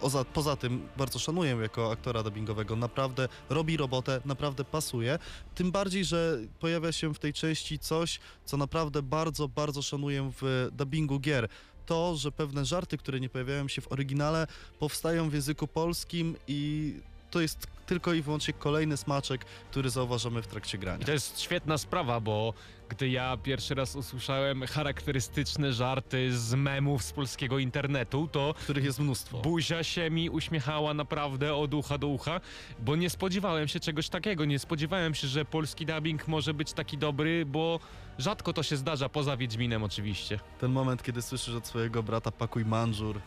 Poza, 0.01 0.25
poza 0.25 0.55
tym 0.55 0.87
bardzo 0.97 1.19
szanuję 1.19 1.51
jako 1.61 1.91
aktora 1.91 2.23
dubbingowego, 2.23 2.75
naprawdę 2.75 3.27
robi 3.49 3.77
robotę, 3.77 4.21
naprawdę 4.25 4.63
pasuje. 4.63 5.19
Tym 5.55 5.71
bardziej, 5.71 6.05
że 6.05 6.37
pojawia 6.59 6.91
się 6.91 7.13
w 7.13 7.19
tej 7.19 7.33
części 7.33 7.79
coś, 7.79 8.19
co 8.45 8.57
naprawdę 8.57 9.01
bardzo, 9.01 9.47
bardzo 9.47 9.81
szanuję 9.81 10.31
w 10.41 10.69
dubbingu 10.71 11.19
gier. 11.19 11.47
To, 11.85 12.15
że 12.15 12.31
pewne 12.31 12.65
żarty, 12.65 12.97
które 12.97 13.19
nie 13.19 13.29
pojawiają 13.29 13.67
się 13.67 13.81
w 13.81 13.91
oryginale, 13.91 14.47
powstają 14.79 15.29
w 15.29 15.33
języku 15.33 15.67
polskim 15.67 16.35
i 16.47 16.93
to 17.31 17.41
jest 17.41 17.67
tylko 17.85 18.13
i 18.13 18.21
wyłącznie 18.21 18.53
kolejny 18.53 18.97
smaczek, 18.97 19.45
który 19.71 19.89
zauważamy 19.89 20.41
w 20.41 20.47
trakcie 20.47 20.77
grania. 20.77 21.01
I 21.01 21.05
to 21.05 21.11
jest 21.11 21.39
świetna 21.39 21.77
sprawa, 21.77 22.19
bo 22.19 22.53
gdy 22.93 23.09
ja 23.09 23.37
pierwszy 23.37 23.75
raz 23.75 23.95
usłyszałem 23.95 24.67
charakterystyczne 24.67 25.73
żarty 25.73 26.37
z 26.37 26.53
memów 26.53 27.03
z 27.03 27.11
polskiego 27.11 27.59
internetu, 27.59 28.27
to 28.31 28.53
których 28.63 28.83
jest 28.83 28.99
mnóstwo. 28.99 29.37
Buzia 29.37 29.83
się 29.83 30.09
mi 30.09 30.29
uśmiechała 30.29 30.93
naprawdę 30.93 31.55
od 31.55 31.73
ucha 31.73 31.97
do 31.97 32.07
ucha, 32.07 32.41
bo 32.79 32.95
nie 32.95 33.09
spodziewałem 33.09 33.67
się 33.67 33.79
czegoś 33.79 34.09
takiego. 34.09 34.45
Nie 34.45 34.59
spodziewałem 34.59 35.15
się, 35.15 35.27
że 35.27 35.45
polski 35.45 35.85
dubbing 35.85 36.27
może 36.27 36.53
być 36.53 36.73
taki 36.73 36.97
dobry, 36.97 37.45
bo 37.45 37.79
rzadko 38.17 38.53
to 38.53 38.63
się 38.63 38.77
zdarza, 38.77 39.09
poza 39.09 39.37
Wiedźminem 39.37 39.83
oczywiście. 39.83 40.39
Ten 40.59 40.71
moment, 40.71 41.03
kiedy 41.03 41.21
słyszysz 41.21 41.55
od 41.55 41.67
swojego 41.67 42.03
brata 42.03 42.31
pakuj 42.31 42.65
manżur, 42.65 43.21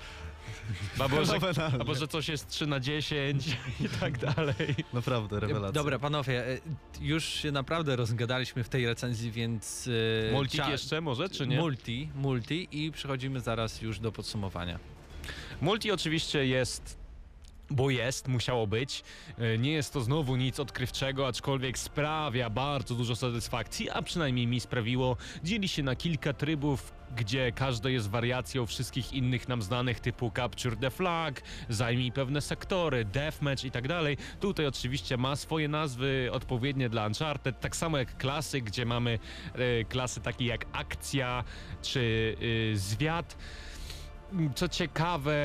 Albo 0.98 1.24
że, 1.24 1.38
albo 1.78 1.94
że 1.94 2.08
coś 2.08 2.28
jest 2.28 2.48
3 2.48 2.66
na 2.66 2.80
10 2.80 3.46
i 3.84 3.88
tak 4.00 4.18
dalej. 4.18 4.74
Naprawdę, 4.92 5.40
rewelacja. 5.40 5.72
Dobra, 5.72 5.98
panowie, 5.98 6.46
e, 6.46 6.58
już 7.00 7.24
się 7.24 7.52
naprawdę 7.52 7.96
rozgadaliśmy 7.96 8.64
w 8.64 8.68
tej 8.68 8.86
recenzji, 8.86 9.30
więc... 9.30 9.88
E, 10.28 10.32
multi 10.32 10.58
jeszcze 10.68 11.00
może, 11.00 11.28
czy 11.28 11.46
nie? 11.46 11.56
Multi, 11.56 12.08
multi 12.14 12.68
i 12.70 12.92
przechodzimy 12.92 13.40
zaraz 13.40 13.82
już 13.82 13.98
do 13.98 14.12
podsumowania. 14.12 14.78
Multi 15.60 15.92
oczywiście 15.92 16.46
jest 16.46 17.05
bo 17.70 17.90
jest, 17.90 18.28
musiało 18.28 18.66
być. 18.66 19.04
E, 19.38 19.58
nie 19.58 19.72
jest 19.72 19.92
to 19.92 20.00
znowu 20.00 20.36
nic 20.36 20.60
odkrywczego, 20.60 21.26
aczkolwiek 21.26 21.78
sprawia 21.78 22.50
bardzo 22.50 22.94
dużo 22.94 23.16
satysfakcji, 23.16 23.90
a 23.90 24.02
przynajmniej 24.02 24.46
mi 24.46 24.60
sprawiło. 24.60 25.16
Dzieli 25.44 25.68
się 25.68 25.82
na 25.82 25.96
kilka 25.96 26.32
trybów, 26.32 26.92
gdzie 27.16 27.52
każde 27.52 27.92
jest 27.92 28.10
wariacją 28.10 28.66
wszystkich 28.66 29.12
innych 29.12 29.48
nam 29.48 29.62
znanych 29.62 30.00
typu 30.00 30.32
Capture 30.36 30.76
the 30.76 30.90
Flag, 30.90 31.42
zajmij 31.68 32.12
pewne 32.12 32.40
sektory, 32.40 33.04
Deathmatch 33.04 33.64
i 33.64 33.70
tak 33.70 33.88
dalej. 33.88 34.16
Tutaj 34.40 34.66
oczywiście 34.66 35.16
ma 35.16 35.36
swoje 35.36 35.68
nazwy 35.68 36.28
odpowiednie 36.32 36.88
dla 36.88 37.06
Uncharted, 37.06 37.60
tak 37.60 37.76
samo 37.76 37.98
jak 37.98 38.16
klasy, 38.18 38.60
gdzie 38.60 38.86
mamy 38.86 39.18
e, 39.54 39.84
klasy 39.84 40.20
takie 40.20 40.44
jak 40.44 40.66
Akcja 40.72 41.44
czy 41.82 42.36
e, 42.72 42.76
Zwiat. 42.76 43.36
Co 44.54 44.68
ciekawe, 44.68 45.36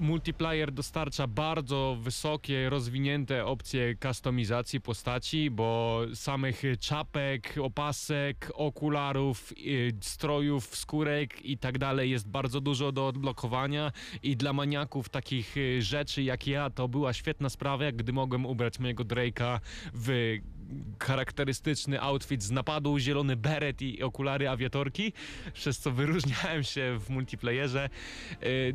multiplayer 0.00 0.72
dostarcza 0.72 1.26
bardzo 1.26 1.98
wysokie, 2.00 2.70
rozwinięte 2.70 3.46
opcje 3.46 3.94
kustomizacji 3.94 4.80
postaci, 4.80 5.50
bo 5.50 6.00
samych 6.14 6.62
czapek, 6.80 7.54
opasek, 7.62 8.52
okularów, 8.54 9.52
strojów, 10.00 10.76
skórek 10.76 11.44
i 11.44 11.58
tak 11.58 11.78
dalej 11.78 12.10
jest 12.10 12.28
bardzo 12.28 12.60
dużo 12.60 12.92
do 12.92 13.06
odblokowania. 13.06 13.92
I 14.22 14.36
dla 14.36 14.52
maniaków 14.52 15.08
takich 15.08 15.56
y, 15.56 15.82
rzeczy 15.82 16.22
jak 16.22 16.46
ja 16.46 16.70
to 16.70 16.88
była 16.88 17.12
świetna 17.12 17.48
sprawa, 17.48 17.92
gdy 17.92 18.12
mogłem 18.12 18.46
ubrać 18.46 18.78
mojego 18.78 19.04
Drake'a 19.04 19.60
w 19.94 20.38
charakterystyczny 20.98 22.00
outfit 22.00 22.42
z 22.42 22.50
napadu, 22.50 22.98
zielony 22.98 23.36
beret 23.36 23.82
i 23.82 24.02
okulary 24.02 24.48
awiatorki, 24.48 25.12
przez 25.54 25.78
co 25.78 25.90
wyróżniałem 25.90 26.62
się 26.62 26.98
w 27.00 27.10
multiplayerze. 27.10 27.88
Y, 28.42 28.74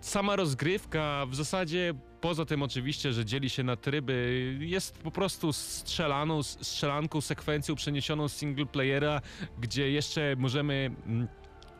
sama 0.00 0.36
rozgrywka 0.36 1.26
w 1.26 1.34
zasadzie 1.34 1.94
poza 2.20 2.44
tym 2.44 2.62
oczywiście, 2.62 3.12
że 3.12 3.24
dzieli 3.24 3.50
się 3.50 3.62
na 3.62 3.76
tryby, 3.76 4.56
jest 4.60 4.98
po 4.98 5.10
prostu 5.10 5.52
strzelaną, 5.52 6.42
strzelanką, 6.42 7.20
sekwencją 7.20 7.74
przeniesioną 7.74 8.28
z 8.28 8.36
single 8.36 8.66
playera, 8.66 9.20
gdzie 9.58 9.90
jeszcze 9.90 10.36
możemy 10.38 10.90
mm, 11.06 11.28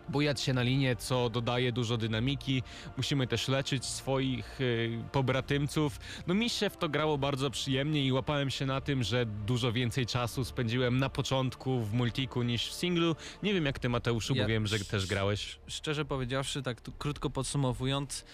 bujać 0.09 0.41
się 0.41 0.53
na 0.53 0.63
linię, 0.63 0.97
co 0.97 1.31
dodaje 1.31 1.73
dużo 1.73 1.97
dynamiki. 1.97 2.63
Musimy 2.97 3.27
też 3.27 3.49
leczyć 3.49 3.85
swoich 3.85 4.61
y, 4.61 4.99
pobratymców. 5.13 5.99
No 6.27 6.35
mi 6.35 6.51
się 6.51 6.71
w 6.71 6.77
to 6.77 6.89
grało 6.89 7.19
bardzo 7.19 7.51
przyjemnie 7.51 8.07
i 8.07 8.13
łapałem 8.13 8.51
się 8.51 8.67
na 8.67 8.81
tym, 8.81 9.03
że 9.03 9.27
dużo 9.27 9.73
więcej 9.73 10.07
czasu 10.07 10.45
spędziłem 10.45 10.99
na 10.99 11.09
początku 11.09 11.81
w 11.81 11.93
multiku 11.93 12.43
niż 12.43 12.69
w 12.69 12.73
singlu. 12.73 13.17
Nie 13.43 13.55
wiem 13.55 13.67
jak 13.67 13.79
ty 13.79 13.89
Mateuszu, 13.89 14.35
ja, 14.35 14.43
bo 14.43 14.49
wiem, 14.49 14.67
że 14.67 14.79
też 14.79 15.07
grałeś. 15.07 15.59
Szczerze 15.67 16.05
powiedziawszy, 16.05 16.63
tak 16.63 16.83
krótko 16.99 17.31
podsumowując, 17.31 18.25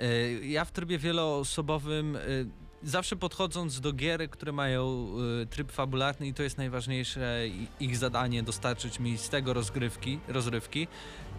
y, 0.00 0.46
ja 0.46 0.64
w 0.64 0.72
trybie 0.72 0.98
wieloosobowym 0.98 2.16
y, 2.16 2.46
zawsze 2.82 3.16
podchodząc 3.16 3.80
do 3.80 3.92
gier, 3.92 4.30
które 4.30 4.52
mają 4.52 5.08
y, 5.42 5.46
tryb 5.46 5.72
fabularny 5.72 6.26
i 6.26 6.34
to 6.34 6.42
jest 6.42 6.58
najważniejsze 6.58 7.40
ich 7.80 7.96
zadanie 7.96 8.42
dostarczyć 8.42 9.00
mi 9.00 9.18
z 9.18 9.28
tego 9.28 9.52
rozgrywki, 9.52 10.18
rozrywki, 10.28 10.88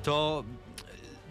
to 0.04 0.44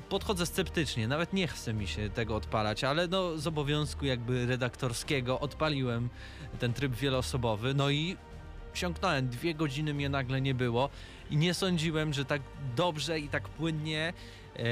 y, 0.07 0.09
podchodzę 0.09 0.47
sceptycznie, 0.47 1.09
nawet 1.09 1.33
nie 1.33 1.49
chce 1.49 1.75
mi 1.75 1.87
się 1.87 2.11
tego 2.11 2.37
odpalać, 2.37 2.85
ale 2.85 3.09
no 3.09 3.39
z 3.39 3.47
obowiązku 3.47 4.07
jakby 4.07 4.47
redaktorskiego 4.47 5.41
odpaliłem 5.41 6.09
ten 6.59 6.73
tryb 6.73 6.95
wieloosobowy, 6.95 7.75
no 7.75 7.91
i 7.91 8.17
siąknąłem, 8.75 9.29
dwie 9.29 9.55
godziny 9.55 9.95
mnie 9.95 10.09
nagle 10.09 10.41
nie 10.41 10.55
było 10.55 10.91
i 11.31 11.37
nie 11.37 11.55
sądziłem, 11.55 12.13
że 12.13 12.25
tak 12.25 12.43
dobrze 12.77 13.19
i 13.19 13.29
tak 13.29 13.49
płynnie 13.49 14.13
e, 14.57 14.63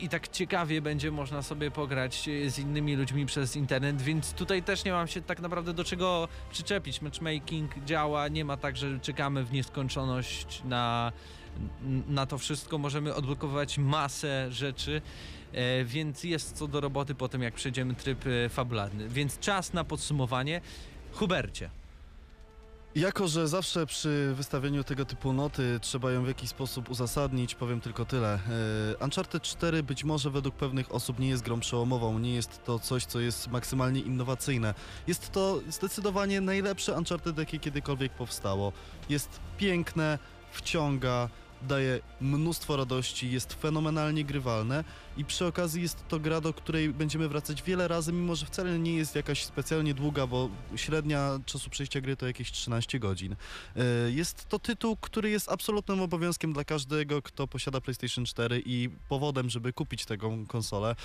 i 0.00 0.08
tak 0.08 0.28
ciekawie 0.28 0.82
będzie 0.82 1.10
można 1.10 1.42
sobie 1.42 1.70
pograć 1.70 2.28
z 2.46 2.58
innymi 2.58 2.96
ludźmi 2.96 3.26
przez 3.26 3.56
internet, 3.56 4.02
więc 4.02 4.32
tutaj 4.32 4.62
też 4.62 4.84
nie 4.84 4.92
mam 4.92 5.08
się 5.08 5.22
tak 5.22 5.40
naprawdę 5.40 5.74
do 5.74 5.84
czego 5.84 6.28
przyczepić. 6.50 7.02
Matchmaking 7.02 7.84
działa, 7.84 8.28
nie 8.28 8.44
ma 8.44 8.56
tak, 8.56 8.76
że 8.76 9.00
czekamy 9.00 9.44
w 9.44 9.52
nieskończoność 9.52 10.62
na, 10.64 11.12
na 12.08 12.26
to 12.26 12.38
wszystko. 12.38 12.78
Możemy 12.78 13.14
odblokować 13.14 13.78
masę 13.78 14.46
rzeczy, 14.50 15.02
e, 15.52 15.84
więc 15.84 16.24
jest 16.24 16.56
co 16.56 16.68
do 16.68 16.80
roboty 16.80 17.14
po 17.14 17.28
tym, 17.28 17.42
jak 17.42 17.54
przejdziemy 17.54 17.94
tryb 17.94 18.24
e, 18.26 18.48
fabularny. 18.48 19.08
Więc 19.08 19.38
czas 19.38 19.72
na 19.72 19.84
podsumowanie. 19.84 20.60
Hubercie. 21.12 21.70
Jako, 22.94 23.28
że 23.28 23.48
zawsze 23.48 23.86
przy 23.86 24.32
wystawieniu 24.34 24.84
tego 24.84 25.04
typu 25.04 25.32
noty 25.32 25.78
trzeba 25.80 26.12
ją 26.12 26.24
w 26.24 26.28
jakiś 26.28 26.50
sposób 26.50 26.90
uzasadnić, 26.90 27.54
powiem 27.54 27.80
tylko 27.80 28.04
tyle. 28.04 28.38
E, 29.00 29.04
Uncharted 29.04 29.42
4 29.42 29.82
być 29.82 30.04
może 30.04 30.30
według 30.30 30.54
pewnych 30.54 30.94
osób 30.94 31.18
nie 31.18 31.28
jest 31.28 31.42
grą 31.42 31.60
przełomową, 31.60 32.18
nie 32.18 32.34
jest 32.34 32.64
to 32.64 32.78
coś, 32.78 33.04
co 33.04 33.20
jest 33.20 33.48
maksymalnie 33.50 34.00
innowacyjne. 34.00 34.74
Jest 35.06 35.32
to 35.32 35.60
zdecydowanie 35.68 36.40
najlepsze 36.40 36.92
Uncharted, 36.92 37.38
jakie 37.38 37.58
kiedykolwiek 37.58 38.12
powstało. 38.12 38.72
Jest 39.08 39.40
piękne, 39.58 40.18
wciąga, 40.52 41.28
daje 41.62 42.00
mnóstwo 42.20 42.76
radości, 42.76 43.30
jest 43.30 43.52
fenomenalnie 43.54 44.24
grywalne 44.24 44.84
i 45.16 45.24
przy 45.24 45.46
okazji 45.46 45.82
jest 45.82 46.08
to 46.08 46.20
gra, 46.20 46.40
do 46.40 46.52
której 46.54 46.88
będziemy 46.88 47.28
wracać 47.28 47.62
wiele 47.62 47.88
razy, 47.88 48.12
mimo 48.12 48.36
że 48.36 48.46
wcale 48.46 48.78
nie 48.78 48.94
jest 48.94 49.14
jakaś 49.14 49.44
specjalnie 49.44 49.94
długa, 49.94 50.26
bo 50.26 50.50
średnia 50.76 51.40
czasu 51.46 51.70
przejścia 51.70 52.00
gry 52.00 52.16
to 52.16 52.26
jakieś 52.26 52.52
13 52.52 52.98
godzin. 52.98 53.36
E, 53.76 54.10
Jest 54.10 54.48
to 54.48 54.58
tytuł, 54.58 54.96
który 54.96 55.30
jest 55.30 55.48
absolutnym 55.48 56.00
obowiązkiem 56.00 56.52
dla 56.52 56.64
każdego, 56.64 57.22
kto 57.22 57.46
posiada 57.48 57.80
PlayStation 57.80 58.24
4 58.24 58.62
i 58.66 58.90
powodem, 59.08 59.50
żeby 59.50 59.72
kupić 59.72 60.04
taką 60.04 60.46
konsolę. 60.46 60.96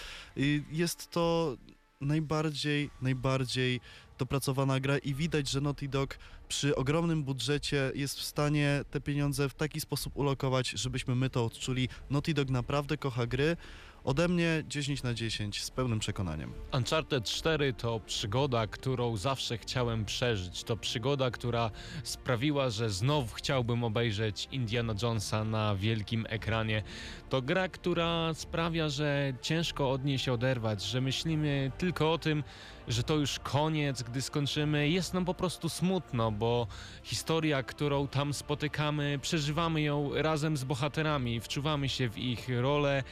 Jest 0.71 1.11
to 1.11 1.57
najbardziej, 2.01 2.89
najbardziej 3.01 3.81
dopracowana 4.19 4.79
gra 4.79 4.97
i 4.97 5.13
widać, 5.13 5.49
że 5.49 5.61
Naughty 5.61 5.87
Dog 5.87 6.17
przy 6.47 6.75
ogromnym 6.75 7.23
budżecie 7.23 7.91
jest 7.95 8.19
w 8.19 8.23
stanie 8.23 8.81
te 8.91 9.01
pieniądze 9.01 9.49
w 9.49 9.53
taki 9.53 9.81
sposób 9.81 10.17
ulokować, 10.17 10.69
żebyśmy 10.69 11.15
my 11.15 11.29
to 11.29 11.45
odczuli. 11.45 11.89
Naughty 12.09 12.33
Dog 12.33 12.49
naprawdę 12.49 12.97
kocha 12.97 13.25
gry. 13.25 13.57
Ode 14.03 14.27
mnie 14.27 14.63
10 14.67 15.03
na 15.03 15.13
10 15.13 15.63
z 15.63 15.71
pełnym 15.71 15.99
przekonaniem. 15.99 16.53
Uncharted 16.73 17.23
4 17.23 17.73
to 17.73 17.99
przygoda, 18.05 18.67
którą 18.67 19.17
zawsze 19.17 19.57
chciałem 19.57 20.05
przeżyć. 20.05 20.63
To 20.63 20.77
przygoda, 20.77 21.31
która 21.31 21.71
sprawiła, 22.03 22.69
że 22.69 22.89
znów 22.89 23.33
chciałbym 23.33 23.83
obejrzeć 23.83 24.47
Indiana 24.51 24.93
Jonesa 25.01 25.43
na 25.43 25.75
wielkim 25.75 26.25
ekranie. 26.29 26.83
To 27.29 27.41
gra, 27.41 27.69
która 27.69 28.33
sprawia, 28.33 28.89
że 28.89 29.33
ciężko 29.41 29.91
od 29.91 30.05
niej 30.05 30.19
się 30.19 30.33
oderwać, 30.33 30.83
że 30.83 31.01
myślimy 31.01 31.71
tylko 31.77 32.13
o 32.13 32.17
tym, 32.17 32.43
że 32.89 33.03
to 33.03 33.15
już 33.15 33.39
koniec, 33.39 34.03
gdy 34.03 34.21
skończymy. 34.21 34.89
Jest 34.89 35.13
nam 35.13 35.25
po 35.25 35.33
prostu 35.33 35.69
smutno, 35.69 36.31
bo 36.31 36.67
historia, 37.03 37.63
którą 37.63 38.07
tam 38.07 38.33
spotykamy, 38.33 39.19
przeżywamy 39.21 39.81
ją 39.81 40.11
razem 40.13 40.57
z 40.57 40.63
bohaterami, 40.63 41.39
wczuwamy 41.39 41.89
się 41.89 42.09
w 42.09 42.17
ich 42.17 42.49
rolę 42.61 43.03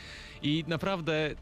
i 0.42 0.64
naprawdę 0.68 1.36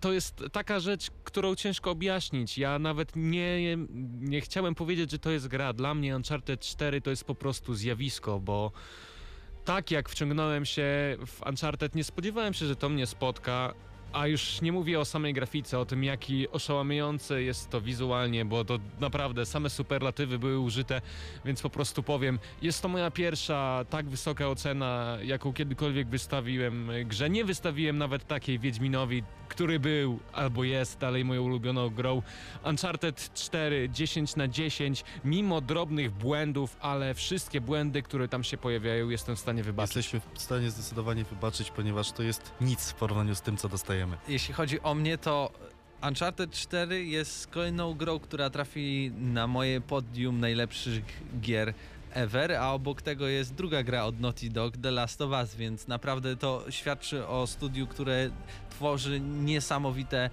to 0.00 0.12
jest 0.12 0.44
taka 0.52 0.80
rzecz, 0.80 1.10
którą 1.24 1.54
ciężko 1.54 1.90
objaśnić. 1.90 2.58
Ja 2.58 2.78
nawet 2.78 3.12
nie, 3.16 3.76
nie 4.20 4.40
chciałem 4.40 4.74
powiedzieć, 4.74 5.10
że 5.10 5.18
to 5.18 5.30
jest 5.30 5.48
gra. 5.48 5.72
Dla 5.72 5.94
mnie 5.94 6.16
Uncharted 6.16 6.60
4 6.60 7.00
to 7.00 7.10
jest 7.10 7.24
po 7.24 7.34
prostu 7.34 7.74
zjawisko, 7.74 8.40
bo 8.40 8.72
tak 9.64 9.90
jak 9.90 10.08
wciągnąłem 10.08 10.64
się 10.64 11.16
w 11.26 11.46
Uncharted, 11.46 11.94
nie 11.94 12.04
spodziewałem 12.04 12.54
się, 12.54 12.66
że 12.66 12.76
to 12.76 12.88
mnie 12.88 13.06
spotka. 13.06 13.74
A 14.12 14.26
już 14.26 14.60
nie 14.60 14.72
mówię 14.72 15.00
o 15.00 15.04
samej 15.04 15.34
grafice, 15.34 15.78
o 15.78 15.84
tym 15.84 16.04
jaki 16.04 16.48
oszałamiające 16.48 17.42
jest 17.42 17.70
to 17.70 17.80
wizualnie, 17.80 18.44
bo 18.44 18.64
to 18.64 18.78
naprawdę 19.00 19.46
same 19.46 19.70
superlatywy 19.70 20.38
były 20.38 20.58
użyte, 20.58 21.00
więc 21.44 21.62
po 21.62 21.70
prostu 21.70 22.02
powiem, 22.02 22.38
jest 22.62 22.82
to 22.82 22.88
moja 22.88 23.10
pierwsza 23.10 23.84
tak 23.90 24.08
wysoka 24.08 24.48
ocena, 24.48 25.18
jaką 25.22 25.52
kiedykolwiek 25.52 26.08
wystawiłem 26.08 26.90
grze. 27.04 27.30
Nie 27.30 27.44
wystawiłem 27.44 27.98
nawet 27.98 28.26
takiej 28.26 28.58
Wiedźminowi, 28.58 29.22
który 29.48 29.80
był 29.80 30.18
albo 30.32 30.64
jest 30.64 30.98
dalej 30.98 31.24
moją 31.24 31.42
ulubioną 31.42 31.90
grą. 31.90 32.22
Uncharted 32.64 33.30
4, 33.34 33.88
10 33.92 34.36
na 34.36 34.48
10, 34.48 35.04
mimo 35.24 35.60
drobnych 35.60 36.10
błędów, 36.10 36.76
ale 36.80 37.14
wszystkie 37.14 37.60
błędy, 37.60 38.02
które 38.02 38.28
tam 38.28 38.44
się 38.44 38.56
pojawiają, 38.56 39.08
jestem 39.08 39.36
w 39.36 39.38
stanie 39.38 39.62
wybaczyć. 39.62 39.96
Jesteśmy 39.96 40.20
w 40.34 40.42
stanie 40.42 40.70
zdecydowanie 40.70 41.24
wybaczyć, 41.24 41.70
ponieważ 41.70 42.12
to 42.12 42.22
jest 42.22 42.52
nic 42.60 42.90
w 42.90 42.94
porównaniu 42.94 43.34
z 43.34 43.40
tym, 43.40 43.56
co 43.56 43.68
dostajemy. 43.68 43.97
Jeśli 44.28 44.54
chodzi 44.54 44.80
o 44.80 44.94
mnie, 44.94 45.18
to 45.18 45.50
Uncharted 46.08 46.50
4 46.50 47.04
jest 47.04 47.46
kolejną 47.46 47.94
grą, 47.94 48.18
która 48.18 48.50
trafi 48.50 49.12
na 49.18 49.46
moje 49.46 49.80
podium 49.80 50.40
najlepszych 50.40 51.04
gier 51.40 51.74
ever, 52.12 52.52
a 52.52 52.72
obok 52.72 53.02
tego 53.02 53.28
jest 53.28 53.54
druga 53.54 53.82
gra 53.82 54.04
od 54.04 54.20
Naughty 54.20 54.50
Dog, 54.50 54.76
The 54.76 54.90
Last 54.90 55.20
of 55.20 55.30
Us, 55.30 55.54
więc 55.54 55.88
naprawdę 55.88 56.36
to 56.36 56.64
świadczy 56.70 57.26
o 57.26 57.46
studiu, 57.46 57.86
które 57.86 58.30
tworzy 58.70 59.20
niesamowite 59.20 60.30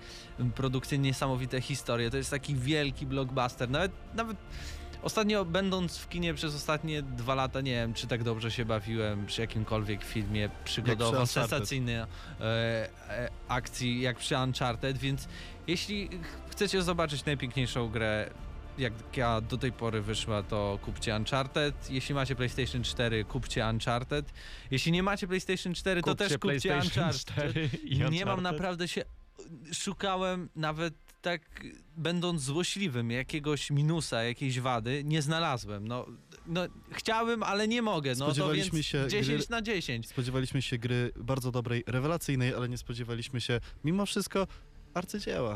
produkcje, 0.55 0.97
niesamowite 0.97 1.61
historie. 1.61 2.09
To 2.09 2.17
jest 2.17 2.31
taki 2.31 2.55
wielki 2.55 3.05
blockbuster. 3.05 3.69
Nawet, 3.69 3.91
nawet 4.15 4.37
ostatnio 5.05 5.45
będąc 5.45 5.97
w 5.97 6.09
kinie 6.09 6.33
przez 6.33 6.55
ostatnie 6.55 7.01
dwa 7.01 7.35
lata, 7.35 7.61
nie 7.61 7.71
wiem, 7.71 7.93
czy 7.93 8.07
tak 8.07 8.23
dobrze 8.23 8.51
się 8.51 8.65
bawiłem 8.65 9.25
przy 9.25 9.41
jakimkolwiek 9.41 10.03
filmie 10.03 10.49
przygodowo, 10.65 11.11
Uncharted. 11.19 11.49
sensacyjnej 11.49 11.95
e, 11.95 12.07
e, 12.41 13.29
akcji, 13.47 14.01
jak 14.01 14.17
przy 14.17 14.37
Uncharted, 14.37 14.97
więc 14.97 15.27
jeśli 15.67 16.09
chcecie 16.49 16.81
zobaczyć 16.81 17.25
najpiękniejszą 17.25 17.89
grę 17.89 18.29
jaka 18.77 19.41
do 19.41 19.57
tej 19.57 19.71
pory 19.71 20.01
wyszła, 20.01 20.43
to 20.43 20.79
kupcie 20.81 21.15
Uncharted. 21.15 21.89
Jeśli 21.89 22.15
macie 22.15 22.35
PlayStation 22.35 22.83
4, 22.83 23.25
kupcie 23.25 23.65
Uncharted. 23.65 24.33
Jeśli 24.71 24.91
nie 24.91 25.03
macie 25.03 25.27
PlayStation 25.27 25.73
4, 25.73 26.01
to 26.01 26.11
Kupcie 26.11 26.29
też 26.29 26.37
kupcie 26.37 26.75
Uncharted. 26.75 27.21
4 27.21 27.69
i 27.83 27.97
Nie 27.97 28.03
mam 28.05 28.11
Uncharted. 28.11 28.43
naprawdę 28.43 28.87
się. 28.87 29.05
Szukałem 29.73 30.49
nawet 30.55 30.93
tak, 31.21 31.41
będąc 31.97 32.41
złośliwym, 32.41 33.11
jakiegoś 33.11 33.71
minusa, 33.71 34.23
jakiejś 34.23 34.59
wady, 34.59 35.03
nie 35.05 35.21
znalazłem. 35.21 35.87
No, 35.87 36.05
no 36.47 36.61
chciałbym, 36.91 37.43
ale 37.43 37.67
nie 37.67 37.81
mogę. 37.81 38.11
No 38.11 38.15
to 38.15 38.25
Spodziewaliśmy 38.25 38.71
więc 38.71 38.85
się 38.85 39.05
10 39.09 39.43
gry- 39.43 39.49
na 39.49 39.61
10. 39.61 40.07
Spodziewaliśmy 40.07 40.61
się 40.61 40.77
gry 40.77 41.11
bardzo 41.15 41.51
dobrej, 41.51 41.83
rewelacyjnej, 41.87 42.53
ale 42.53 42.69
nie 42.69 42.77
spodziewaliśmy 42.77 43.41
się 43.41 43.59
mimo 43.83 44.05
wszystko 44.05 44.47
arcydzieła. 44.93 45.53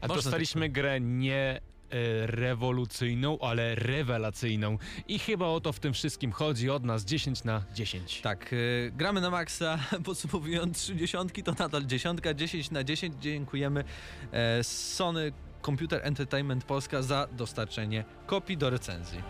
Ale 0.00 0.08
Można 0.08 0.08
tak 0.08 0.16
dostaliśmy 0.16 0.68
grę 0.68 1.00
nie 1.00 1.60
e, 1.90 2.26
rewolucyjną, 2.26 3.38
ale 3.38 3.74
rewelacyjną. 3.74 4.78
I 5.08 5.18
chyba 5.18 5.46
o 5.46 5.60
to 5.60 5.72
w 5.72 5.80
tym 5.80 5.92
wszystkim 5.92 6.32
chodzi 6.32 6.70
od 6.70 6.84
nas 6.84 7.04
10 7.04 7.44
na 7.44 7.64
10. 7.74 8.20
Tak, 8.20 8.52
y, 8.52 8.92
gramy 8.96 9.20
na 9.20 9.30
maksa, 9.30 9.78
podsumowując 10.04 10.78
30 10.78 11.42
to 11.44 11.52
nadal 11.58 11.84
dziesiątka, 11.86 12.34
10 12.34 12.70
na 12.70 12.84
10. 12.84 13.14
Dziękujemy 13.20 13.84
e, 14.32 14.64
Sony 14.64 15.32
Computer 15.66 16.00
Entertainment 16.02 16.64
Polska 16.64 17.02
za 17.02 17.28
dostarczenie 17.32 18.04
kopii 18.26 18.56
do 18.56 18.70
recenzji. 18.70 19.22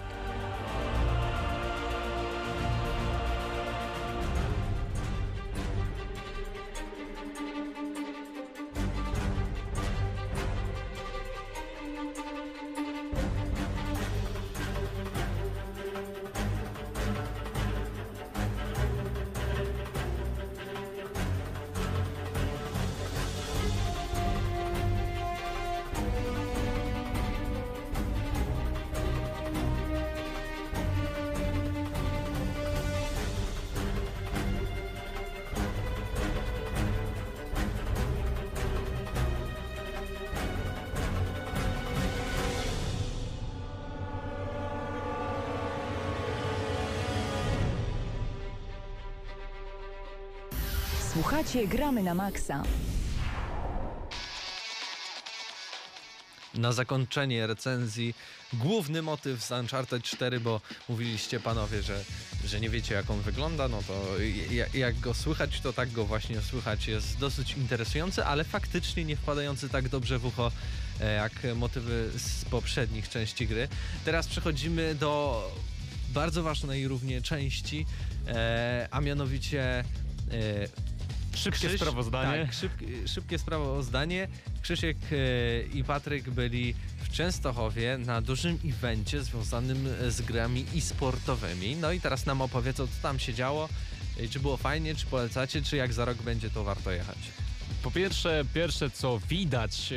Gramy 51.70 52.02
na 52.02 52.14
Maxa. 52.14 52.62
Na 56.54 56.72
zakończenie 56.72 57.46
recenzji 57.46 58.14
główny 58.52 59.02
motyw 59.02 59.44
z 59.44 59.50
Uncharted 59.50 60.02
4, 60.02 60.40
bo 60.40 60.60
mówiliście 60.88 61.40
panowie, 61.40 61.82
że, 61.82 62.04
że 62.44 62.60
nie 62.60 62.70
wiecie 62.70 62.94
jak 62.94 63.10
on 63.10 63.20
wygląda, 63.20 63.68
no 63.68 63.82
to 63.82 64.22
jak, 64.50 64.74
jak 64.74 65.00
go 65.00 65.14
słychać, 65.14 65.60
to 65.60 65.72
tak 65.72 65.92
go 65.92 66.04
właśnie 66.04 66.40
słychać. 66.40 66.88
Jest 66.88 67.18
dosyć 67.18 67.52
interesujący, 67.52 68.24
ale 68.24 68.44
faktycznie 68.44 69.04
nie 69.04 69.16
wpadający 69.16 69.68
tak 69.68 69.88
dobrze 69.88 70.18
w 70.18 70.26
ucho 70.26 70.52
e, 71.00 71.14
jak 71.14 71.32
motywy 71.56 72.10
z 72.18 72.44
poprzednich 72.44 73.08
części 73.08 73.46
gry. 73.46 73.68
Teraz 74.04 74.26
przechodzimy 74.26 74.94
do 74.94 75.42
bardzo 76.08 76.42
ważnej 76.42 76.88
równie 76.88 77.22
części, 77.22 77.86
e, 78.28 78.88
a 78.90 79.00
mianowicie 79.00 79.84
e, 80.30 80.85
Szybkie 81.36 81.68
Krzyś- 81.68 81.76
sprawozdanie. 81.76 82.44
Tak, 82.46 82.54
szybkie, 82.54 83.08
szybkie 83.08 83.38
sprawozdanie. 83.38 84.28
Krzysiek 84.62 84.96
e, 85.12 85.16
i 85.78 85.84
Patryk 85.84 86.30
byli 86.30 86.74
w 86.98 87.12
Częstochowie 87.12 87.98
na 87.98 88.20
dużym 88.20 88.58
evencie 88.64 89.22
związanym 89.22 89.88
z 90.08 90.20
grami 90.20 90.64
e-sportowymi. 90.76 91.76
No 91.76 91.92
i 91.92 92.00
teraz 92.00 92.26
nam 92.26 92.40
opowiedzą, 92.40 92.86
co 92.86 93.02
tam 93.02 93.18
się 93.18 93.34
działo, 93.34 93.68
y, 94.20 94.28
czy 94.28 94.40
było 94.40 94.56
fajnie, 94.56 94.94
czy 94.94 95.06
polecacie, 95.06 95.62
czy 95.62 95.76
jak 95.76 95.92
za 95.92 96.04
rok 96.04 96.22
będzie, 96.22 96.50
to 96.50 96.64
warto 96.64 96.90
jechać. 96.90 97.18
Po 97.82 97.90
pierwsze, 97.90 98.44
pierwsze 98.54 98.90
co 98.90 99.20
widać 99.28 99.92
e, 99.92 99.96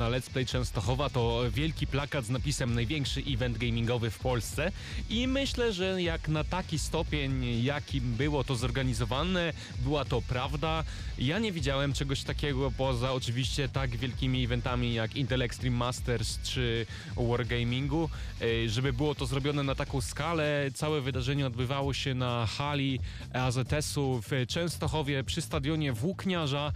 na 0.00 0.10
Let's 0.10 0.30
Play 0.30 0.46
Częstochowa 0.46 1.10
to 1.10 1.42
wielki 1.50 1.86
plakat 1.86 2.24
z 2.24 2.30
napisem 2.30 2.74
największy 2.74 3.22
event 3.28 3.58
gamingowy 3.58 4.10
w 4.10 4.18
Polsce 4.18 4.72
i 5.10 5.28
myślę, 5.28 5.72
że 5.72 6.02
jak 6.02 6.28
na 6.28 6.44
taki 6.44 6.78
stopień, 6.78 7.62
jakim 7.64 8.14
było 8.14 8.44
to 8.44 8.56
zorganizowane, 8.56 9.52
była 9.84 10.04
to 10.04 10.22
prawda. 10.22 10.84
Ja 11.18 11.38
nie 11.38 11.52
widziałem 11.52 11.92
czegoś 11.92 12.22
takiego 12.22 12.70
poza 12.70 13.12
oczywiście 13.12 13.68
tak 13.68 13.96
wielkimi 13.96 14.44
eventami 14.44 14.94
jak 14.94 15.16
Intel 15.16 15.42
Extreme 15.42 15.76
Masters 15.76 16.38
czy 16.42 16.86
Wargamingu, 17.16 18.10
e, 18.40 18.68
żeby 18.68 18.92
było 18.92 19.14
to 19.14 19.26
zrobione 19.26 19.62
na 19.62 19.74
taką 19.74 20.00
skalę. 20.00 20.70
Całe 20.74 21.00
wydarzenie 21.00 21.46
odbywało 21.46 21.94
się 21.94 22.14
na 22.14 22.46
hali 22.46 23.00
AZS-u 23.32 24.22
w 24.22 24.46
Częstochowie 24.46 25.24
przy 25.24 25.42
stadionie 25.42 25.92
Włókniarza. 25.92 26.72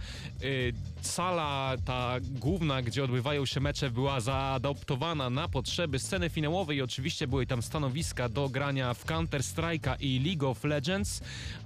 Sala 1.05 1.75
ta 1.85 2.15
główna, 2.21 2.81
gdzie 2.81 3.03
odbywają 3.03 3.45
się 3.45 3.59
mecze, 3.59 3.91
była 3.91 4.19
zaadoptowana 4.19 5.29
na 5.29 5.47
potrzeby 5.47 5.99
sceny 5.99 6.29
finałowej. 6.29 6.81
Oczywiście 6.81 7.27
były 7.27 7.45
tam 7.47 7.61
stanowiska 7.61 8.29
do 8.29 8.49
grania 8.49 8.93
w 8.93 9.05
Counter 9.05 9.41
Strike'a 9.41 9.95
i 9.99 10.19
League 10.19 10.49
of 10.49 10.63
Legends, 10.63 11.21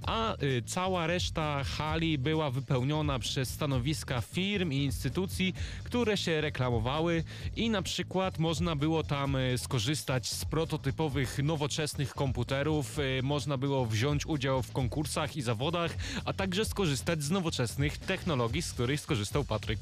a 0.06 0.42
y, 0.42 0.62
cała 0.66 1.06
reszta 1.06 1.64
hali 1.64 2.18
była 2.18 2.50
wypełniona 2.50 3.18
przez 3.18 3.48
stanowiska 3.48 4.20
firm 4.20 4.72
i 4.72 4.76
instytucji, 4.76 5.54
które 5.84 6.16
się 6.16 6.40
reklamowały 6.40 7.24
i 7.56 7.70
na 7.70 7.82
przykład 7.82 8.38
można 8.38 8.76
było 8.76 9.02
tam 9.02 9.36
y, 9.36 9.58
skorzystać 9.58 10.28
z 10.28 10.44
prototypowych, 10.44 11.38
nowoczesnych 11.42 12.14
komputerów, 12.14 12.98
y, 12.98 13.20
można 13.22 13.56
było 13.56 13.86
wziąć 13.86 14.26
udział 14.26 14.62
w 14.62 14.72
konkursach 14.72 15.36
i 15.36 15.42
zawodach, 15.42 15.96
a 16.24 16.32
także 16.32 16.64
skorzystać 16.64 17.22
z 17.22 17.30
nowoczesnych 17.30 17.98
technologii, 17.98 18.62
z 18.62 18.72
których 18.72 19.00
skorzystał 19.00 19.29
Patryk. 19.48 19.78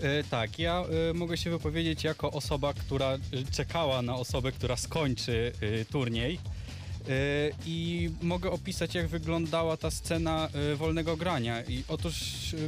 E, 0.00 0.24
tak, 0.24 0.58
ja 0.58 0.84
e, 1.10 1.14
mogę 1.14 1.36
się 1.36 1.50
wypowiedzieć 1.50 2.04
jako 2.04 2.30
osoba, 2.30 2.74
która 2.74 3.18
czekała 3.52 4.02
na 4.02 4.16
osobę, 4.16 4.52
która 4.52 4.76
skończy 4.76 5.52
e, 5.60 5.84
turniej. 5.84 6.38
I 7.66 8.10
mogę 8.22 8.50
opisać, 8.50 8.94
jak 8.94 9.08
wyglądała 9.08 9.76
ta 9.76 9.90
scena 9.90 10.48
wolnego 10.76 11.16
grania. 11.16 11.62
I 11.62 11.84
otóż 11.88 12.14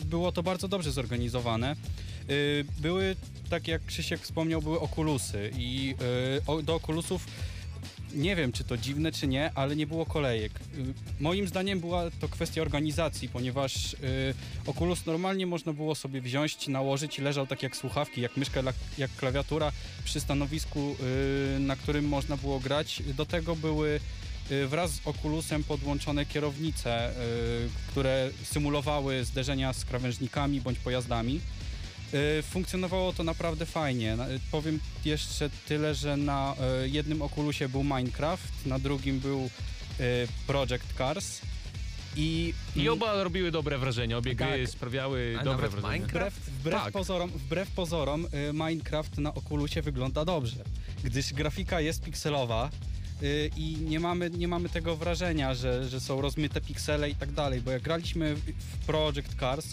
było 0.04 0.32
to 0.32 0.42
bardzo 0.42 0.68
dobrze 0.68 0.92
zorganizowane. 0.92 1.76
Były, 2.78 3.16
tak 3.50 3.68
jak 3.68 3.84
Krzysiek 3.84 4.20
wspomniał, 4.20 4.62
były 4.62 4.80
okulusy 4.80 5.50
i 5.58 5.94
do 6.62 6.74
okulusów 6.74 7.26
nie 8.14 8.36
wiem, 8.36 8.52
czy 8.52 8.64
to 8.64 8.76
dziwne, 8.76 9.12
czy 9.12 9.26
nie, 9.26 9.50
ale 9.54 9.76
nie 9.76 9.86
było 9.86 10.06
kolejek. 10.06 10.52
Y, 10.52 10.94
Moim 11.20 11.48
zdaniem 11.48 11.80
była 11.80 12.10
to 12.20 12.28
kwestia 12.28 12.62
organizacji, 12.62 13.28
ponieważ 13.28 13.92
y, 13.94 13.96
Oculus 14.66 15.06
normalnie 15.06 15.46
można 15.46 15.72
było 15.72 15.94
sobie 15.94 16.20
wziąć, 16.20 16.68
nałożyć 16.68 17.18
i 17.18 17.22
leżał 17.22 17.46
tak 17.46 17.62
jak 17.62 17.76
słuchawki, 17.76 18.20
jak 18.20 18.36
myszka, 18.36 18.60
jak 18.98 19.10
klawiatura 19.16 19.72
przy 20.04 20.20
stanowisku, 20.20 20.96
y, 21.56 21.60
na 21.60 21.76
którym 21.76 22.08
można 22.08 22.36
było 22.36 22.60
grać. 22.60 23.02
Do 23.16 23.26
tego 23.26 23.56
były 23.56 24.00
y, 24.50 24.66
wraz 24.66 24.90
z 24.90 25.06
Oculusem 25.06 25.64
podłączone 25.64 26.26
kierownice, 26.26 27.10
y, 27.10 27.14
które 27.90 28.30
symulowały 28.44 29.24
zderzenia 29.24 29.72
z 29.72 29.84
krawężnikami 29.84 30.60
bądź 30.60 30.78
pojazdami. 30.78 31.40
Y, 32.14 32.42
Funkcjonowało 32.42 33.12
to 33.12 33.24
naprawdę 33.24 33.66
fajnie. 33.66 34.14
Y, 34.14 34.40
Powiem 34.50 34.80
jeszcze 35.04 35.50
tyle, 35.68 35.94
że 35.94 36.16
na 36.16 36.54
y, 36.84 36.88
jednym 36.88 37.22
okulusie 37.22 37.68
był 37.68 37.84
Minecraft, 37.84 38.66
na 38.66 38.78
drugim 38.78 39.20
był 39.20 39.50
Project 40.46 40.84
Cars 40.98 41.40
i, 42.16 42.54
I 42.76 42.88
oba 42.88 43.22
robiły 43.22 43.50
dobre 43.50 43.78
wrażenie, 43.78 44.18
obie 44.18 44.34
gry 44.34 44.46
Tak. 44.62 44.70
sprawiały 44.70 45.36
A 45.40 45.44
dobre 45.44 45.56
nawet 45.56 45.70
wrażenie. 45.70 45.92
Minecraft? 45.94 46.36
Wbrew, 46.40 46.58
wbrew, 46.60 46.82
Tak. 46.84 46.92
pozorom, 46.92 47.30
wbrew 47.30 47.70
pozorom 47.70 48.26
Minecraft 48.52 49.18
na 49.18 49.34
okulusie 49.34 49.82
wygląda 49.82 50.24
dobrze, 50.24 50.64
gdyż 51.04 51.32
grafika 51.32 51.80
jest 51.80 52.04
pikselowa 52.04 52.70
i 53.56 53.76
nie 53.80 54.00
mamy, 54.00 54.30
nie 54.30 54.48
mamy 54.48 54.68
tego 54.68 54.96
wrażenia, 54.96 55.54
że, 55.54 55.88
że 55.88 56.00
są 56.00 56.20
rozmyte 56.20 56.60
piksele 56.60 57.10
i 57.10 57.14
tak 57.14 57.32
dalej, 57.32 57.60
bo 57.60 57.70
jak 57.70 57.82
graliśmy 57.82 58.34
w, 58.34 58.52
Project 58.86 59.34
Cars, 59.40 59.66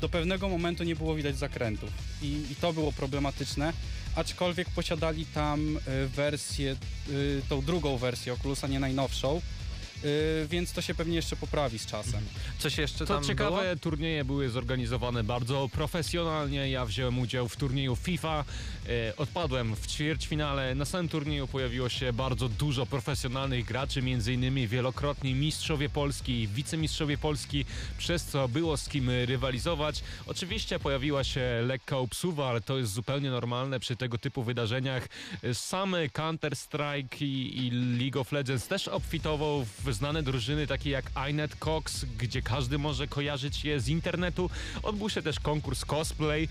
do 0.00 0.08
pewnego 0.08 0.48
momentu 0.48 0.84
nie 0.84 0.96
było 0.96 1.14
widać 1.14 1.36
zakrętów 1.36 1.90
i, 2.22 2.26
i 2.26 2.56
to 2.60 2.72
było 2.72 2.92
problematyczne, 2.92 3.72
aczkolwiek 4.16 4.70
posiadali 4.70 5.26
tam 5.26 5.76
y, 5.76 6.08
wersję, 6.08 6.76
y, 7.10 7.42
tą 7.48 7.62
drugą 7.62 7.96
wersję 7.96 8.32
Oculusa, 8.32 8.66
nie 8.66 8.80
najnowszą, 8.80 9.40
y, 10.04 10.46
więc 10.48 10.72
to 10.72 10.82
się 10.82 10.94
pewnie 10.94 11.16
jeszcze 11.16 11.36
poprawi 11.36 11.78
z 11.78 11.86
czasem. 11.86 12.20
Coś 12.58 12.78
jeszcze 12.78 12.98
To 13.06 13.14
tam 13.14 13.24
ciekawe, 13.24 13.62
było? 13.62 13.76
turnieje 13.76 14.24
były 14.24 14.48
zorganizowane 14.48 15.24
bardzo 15.24 15.68
profesjonalnie. 15.72 16.70
Ja 16.70 16.86
wziąłem 16.86 17.18
udział 17.18 17.48
w 17.48 17.56
turnieju 17.56 17.96
FIFA, 17.96 18.44
e, 18.88 19.16
odpadłem 19.16 19.76
w 19.76 19.86
ćwierćfinale. 19.86 20.74
Na 20.74 20.84
samym 20.84 21.08
turnieju 21.08 21.46
pojawiło 21.48 21.88
się 21.88 22.12
bardzo 22.12 22.48
dużo 22.48 22.86
profesjonalnych 22.86 23.64
graczy, 23.64 24.00
m.in. 24.00 24.68
wielokrotni 24.68 25.34
mistrzowie 25.34 25.88
Polski, 25.88 26.48
wicemistrzowie 26.48 27.18
Polski, 27.18 27.64
przez 27.98 28.24
co 28.24 28.48
było 28.48 28.76
z 28.76 28.88
kim 28.88 29.10
rywalizować. 29.24 30.02
Oczywiście 30.26 30.78
pojawiła 30.78 31.24
się 31.24 31.62
lekka 31.66 31.98
obsuwa, 31.98 32.48
ale 32.48 32.60
to 32.60 32.78
jest 32.78 32.92
zupełnie 32.92 33.30
normalne 33.30 33.80
przy 33.80 33.96
tego 33.96 34.18
typu 34.18 34.42
wydarzeniach. 34.42 35.08
Sam 35.52 35.94
Counter-Strike 36.12 37.22
i, 37.24 37.66
i 37.66 37.70
League 37.70 38.20
of 38.20 38.32
Legends 38.32 38.66
też 38.68 38.88
obfitował 38.88 39.64
w 39.64 39.89
znane 39.94 40.22
drużyny 40.22 40.66
takie 40.66 40.90
jak 40.90 41.10
Inet 41.30 41.56
Cox, 41.56 42.04
gdzie 42.18 42.42
każdy 42.42 42.78
może 42.78 43.06
kojarzyć 43.06 43.64
je 43.64 43.80
z 43.80 43.88
internetu. 43.88 44.50
Odbył 44.82 45.10
się 45.10 45.22
też 45.22 45.40
konkurs 45.40 45.84
cosplay 45.84 46.48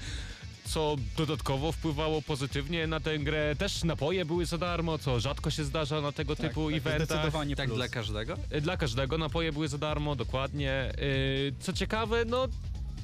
co 0.66 0.96
dodatkowo 1.18 1.72
wpływało 1.72 2.22
pozytywnie 2.22 2.88
na 2.88 3.00
tę 3.00 3.20
grę. 3.20 3.56
Też 3.56 3.84
napoje 3.84 4.26
były 4.26 4.46
za 4.46 4.58
darmo, 4.58 4.98
co 4.98 5.20
rzadko 5.20 5.52
się 5.52 5.64
zdarza 5.64 6.02
na 6.02 6.12
tego 6.12 6.36
typu 6.36 6.70
tak, 6.72 6.78
eventach. 6.78 7.08
Zdecydowanie 7.08 7.56
Tak 7.56 7.66
plus. 7.66 7.78
dla 7.78 7.88
każdego? 7.88 8.38
Y, 8.56 8.62
Dla 8.62 8.78
każdego 8.78 9.18
napoje 9.18 9.52
były 9.52 9.68
za 9.68 9.78
darmo, 9.78 10.16
dokładnie. 10.16 10.92
Y, 11.02 11.54
Co 11.60 11.74
ciekawe, 11.74 12.26
no 12.26 12.48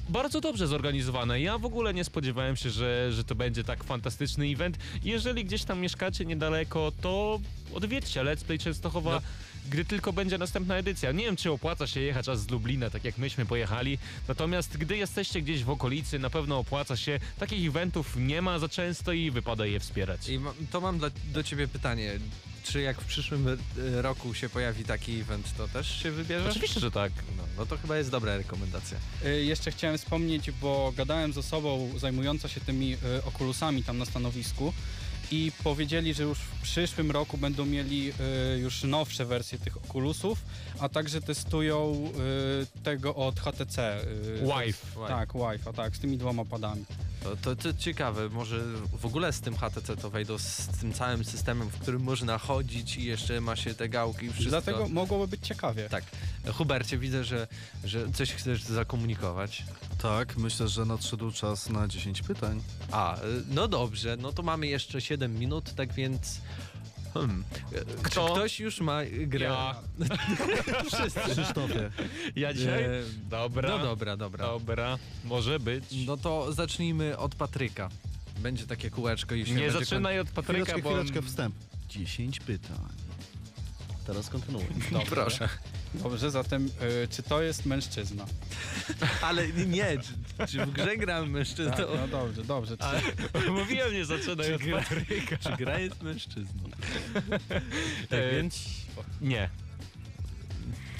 bardzo 0.08 0.40
dobrze 0.40 0.66
zorganizowane. 0.66 1.40
Ja 1.40 1.58
w 1.58 1.64
ogóle 1.64 1.94
nie 1.94 2.04
spodziewałem 2.04 2.56
się, 2.56 2.70
że, 2.70 3.12
że 3.12 3.24
to 3.24 3.34
będzie 3.34 3.64
tak 3.64 3.84
fantastyczny 3.84 4.46
event. 4.46 4.78
Jeżeli 5.04 5.44
gdzieś 5.44 5.64
tam 5.64 5.80
mieszkacie 5.80 6.24
niedaleko, 6.24 6.92
to 7.00 7.40
odwiedźcie 7.74 8.20
Let's 8.20 8.44
Play 8.44 8.58
Częstochowa. 8.58 9.10
No. 9.10 9.20
Gdy 9.70 9.84
tylko 9.84 10.12
będzie 10.12 10.38
następna 10.38 10.76
edycja. 10.76 11.12
Nie 11.12 11.24
wiem, 11.24 11.36
czy 11.36 11.52
opłaca 11.52 11.86
się 11.86 12.00
jechać 12.00 12.28
aż 12.28 12.38
z 12.38 12.50
Lublina, 12.50 12.90
tak 12.90 13.04
jak 13.04 13.18
myśmy 13.18 13.46
pojechali. 13.46 13.98
Natomiast 14.28 14.76
gdy 14.76 14.96
jesteście 14.96 15.42
gdzieś 15.42 15.64
w 15.64 15.70
okolicy, 15.70 16.18
na 16.18 16.30
pewno 16.30 16.58
opłaca 16.58 16.96
się. 16.96 17.20
Takich 17.38 17.68
eventów 17.68 18.16
nie 18.16 18.42
ma 18.42 18.58
za 18.58 18.68
często 18.68 19.12
i 19.12 19.30
wypada 19.30 19.66
je 19.66 19.80
wspierać. 19.80 20.28
I 20.28 20.38
ma, 20.38 20.52
to 20.70 20.80
mam 20.80 20.98
dla, 20.98 21.10
do 21.32 21.42
ciebie 21.42 21.68
pytanie. 21.68 22.18
Czy 22.64 22.80
jak 22.80 23.00
w 23.00 23.04
przyszłym 23.04 23.48
y, 23.48 23.58
roku 24.02 24.34
się 24.34 24.48
pojawi 24.48 24.84
taki 24.84 25.20
event, 25.20 25.56
to 25.56 25.68
też 25.68 26.02
się 26.02 26.10
wybierzesz? 26.10 26.50
Oczywiście, 26.50 26.80
że 26.80 26.90
tak. 26.90 27.12
No, 27.36 27.42
no 27.58 27.66
to 27.66 27.78
chyba 27.78 27.96
jest 27.96 28.10
dobra 28.10 28.36
rekomendacja. 28.36 28.98
Y, 29.26 29.44
Jeszcze 29.44 29.70
chciałem 29.70 29.98
wspomnieć, 29.98 30.50
bo 30.50 30.92
gadałem 30.96 31.32
z 31.32 31.38
osobą 31.38 31.90
zajmującą 31.96 32.48
się 32.48 32.60
tymi 32.60 32.92
y, 32.94 32.98
okulusami 33.24 33.84
tam 33.84 33.98
na 33.98 34.04
stanowisku 34.04 34.72
i 35.30 35.52
powiedzieli, 35.64 36.14
że 36.14 36.22
już 36.22 36.38
w 36.38 36.62
przyszłym 36.62 37.10
roku 37.10 37.38
będą 37.38 37.66
mieli 37.66 38.12
y, 38.54 38.58
już 38.58 38.82
nowsze 38.82 39.24
wersje 39.24 39.58
tych 39.58 39.76
okulusów, 39.76 40.38
a 40.80 40.88
także 40.88 41.20
testują 41.20 42.10
y, 42.74 42.82
tego 42.82 43.14
od 43.14 43.40
HTC. 43.40 44.00
y, 44.02 44.40
Wife. 44.40 44.86
Tak, 45.08 45.32
Wi-Fi, 45.32 45.72
tak, 45.76 45.96
z 45.96 45.98
tymi 45.98 46.18
dwoma 46.18 46.44
padami. 46.44 46.84
To, 47.22 47.36
to, 47.36 47.56
to 47.56 47.74
ciekawe, 47.78 48.28
może 48.28 48.60
w 48.92 49.06
ogóle 49.06 49.32
z 49.32 49.40
tym 49.40 49.56
HTC 49.56 49.96
to 49.96 50.10
wejdą 50.10 50.38
z 50.38 50.66
tym 50.80 50.92
całym 50.92 51.24
systemem, 51.24 51.68
w 51.68 51.78
którym 51.78 52.02
można 52.02 52.38
chodzić 52.38 52.96
i 52.96 53.04
jeszcze 53.04 53.40
ma 53.40 53.56
się 53.56 53.74
te 53.74 53.88
gałki 53.88 54.26
i 54.26 54.32
wszystko. 54.32 54.50
Dlatego 54.50 54.88
mogłoby 54.88 55.28
być 55.28 55.46
ciekawie. 55.46 55.88
Tak. 55.88 56.04
Hubercie, 56.52 56.98
widzę, 56.98 57.24
że, 57.24 57.46
że 57.84 58.12
coś 58.12 58.32
chcesz 58.32 58.62
zakomunikować. 58.62 59.64
Tak, 60.02 60.36
myślę, 60.36 60.68
że 60.68 60.84
nadszedł 60.84 61.32
czas 61.32 61.70
na 61.70 61.88
10 61.88 62.22
pytań. 62.22 62.62
A, 62.90 63.16
y, 63.16 63.20
no 63.48 63.68
dobrze, 63.68 64.16
no 64.20 64.32
to 64.32 64.42
mamy 64.42 64.66
jeszcze 64.66 65.00
7 65.00 65.38
minut, 65.38 65.74
tak 65.74 65.92
więc... 65.92 66.40
Hmm. 67.20 67.44
Kto? 68.02 68.26
Czy 68.28 68.32
ktoś 68.34 68.60
już 68.60 68.80
ma 68.80 69.00
grę? 69.26 69.46
Ja. 69.46 69.74
Wszyscy. 70.92 71.20
Krzysztofie, 71.20 71.90
Ja 72.36 72.54
dzisiaj? 72.54 72.84
E, 72.84 72.90
Dobra. 73.30 73.68
No 73.68 73.78
dobra, 73.78 74.16
dobra. 74.16 74.46
Dobra, 74.46 74.98
może 75.24 75.60
być. 75.60 75.84
No 76.06 76.16
to 76.16 76.52
zacznijmy 76.52 77.18
od 77.18 77.34
Patryka. 77.34 77.88
Będzie 78.38 78.66
takie 78.66 78.90
kółeczko 78.90 79.34
nie 79.34 79.70
zaczynaj 79.70 80.20
od 80.20 80.30
Patryka, 80.30 80.64
chwileczkę, 80.64 80.82
bo... 80.82 80.90
chwileczkę, 80.90 81.22
wstęp. 81.22 81.54
10 81.88 82.40
pytań. 82.40 83.05
Teraz 84.06 84.28
kontynuuj. 84.28 84.64
koń- 84.92 85.06
Proszę. 85.06 85.48
Dobrze, 85.94 86.30
zatem 86.30 86.66
y, 87.04 87.08
czy 87.08 87.22
to 87.22 87.42
jest 87.42 87.66
mężczyzna? 87.66 88.26
Ale 89.22 89.48
nie, 89.48 89.86
czy, 89.98 90.46
czy 90.48 90.66
w 90.66 90.70
grze 90.70 90.96
gram 90.96 91.30
mężczyzną? 91.30 91.72
Tak, 91.76 91.86
no 92.00 92.08
dobrze, 92.08 92.44
dobrze. 92.44 92.76
Czy, 92.76 93.50
Mówiłem, 93.50 93.92
nie 93.92 94.04
zaczynaj 94.04 94.54
od 94.54 94.62
gra- 94.62 94.78
Patryka. 94.78 95.36
Czy 95.36 95.50
gra 95.56 95.78
jest 95.78 96.02
mężczyzną? 96.02 96.70
tak 98.08 98.18
E, 98.18 98.30
więc 98.30 98.64
Nie. 99.20 99.50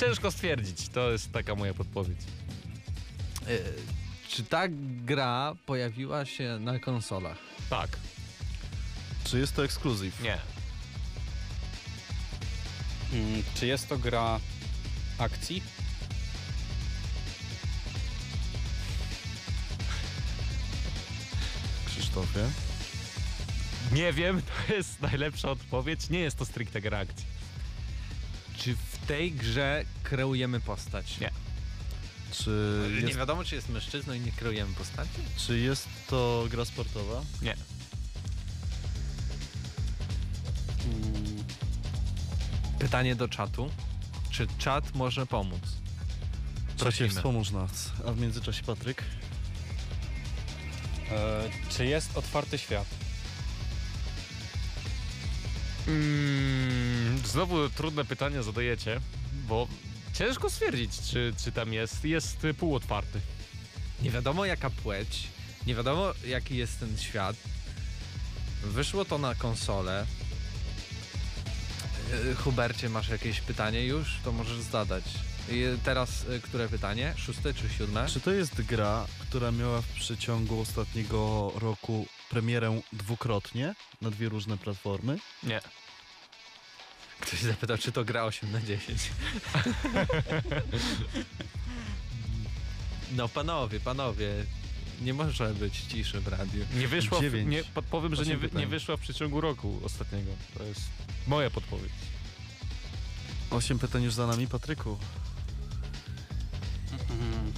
Ciężko 0.01 0.31
stwierdzić, 0.31 0.89
to 0.89 1.11
jest 1.13 1.33
taka 1.33 1.55
moja 1.55 1.75
podpowiedź. 1.75 2.19
E, 3.49 3.59
czy 4.29 4.43
ta 4.45 4.63
gra 5.05 5.55
pojawiła 5.67 6.25
się 6.25 6.59
na 6.61 6.79
konsolach? 6.79 7.39
Tak, 7.71 7.89
Czy 9.25 9.39
jest 9.39 9.57
to 9.57 9.65
ekskluzyw? 9.65 10.21
nie. 10.23 10.39
Mm, 13.13 13.43
czy 13.55 13.67
jest 13.67 13.89
to 13.89 13.99
gra 13.99 14.41
akcji? 15.19 15.63
Krzysztofie? 21.87 22.51
Nie 23.93 24.13
wiem, 24.13 24.43
to 24.43 24.75
jest 24.75 25.01
najlepsza 25.03 25.51
odpowiedź. 25.51 26.11
Nie 26.11 26.19
jest 26.19 26.37
to 26.37 26.45
stricte 26.47 26.81
gra 26.81 26.99
akcji. 26.99 27.27
Czy 28.59 28.75
w 28.77 29.07
tej 29.07 29.33
grze 29.33 29.85
kreujemy 30.03 30.61
postać? 30.61 31.21
Nie. 31.21 31.31
Czy 32.33 32.81
Nie 32.91 33.01
jest, 33.01 33.19
wiadomo, 33.19 33.45
czy 33.45 33.55
jest 33.55 33.69
mężczyzną 33.69 34.15
i 34.15 34.21
nie 34.21 34.33
kreujemy 34.33 34.75
postaci? 34.75 35.11
czy 35.37 35.59
jest 35.59 35.89
to 36.09 36.47
gra 36.51 36.65
sportowa? 36.65 37.23
Nie. 37.43 37.57
Pytanie 42.79 43.17
do 43.17 43.29
czatu. 43.29 43.71
Czy 44.31 44.47
czat 44.59 44.95
może 44.95 45.27
pomóc? 45.27 45.61
Czasie 46.77 46.79
Prosimy. 46.79 47.09
wspomóż 47.09 47.51
nas. 47.51 47.93
A 48.09 48.13
w 48.13 48.21
międzyczasie 48.21 48.63
Patryk? 48.63 49.03
e, 51.11 51.43
czy 51.69 51.87
jest 51.87 52.17
otwarty 52.17 52.59
świat? 52.59 52.87
Mm, 55.89 57.19
znowu 57.27 57.69
trudne 57.71 58.05
pytania 58.05 58.43
zadajecie, 58.43 59.01
bo 59.49 59.69
ciężko 60.15 60.51
stwierdzić, 60.51 61.01
czy, 61.11 61.35
czy 61.45 61.53
tam 61.53 61.73
jest. 61.73 62.05
Jest 62.05 62.47
półotwarty. 62.59 63.21
Nie 64.03 64.11
wiadomo 64.11 64.45
jaka 64.45 64.71
płeć, 64.71 65.29
nie 65.67 65.75
wiadomo 65.75 66.13
jaki 66.27 66.57
jest 66.57 66.81
ten 66.81 66.99
świat. 66.99 67.37
Wyszło 68.65 69.05
to 69.05 69.19
na 69.19 69.35
konsolę. 69.35 70.07
E, 72.13 72.35
Hubercie, 72.35 72.89
masz 72.89 73.09
jakieś 73.09 73.41
pytanie 73.41 73.85
już? 73.87 74.17
To 74.25 74.33
możesz 74.33 74.59
zadać. 74.61 75.05
I 75.51 75.65
teraz 75.85 76.27
e, 76.31 76.39
które 76.39 76.69
pytanie? 76.69 77.15
Szóste 77.17 77.55
czy 77.55 77.69
siódme? 77.69 78.07
Czy 78.09 78.21
to 78.21 78.33
jest 78.33 78.63
gra, 78.63 79.07
która 79.19 79.53
miała 79.53 79.83
w 79.83 79.87
przeciągu 79.87 80.61
ostatniego 80.61 81.53
roku 81.55 82.07
premierę 82.31 82.81
dwukrotnie 82.93 83.75
na 84.03 84.11
dwie 84.11 84.29
różne 84.29 84.59
platformy? 84.59 85.19
Nie. 85.43 85.61
Ktoś 87.21 87.41
zapytał, 87.41 87.79
czy 87.79 87.93
to 87.93 88.05
gra 88.05 88.25
8 88.25 88.53
na 88.53 88.61
10. 88.61 89.01
No 93.17 93.29
panowie, 93.29 93.81
panowie, 93.81 94.29
nie 95.01 95.15
może 95.15 95.55
być 95.55 95.81
ciszy 95.81 96.21
w 96.21 96.29
radiu. 96.29 96.65
Nie 96.75 96.89
wyszła, 96.89 97.21
w, 97.21 97.47
nie, 97.47 97.65
podpowiem, 97.65 98.15
że 98.15 98.25
nie, 98.25 98.39
nie 98.53 98.67
wyszła 98.67 98.97
w 98.97 99.01
przeciągu 99.01 99.41
roku 99.41 99.81
ostatniego. 99.85 100.31
To 100.59 100.65
jest 100.65 100.81
moja 101.27 101.51
podpowiedź. 101.51 101.93
Osiem 103.51 103.79
pytań 103.79 104.03
już 104.03 104.15
za 104.15 104.27
nami, 104.27 104.47
Patryku. 104.47 104.99
Mhm. 106.93 107.53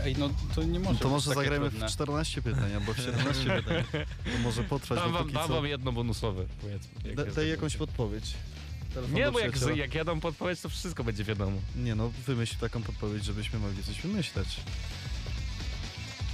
Ej, 0.04 0.16
no 0.18 0.30
to 0.54 0.62
nie 0.62 0.78
może 0.80 0.98
to 0.98 1.04
być 1.04 1.12
może 1.12 1.30
takie 1.30 1.40
zagrajmy 1.40 1.70
trudne. 1.70 1.88
w 1.88 1.92
14 1.92 2.42
pytań 2.42 2.74
albo 2.74 2.94
w 2.94 2.96
17 3.06 3.62
pytań. 3.62 3.84
To 4.24 4.38
może 4.42 4.64
potrwać, 4.64 4.98
Dam 4.98 5.12
bo 5.12 5.18
wam, 5.18 5.30
dam 5.32 5.48
co... 5.48 5.54
wam 5.54 5.66
jedno 5.66 5.92
bonusowe, 5.92 6.44
powiedzmy. 6.60 6.90
jak 7.04 7.14
Da, 7.16 7.24
daj 7.24 7.48
jakąś 7.48 7.72
będzie. 7.72 7.78
podpowiedź. 7.78 8.24
Telefon 8.94 9.14
Nie, 9.14 9.30
bo 9.30 9.38
jak, 9.38 9.76
jak 9.76 9.94
ja 9.94 10.04
dam 10.04 10.20
podpowiedź, 10.20 10.60
to 10.60 10.68
wszystko 10.68 11.04
będzie 11.04 11.24
wiadomo. 11.24 11.56
Nie 11.76 11.94
no, 11.94 12.10
wymyśl 12.26 12.56
taką 12.56 12.82
podpowiedź, 12.82 13.24
żebyśmy 13.24 13.58
mogli 13.58 13.84
coś 13.84 14.00
wymyśleć. 14.00 14.48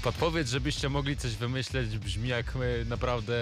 Podpowiedź, 0.03 0.49
żebyście 0.49 0.89
mogli 0.89 1.17
coś 1.17 1.33
wymyśleć, 1.37 1.99
brzmi 1.99 2.29
jak 2.29 2.57
e, 2.57 2.85
naprawdę 2.85 3.35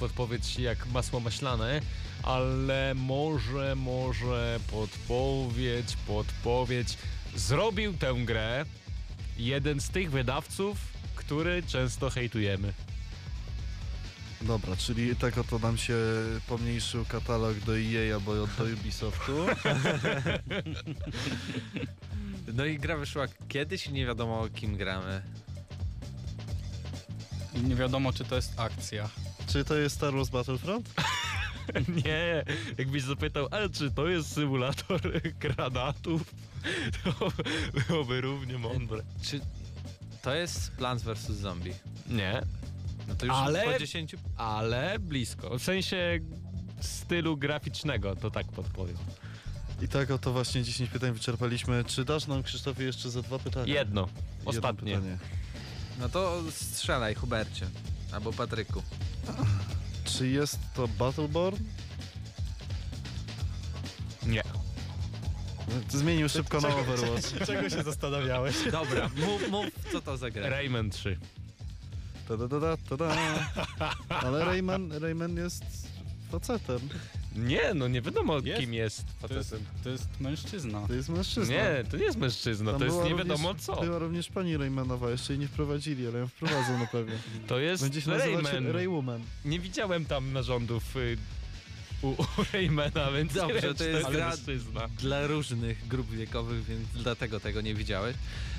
podpowiedź 0.00 0.58
jak 0.58 0.86
masło 0.86 1.20
maślane, 1.20 1.80
ale 2.26 2.94
może, 2.94 3.76
może 3.76 4.60
podpowiedź, 4.70 5.96
podpowiedź. 6.06 6.98
Zrobił 7.36 7.92
tę 7.92 8.14
grę 8.24 8.64
jeden 9.38 9.80
z 9.80 9.88
tych 9.88 10.10
wydawców, 10.10 10.78
który 11.14 11.62
często 11.62 12.10
hejtujemy. 12.10 12.72
Dobra, 14.42 14.76
czyli 14.76 15.16
tak 15.16 15.38
oto 15.38 15.58
nam 15.58 15.78
się 15.78 15.94
pomniejszył 16.48 17.04
katalog 17.04 17.58
do 17.58 17.78
EA 17.78 18.14
albo 18.14 18.34
do 18.34 18.64
Ubisoftu. 18.80 19.46
No 22.54 22.64
i 22.64 22.78
gra 22.78 22.96
wyszła 22.96 23.26
kiedyś 23.48 23.86
i 23.86 23.92
nie 23.92 24.06
wiadomo 24.06 24.40
o 24.40 24.48
kim 24.48 24.76
gramy. 24.76 25.22
I 27.54 27.60
nie 27.60 27.74
wiadomo, 27.74 28.12
czy 28.12 28.24
to 28.24 28.36
jest 28.36 28.60
akcja. 28.60 29.08
Czy 29.46 29.64
to 29.64 29.74
jest 29.74 29.96
Star 29.96 30.14
Wars 30.14 30.28
Battlefront? 30.28 30.90
Nie, 32.04 32.44
jakbyś 32.78 33.02
zapytał, 33.02 33.48
ale 33.50 33.70
czy 33.70 33.90
to 33.90 34.08
jest 34.08 34.32
symulator 34.32 35.00
granatów, 35.40 36.34
to 37.04 37.32
byłoby 37.88 38.20
równie 38.20 38.58
mądre. 38.58 39.02
Czy 39.22 39.40
to 40.22 40.34
jest 40.34 40.70
Plants 40.72 41.04
vs. 41.04 41.26
Zombie? 41.30 41.72
Nie, 42.06 42.42
No 43.08 43.14
to 43.14 43.26
już 43.26 43.34
Ale- 43.34 43.72
po 43.72 43.78
10 43.78 44.16
ale 44.36 44.98
blisko. 44.98 45.58
W 45.58 45.62
sensie 45.62 46.20
stylu 46.80 47.36
graficznego, 47.36 48.16
to 48.16 48.30
tak 48.30 48.46
podpowiem. 48.46 48.96
I 49.82 49.88
tak 49.88 50.10
oto 50.10 50.32
właśnie 50.32 50.62
10 50.62 50.90
pytań 50.90 51.12
wyczerpaliśmy. 51.12 51.84
Czy 51.84 52.04
dasz 52.04 52.26
nam, 52.26 52.42
Krzysztofie, 52.42 52.84
jeszcze 52.84 53.10
za 53.10 53.22
dwa 53.22 53.38
pytania? 53.38 53.74
Jedno, 53.74 54.08
Jedno 54.36 54.50
ostatnie. 54.50 54.94
pytanie. 54.94 55.18
No 56.00 56.08
to 56.08 56.42
strzelaj, 56.50 57.14
Hubercie. 57.14 57.66
Albo 58.12 58.32
Patryku. 58.32 58.82
Czy 60.06 60.28
jest 60.28 60.58
to 60.74 60.88
Battleborn? 60.88 61.56
Nie. 64.26 64.42
Zmienił 65.88 66.28
szybko 66.28 66.60
na 66.60 66.68
Overwatch. 66.68 67.46
Czego 67.46 67.70
się 67.70 67.82
zastanawiałeś? 67.82 68.56
Dobra, 68.72 69.10
mów, 69.16 69.50
mów 69.50 69.66
co 69.92 70.00
to 70.00 70.16
za 70.16 70.30
gra. 70.30 70.48
Rayman 70.48 70.90
3. 70.90 71.18
Ta 72.28 72.34
-da 72.34 72.48
-da 72.48 72.60
-da, 72.60 72.76
ta 72.88 72.96
-da. 72.96 73.14
Ale 74.08 74.44
Rayman, 74.44 74.92
Rayman 74.92 75.36
jest 75.36 75.64
facetem. 76.30 76.80
Nie, 77.36 77.74
no 77.74 77.88
nie 77.88 78.02
wiadomo 78.02 78.38
Jest. 78.44 78.60
kim 78.60 78.74
jest 78.74 79.04
To 79.28 79.34
jest, 79.34 79.50
facetem. 79.50 79.66
to 79.84 79.90
jest 79.90 80.08
mężczyzna. 80.20 80.86
To 80.86 80.94
jest 80.94 81.08
mężczyzna. 81.08 81.54
Nie, 81.54 81.84
to 81.90 81.96
nie 81.96 82.04
jest 82.04 82.18
mężczyzna, 82.18 82.70
Tam 82.70 82.78
to 82.78 82.84
jest 82.84 82.96
była 82.96 83.08
nie 83.08 83.14
wiadomo 83.14 83.48
również, 83.48 83.66
co. 83.66 83.80
Była 83.82 83.98
również 83.98 84.28
pani 84.28 84.56
Raymanowa, 84.56 85.10
jeszcze 85.10 85.32
jej 85.32 85.40
nie 85.40 85.48
wprowadzili, 85.48 86.06
ale 86.06 86.18
ją 86.18 86.28
wprowadzą 86.28 86.78
na 86.78 86.86
pewno. 86.86 87.14
To 87.48 87.58
jest 87.58 87.82
Będzie 87.82 88.00
się 88.00 88.10
nazywać 88.10 88.44
Rayman. 88.44 88.72
Raywoman. 88.72 89.22
Nie 89.44 89.60
widziałem 89.60 90.04
tam 90.04 90.32
narządów 90.32 90.96
y, 90.96 91.16
u, 92.02 92.08
u 92.08 92.16
Raymana, 92.52 93.12
więc 93.12 93.32
Dobrze, 93.32 93.60
wiem, 93.60 93.74
to 93.74 93.84
czy 93.84 93.90
jest 93.90 94.08
gra- 94.08 94.28
mężczyzna. 94.30 94.88
Dla 94.98 95.26
różnych 95.26 95.88
grup 95.88 96.10
wiekowych, 96.10 96.64
więc 96.64 96.88
dlatego 96.94 97.40
tego 97.40 97.60
nie 97.60 97.74
widziałeś. 97.74 98.16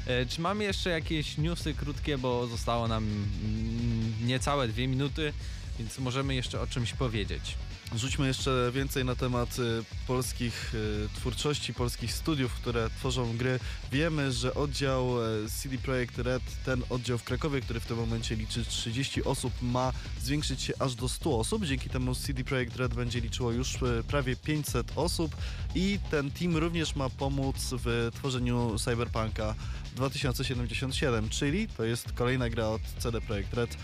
E, 0.08 0.26
czy 0.26 0.42
mamy 0.42 0.64
jeszcze 0.64 0.90
jakieś 0.90 1.38
newsy 1.38 1.74
krótkie, 1.74 2.18
bo 2.18 2.48
zostało 2.48 2.88
nam 2.88 3.04
mm, 3.04 4.14
niecałe 4.28 4.68
dwie 4.68 4.88
minuty, 4.88 5.34
więc 5.80 6.00
możemy 6.00 6.36
jeszcze 6.36 6.62
o 6.62 6.68
czymś 6.68 6.94
powiedzieć. 6.94 7.56
Rzućmy 7.96 8.28
jeszcze 8.28 8.72
więcej 8.74 9.06
na 9.06 9.16
temat 9.16 9.60
y, 9.60 9.84
polskich 10.08 10.74
y, 10.74 11.10
twórczości, 11.16 11.74
polskich 11.74 12.14
studiów, 12.14 12.54
które 12.54 12.90
tworzą 12.90 13.38
gry. 13.38 13.60
Wiemy, 13.92 14.32
że 14.32 14.54
oddział 14.54 15.24
y, 15.46 15.50
CD 15.50 15.78
Projekt 15.78 16.18
Red, 16.18 16.44
ten 16.66 16.84
oddział 16.90 17.18
w 17.18 17.24
Krakowie, 17.24 17.62
który 17.62 17.80
w 17.80 17.86
tym 17.86 17.98
momencie 17.98 18.36
liczy 18.36 18.66
30 18.66 19.24
osób, 19.24 19.54
ma 19.62 19.94
zwiększyć 20.22 20.62
się 20.62 20.74
aż 20.80 20.96
do 20.96 21.10
100 21.10 21.40
osób. 21.40 21.66
Dzięki 21.66 21.90
temu 21.90 22.16
CD 22.16 22.44
Projekt 22.44 22.76
Red 22.76 22.94
będzie 22.94 23.22
liczyło 23.22 23.52
już 23.52 23.76
y, 23.76 24.04
prawie 24.08 24.36
500 24.36 24.92
osób 24.96 25.36
i 25.76 26.00
ten 26.12 26.32
team 26.32 26.58
również 26.58 26.96
ma 26.96 27.10
pomóc 27.10 27.56
w 27.72 28.12
tworzeniu 28.14 28.76
Cyberpunka 28.80 29.56
2077, 29.98 31.30
czyli 31.30 31.68
to 31.68 31.84
jest 31.84 32.12
kolejna 32.12 32.50
gra 32.50 32.68
od 32.68 32.82
CD 33.00 33.22
Projekt 33.22 33.54
Red 33.54 33.74
y, 33.74 33.78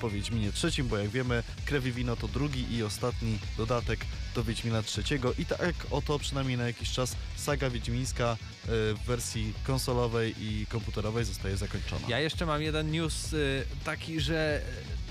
po 0.00 0.10
Wiedźminie 0.10 0.52
trzecim, 0.52 0.88
bo 0.88 0.96
jak 0.96 1.08
wiemy 1.08 1.42
Krew 1.64 1.86
i 1.86 1.92
Wino 1.92 2.16
to 2.16 2.28
drugi 2.28 2.74
i 2.74 2.82
ostatni 2.82 3.38
dodatek 3.56 4.00
do 4.34 4.44
Wiedźmina 4.44 4.82
trzeciego 4.82 5.32
i 5.38 5.44
tak 5.44 5.74
oto 5.90 6.18
przynajmniej 6.18 6.58
na 6.58 6.66
jakiś 6.66 6.90
czas 6.90 7.16
saga 7.36 7.70
wiedźmińska 7.70 8.32
y, 8.32 8.66
w 8.68 8.98
wersji 9.06 9.52
konsolowej 9.64 10.34
i 10.38 10.66
komputerowej 10.66 11.24
zostaje 11.24 11.56
zakończona. 11.56 12.08
Ja 12.08 12.20
jeszcze 12.20 12.46
mam 12.46 12.62
jeden 12.62 12.90
news 12.90 13.32
y, 13.32 13.64
taki, 13.84 14.20
że 14.20 14.62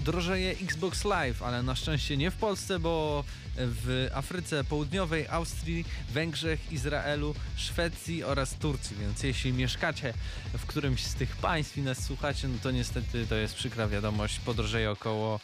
drożeje 0.05 0.51
Xbox 0.51 1.05
Live, 1.05 1.43
ale 1.43 1.63
na 1.63 1.75
szczęście 1.75 2.17
nie 2.17 2.31
w 2.31 2.35
Polsce, 2.35 2.79
bo 2.79 3.23
w 3.57 4.09
Afryce 4.13 4.63
Południowej, 4.63 5.27
Austrii, 5.27 5.85
Węgrzech, 6.09 6.71
Izraelu, 6.71 7.35
Szwecji 7.55 8.23
oraz 8.23 8.53
Turcji. 8.53 8.97
Więc 8.99 9.23
jeśli 9.23 9.53
mieszkacie 9.53 10.13
w 10.57 10.65
którymś 10.65 11.03
z 11.03 11.13
tych 11.15 11.35
państw 11.37 11.77
i 11.77 11.81
nas 11.81 12.05
słuchacie, 12.05 12.47
no 12.47 12.57
to 12.63 12.71
niestety 12.71 13.27
to 13.27 13.35
jest 13.35 13.55
przykra 13.55 13.87
wiadomość. 13.87 14.39
Podrożeje 14.39 14.91
około 14.91 15.39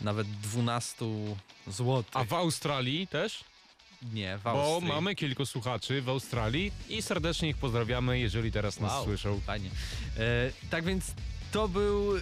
nawet 0.00 0.30
12 0.30 1.06
zł. 1.66 2.04
A 2.14 2.24
w 2.24 2.32
Australii 2.32 3.06
też? 3.06 3.44
nie, 4.12 4.38
w 4.38 4.42
Bo 4.42 4.50
Austrii. 4.50 4.92
mamy 4.92 5.14
kilku 5.14 5.46
słuchaczy 5.46 6.02
w 6.02 6.08
Australii 6.08 6.72
i 6.88 7.02
serdecznie 7.02 7.48
ich 7.48 7.56
pozdrawiamy, 7.56 8.18
jeżeli 8.18 8.52
teraz 8.52 8.80
nas 8.80 8.92
Wow, 8.92 9.04
słyszą. 9.04 9.40
Fajnie. 9.46 9.70
E, 10.16 10.50
tak 10.70 10.84
więc 10.84 11.04
to 11.52 11.68
był. 11.68 12.12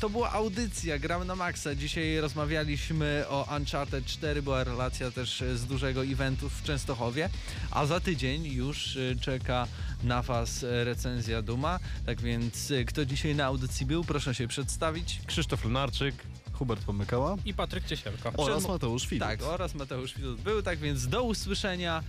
To 0.00 0.10
była 0.10 0.32
audycja, 0.32 0.98
gramy 0.98 1.24
na 1.24 1.36
maksa. 1.36 1.74
Dzisiaj 1.74 2.20
rozmawialiśmy 2.20 3.24
o 3.28 3.56
Uncharted 3.56 4.06
4, 4.06 4.42
była 4.42 4.64
relacja 4.64 5.10
też 5.10 5.44
z 5.54 5.64
dużego 5.64 6.04
eventu 6.04 6.48
w 6.48 6.62
Częstochowie, 6.62 7.30
a 7.70 7.86
za 7.86 8.00
tydzień 8.00 8.46
już 8.46 8.96
e, 8.96 9.16
czeka 9.20 9.66
na 10.02 10.22
Was 10.22 10.64
e, 10.64 10.84
recenzja 10.84 11.42
Duma. 11.42 11.80
Tak 12.06 12.20
więc 12.20 12.70
e, 12.70 12.84
kto 12.84 13.04
dzisiaj 13.06 13.34
na 13.34 13.44
audycji 13.44 13.86
był, 13.86 14.04
proszę 14.04 14.34
się 14.34 14.48
przedstawić. 14.48 15.20
Krzysztof 15.26 15.64
Lunarczyk. 15.64 16.14
Hubert 16.52 16.84
Pomykała 16.84 17.36
I 17.44 17.54
Patryk 17.54 17.84
Ciesielka. 17.84 18.32
oraz 18.36 18.68
Mateusz 18.68 19.06
Filip. 19.06 19.24
Tak, 19.24 19.42
oraz 19.42 19.74
Mateusz 19.74 20.14
Widut 20.14 20.40
był, 20.40 20.62
tak 20.62 20.78
więc 20.78 21.08
do 21.08 21.22
usłyszenia. 21.22 22.02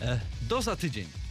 E, 0.00 0.20
do 0.42 0.62
za 0.62 0.76
tydzień. 0.76 1.23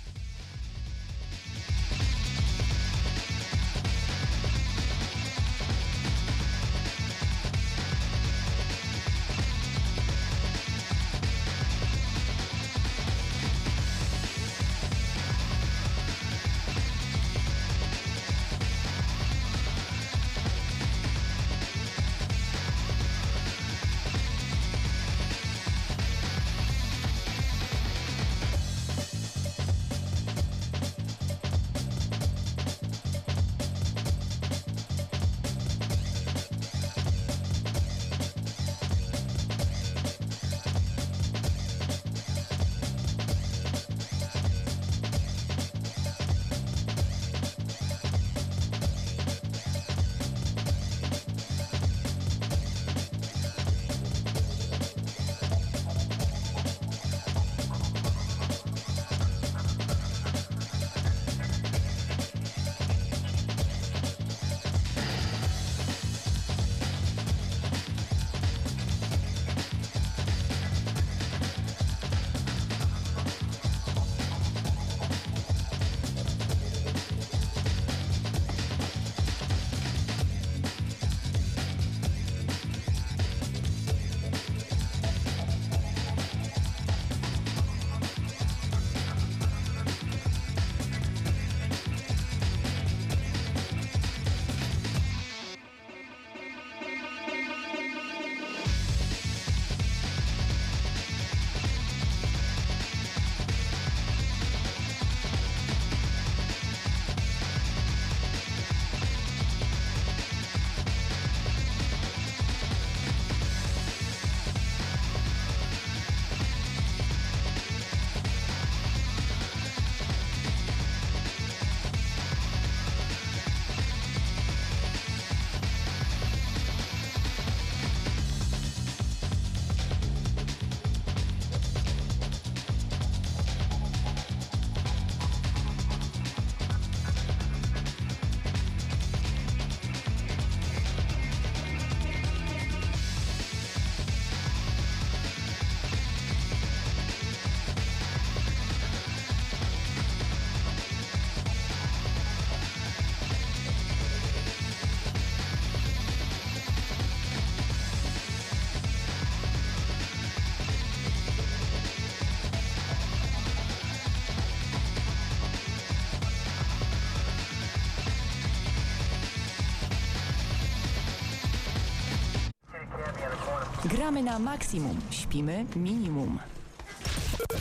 Gramy 174.03 174.23
na 174.23 174.39
maksimum, 174.39 174.97
śpimy 175.11 175.65
minimum. 175.75 176.39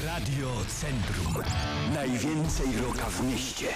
Radio 0.04 0.48
Centrum. 0.80 1.44
Najwięcej 1.94 2.66
roka 2.76 3.04
w 3.04 3.26
mieście. 3.26 3.66